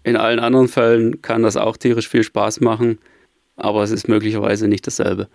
In 0.04 0.16
allen 0.16 0.38
anderen 0.38 0.68
Fällen 0.68 1.20
kann 1.20 1.42
das 1.42 1.56
auch 1.56 1.76
tierisch 1.76 2.08
viel 2.08 2.22
Spaß 2.22 2.60
machen, 2.60 2.98
aber 3.56 3.82
es 3.82 3.90
ist 3.90 4.08
möglicherweise 4.08 4.68
nicht 4.68 4.86
dasselbe. 4.86 5.28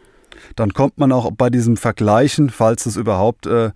Dann 0.55 0.73
kommt 0.73 0.97
man 0.97 1.11
auch 1.11 1.31
bei 1.31 1.49
diesem 1.49 1.77
Vergleichen, 1.77 2.49
falls 2.49 2.85
es 2.87 2.97
überhaupt 2.97 3.45
äh, 3.45 3.71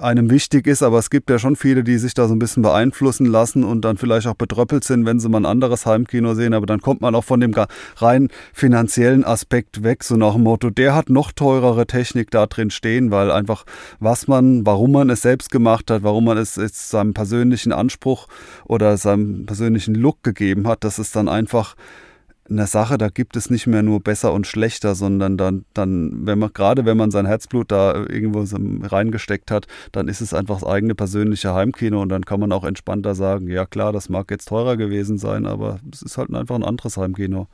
einem 0.00 0.30
wichtig 0.30 0.66
ist, 0.66 0.82
aber 0.82 0.98
es 0.98 1.10
gibt 1.10 1.30
ja 1.30 1.38
schon 1.38 1.56
viele, 1.56 1.84
die 1.84 1.98
sich 1.98 2.14
da 2.14 2.28
so 2.28 2.34
ein 2.34 2.38
bisschen 2.38 2.62
beeinflussen 2.62 3.26
lassen 3.26 3.64
und 3.64 3.84
dann 3.84 3.96
vielleicht 3.96 4.26
auch 4.26 4.34
betröppelt 4.34 4.84
sind, 4.84 5.06
wenn 5.06 5.20
sie 5.20 5.28
mal 5.28 5.38
ein 5.38 5.46
anderes 5.46 5.86
Heimkino 5.86 6.34
sehen, 6.34 6.54
aber 6.54 6.66
dann 6.66 6.80
kommt 6.80 7.00
man 7.00 7.14
auch 7.14 7.24
von 7.24 7.40
dem 7.40 7.54
rein 7.96 8.28
finanziellen 8.52 9.24
Aspekt 9.24 9.82
weg, 9.82 10.04
so 10.04 10.16
nach 10.16 10.34
dem 10.34 10.42
Motto, 10.42 10.70
der 10.70 10.94
hat 10.94 11.10
noch 11.10 11.32
teurere 11.32 11.86
Technik 11.86 12.30
da 12.30 12.46
drin 12.46 12.70
stehen, 12.70 13.10
weil 13.10 13.30
einfach 13.30 13.64
was 14.00 14.28
man, 14.28 14.64
warum 14.64 14.92
man 14.92 15.10
es 15.10 15.22
selbst 15.22 15.50
gemacht 15.50 15.90
hat, 15.90 16.02
warum 16.02 16.24
man 16.24 16.38
es 16.38 16.56
jetzt 16.56 16.90
seinem 16.90 17.14
persönlichen 17.14 17.72
Anspruch 17.72 18.28
oder 18.64 18.96
seinem 18.96 19.46
persönlichen 19.46 19.94
Look 19.94 20.22
gegeben 20.22 20.66
hat, 20.66 20.84
das 20.84 20.98
ist 20.98 21.16
dann 21.16 21.28
einfach 21.28 21.74
einer 22.50 22.66
Sache, 22.66 22.98
da 22.98 23.08
gibt 23.08 23.36
es 23.36 23.50
nicht 23.50 23.66
mehr 23.66 23.82
nur 23.82 24.00
besser 24.00 24.32
und 24.32 24.46
schlechter, 24.46 24.94
sondern 24.94 25.36
dann, 25.36 25.64
dann 25.74 26.26
wenn 26.26 26.38
man, 26.38 26.52
gerade 26.52 26.84
wenn 26.84 26.96
man 26.96 27.10
sein 27.10 27.26
Herzblut 27.26 27.70
da 27.70 27.94
irgendwo 27.94 28.44
reingesteckt 28.86 29.50
hat, 29.50 29.66
dann 29.92 30.08
ist 30.08 30.20
es 30.20 30.34
einfach 30.34 30.60
das 30.60 30.68
eigene 30.68 30.94
persönliche 30.94 31.54
Heimkino 31.54 32.00
und 32.00 32.08
dann 32.08 32.24
kann 32.24 32.40
man 32.40 32.52
auch 32.52 32.64
entspannter 32.64 33.14
sagen, 33.14 33.48
ja 33.48 33.66
klar, 33.66 33.92
das 33.92 34.08
mag 34.08 34.30
jetzt 34.30 34.48
teurer 34.48 34.76
gewesen 34.76 35.18
sein, 35.18 35.46
aber 35.46 35.80
es 35.92 36.02
ist 36.02 36.18
halt 36.18 36.34
einfach 36.34 36.54
ein 36.54 36.64
anderes 36.64 36.96
Heimkino. 36.96 37.48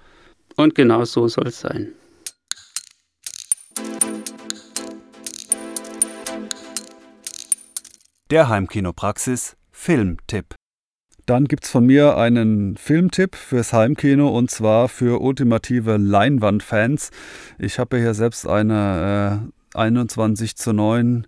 Und 0.57 0.74
genau 0.74 1.04
so 1.04 1.28
soll 1.28 1.48
es 1.48 1.61
sein. 1.61 1.92
Der 8.30 8.48
Heimkinopraxis 8.48 9.57
Filmtipp. 9.70 10.54
Dann 11.27 11.46
gibt 11.46 11.64
es 11.64 11.70
von 11.70 11.87
mir 11.87 12.18
einen 12.18 12.77
Filmtipp 12.77 13.35
fürs 13.35 13.72
Heimkino 13.72 14.29
und 14.29 14.50
zwar 14.50 14.88
für 14.88 15.22
ultimative 15.22 15.96
Leinwandfans. 15.96 17.10
Ich 17.58 17.79
habe 17.79 17.98
hier 17.98 18.12
selbst 18.12 18.46
eine 18.46 19.50
äh, 19.75 19.79
21 19.79 20.56
zu 20.56 20.75
9 20.75 21.27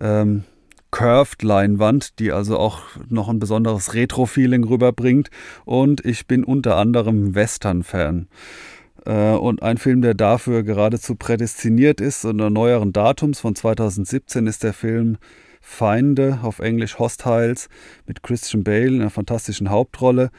ähm, 0.00 0.44
Curved-Leinwand, 0.90 2.18
die 2.18 2.30
also 2.30 2.58
auch 2.58 2.82
noch 3.08 3.30
ein 3.30 3.38
besonderes 3.38 3.94
Retro-Feeling 3.94 4.64
rüberbringt. 4.64 5.30
Und 5.64 6.04
ich 6.04 6.26
bin 6.26 6.44
unter 6.44 6.76
anderem 6.76 7.34
Western-Fan. 7.34 8.28
Äh, 9.06 9.32
und 9.32 9.62
ein 9.62 9.78
Film, 9.78 10.02
der 10.02 10.12
dafür 10.12 10.62
geradezu 10.62 11.16
prädestiniert 11.16 12.02
ist, 12.02 12.26
unter 12.26 12.50
neueren 12.50 12.92
Datums 12.92 13.40
von 13.40 13.54
2017 13.54 14.46
ist 14.46 14.62
der 14.62 14.74
Film 14.74 15.16
Feinde, 15.62 16.40
auf 16.42 16.58
Englisch 16.58 16.98
Hostiles, 16.98 17.68
mit 18.06 18.22
Christian 18.22 18.64
Bale 18.64 18.88
in 18.88 19.00
einer 19.00 19.10
fantastischen 19.10 19.70
Hauptrolle, 19.70 20.30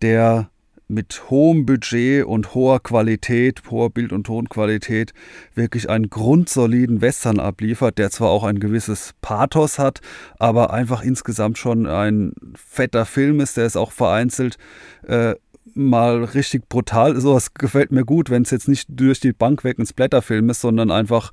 der 0.00 0.48
mit 0.90 1.30
hohem 1.30 1.66
Budget 1.66 2.24
und 2.24 2.54
hoher 2.54 2.80
Qualität, 2.80 3.62
hoher 3.70 3.90
Bild- 3.90 4.12
und 4.12 4.24
Tonqualität 4.24 5.12
wirklich 5.54 5.88
einen 5.88 6.10
grundsoliden 6.10 7.00
Western 7.00 7.38
abliefert, 7.38 7.98
der 7.98 8.10
zwar 8.10 8.30
auch 8.30 8.42
ein 8.44 8.58
gewisses 8.58 9.14
Pathos 9.22 9.78
hat, 9.78 10.00
aber 10.38 10.72
einfach 10.72 11.02
insgesamt 11.02 11.58
schon 11.58 11.86
ein 11.86 12.32
fetter 12.56 13.06
Film 13.06 13.40
ist, 13.40 13.56
der 13.56 13.66
ist 13.66 13.76
auch 13.76 13.92
vereinzelt 13.92 14.58
äh, 15.06 15.34
mal 15.74 16.24
richtig 16.24 16.68
brutal. 16.68 17.20
Sowas 17.20 17.54
gefällt 17.54 17.92
mir 17.92 18.04
gut, 18.04 18.30
wenn 18.30 18.42
es 18.42 18.50
jetzt 18.50 18.68
nicht 18.68 18.88
durch 18.88 19.20
die 19.20 19.32
Bank 19.32 19.64
weg 19.64 19.78
ein 19.78 19.86
Splatterfilm 19.86 20.50
ist, 20.50 20.60
sondern 20.60 20.90
einfach 20.90 21.32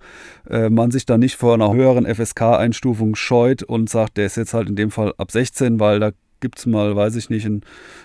äh, 0.49 0.69
man 0.69 0.91
sich 0.91 1.05
da 1.05 1.17
nicht 1.17 1.35
vor 1.35 1.53
einer 1.53 1.73
höheren 1.73 2.05
FSK-Einstufung 2.05 3.15
scheut 3.15 3.63
und 3.63 3.89
sagt, 3.89 4.17
der 4.17 4.25
ist 4.25 4.37
jetzt 4.37 4.53
halt 4.53 4.69
in 4.69 4.75
dem 4.75 4.91
Fall 4.91 5.13
ab 5.17 5.31
16, 5.31 5.79
weil 5.79 5.99
da 5.99 6.11
gibt 6.39 6.59
es 6.59 6.65
mal, 6.65 6.95
weiß 6.95 7.15
ich 7.15 7.29
nicht, 7.29 7.45
einen, 7.45 7.61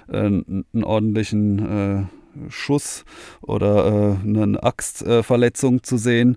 äh, 0.09 0.18
einen 0.18 0.85
ordentlichen 0.85 1.59
äh, 2.01 2.05
Schuss 2.49 3.05
oder 3.41 4.16
äh, 4.24 4.26
eine 4.26 4.62
Axtverletzung 4.62 5.83
zu 5.83 5.97
sehen. 5.97 6.37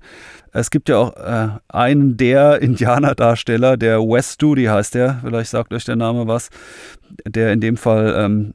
Es 0.51 0.69
gibt 0.69 0.89
ja 0.89 0.97
auch 0.97 1.15
äh, 1.15 1.59
einen 1.67 2.17
der 2.17 2.61
Indianerdarsteller, 2.61 3.77
der 3.77 3.99
Wes 3.99 4.33
Studi 4.33 4.65
heißt 4.65 4.95
der, 4.95 5.19
vielleicht 5.23 5.51
sagt 5.51 5.73
euch 5.73 5.85
der 5.85 5.95
Name 5.95 6.27
was, 6.27 6.49
der 7.27 7.53
in 7.53 7.61
dem 7.61 7.77
Fall 7.77 8.13
ähm, 8.17 8.53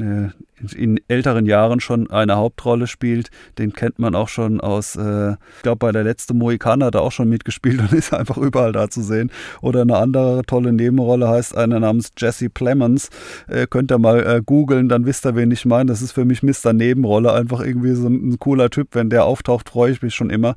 äh, 0.00 0.30
in 0.74 1.00
älteren 1.08 1.46
Jahren 1.46 1.80
schon 1.80 2.10
eine 2.10 2.36
Hauptrolle 2.36 2.86
spielt. 2.86 3.30
Den 3.58 3.72
kennt 3.72 3.98
man 3.98 4.14
auch 4.14 4.28
schon 4.28 4.60
aus, 4.60 4.96
äh, 4.96 5.32
ich 5.32 5.62
glaube, 5.62 5.78
bei 5.78 5.92
der 5.92 6.04
letzten 6.04 6.38
Mohikaner 6.38 6.86
hat 6.86 6.94
er 6.94 7.02
auch 7.02 7.12
schon 7.12 7.28
mitgespielt 7.28 7.80
und 7.80 7.92
ist 7.98 8.12
einfach 8.12 8.36
überall 8.36 8.72
da 8.72 8.88
zu 8.88 9.02
sehen. 9.02 9.30
Oder 9.60 9.82
eine 9.82 9.96
andere 9.96 10.42
tolle 10.46 10.72
Nebenrolle 10.72 11.28
heißt 11.28 11.56
einer 11.56 11.80
namens 11.80 12.12
Jesse 12.16 12.48
Plemons. 12.48 13.10
Äh, 13.48 13.66
könnt 13.66 13.90
ihr 13.90 13.98
mal 13.98 14.24
äh, 14.24 14.42
googeln, 14.44 14.88
dann 14.88 15.06
wisst 15.06 15.26
ihr, 15.26 15.36
wen 15.36 15.50
ich 15.50 15.64
meine. 15.64 15.86
Das 15.86 16.02
ist 16.02 16.12
für 16.12 16.24
mich 16.24 16.42
Mr. 16.42 16.72
Nebenrolle, 16.72 17.32
einfach 17.32 17.60
irgendwie 17.60 17.94
so 17.94 18.08
ein, 18.08 18.30
ein 18.30 18.38
cooler 18.38 18.70
Typ. 18.70 18.88
Wenn 18.92 19.10
der 19.10 19.24
auftaucht, 19.24 19.70
freue 19.70 19.92
ich 19.92 20.02
mich 20.02 20.14
schon 20.14 20.30
immer. 20.30 20.54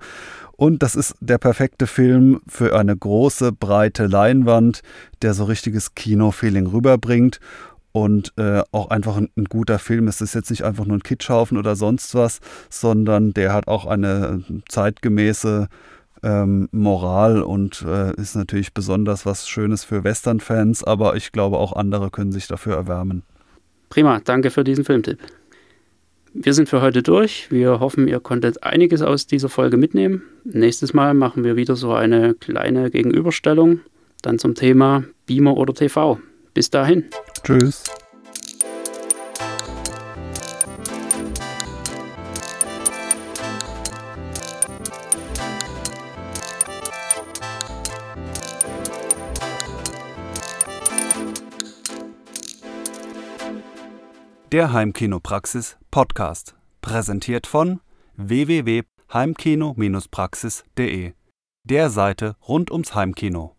Und 0.57 0.83
das 0.83 0.95
ist 0.95 1.15
der 1.19 1.37
perfekte 1.37 1.85
Film 1.85 2.39
für 2.47 2.77
eine 2.77 2.95
große, 2.95 3.51
breite 3.51 4.07
Leinwand, 4.07 4.81
der 5.21 5.33
so 5.33 5.43
richtiges 5.43 5.95
Kino-Feeling 5.95 6.67
rüberbringt 6.67 7.39
und 7.95 8.33
äh, 8.35 8.61
auch 8.73 8.89
einfach 8.89 9.15
ein, 9.15 9.29
ein, 9.37 9.45
guter 9.45 9.79
Film. 9.79 10.09
Es 10.09 10.19
ist 10.19 10.35
jetzt 10.35 10.49
nicht 10.49 10.63
einfach 10.63 10.85
nur 10.85 10.97
ein 10.97 11.03
Kitschhaufen 11.03 11.57
oder 11.57 11.77
sonst 11.77 12.13
was, 12.13 12.41
sondern 12.69 13.33
der 13.33 13.53
hat 13.53 13.69
auch 13.69 13.85
eine 13.85 14.43
zeitgemäße 14.67 15.69
ähm, 16.21 16.67
Moral 16.73 17.41
und 17.41 17.85
äh, 17.87 18.13
ist 18.19 18.35
natürlich 18.35 18.73
besonders 18.73 19.25
was 19.25 19.47
Schönes 19.47 19.85
für 19.85 20.03
Western-Fans, 20.03 20.83
aber 20.83 21.15
ich 21.15 21.31
glaube 21.31 21.57
auch 21.57 21.71
andere 21.71 22.11
können 22.11 22.33
sich 22.33 22.47
dafür 22.47 22.75
erwärmen. 22.75 23.23
Prima, 23.87 24.19
danke 24.21 24.51
für 24.51 24.65
diesen 24.65 24.83
Filmtipp. 24.83 25.19
Wir 26.33 26.53
sind 26.53 26.67
für 26.67 26.81
heute 26.81 27.01
durch. 27.01 27.49
Wir 27.49 27.79
hoffen, 27.79 28.09
ihr 28.09 28.19
konntet 28.19 28.61
einiges 28.61 29.03
aus 29.03 29.25
dieser 29.25 29.47
Folge 29.47 29.77
mitnehmen. 29.77 30.21
Nächstes 30.43 30.93
Mal 30.93 31.13
machen 31.13 31.45
wir 31.45 31.55
wieder 31.55 31.77
so 31.77 31.93
eine 31.93 32.33
kleine 32.33 32.91
Gegenüberstellung, 32.91 33.79
dann 34.21 34.37
zum 34.37 34.53
Thema 34.53 35.05
Beamer 35.27 35.55
oder 35.55 35.73
TV. 35.73 36.19
Bis 36.55 36.69
dahin. 36.69 37.09
Tschüss. 37.43 37.83
Der 54.53 54.71
Heimkinopraxis 54.71 55.77
Podcast, 55.91 56.55
präsentiert 56.79 57.47
von 57.47 57.81
www.heimkino-praxis.de, 58.15 61.13
der 61.65 61.89
Seite 61.89 62.37
rund 62.47 62.71
ums 62.71 62.95
Heimkino. 62.95 63.57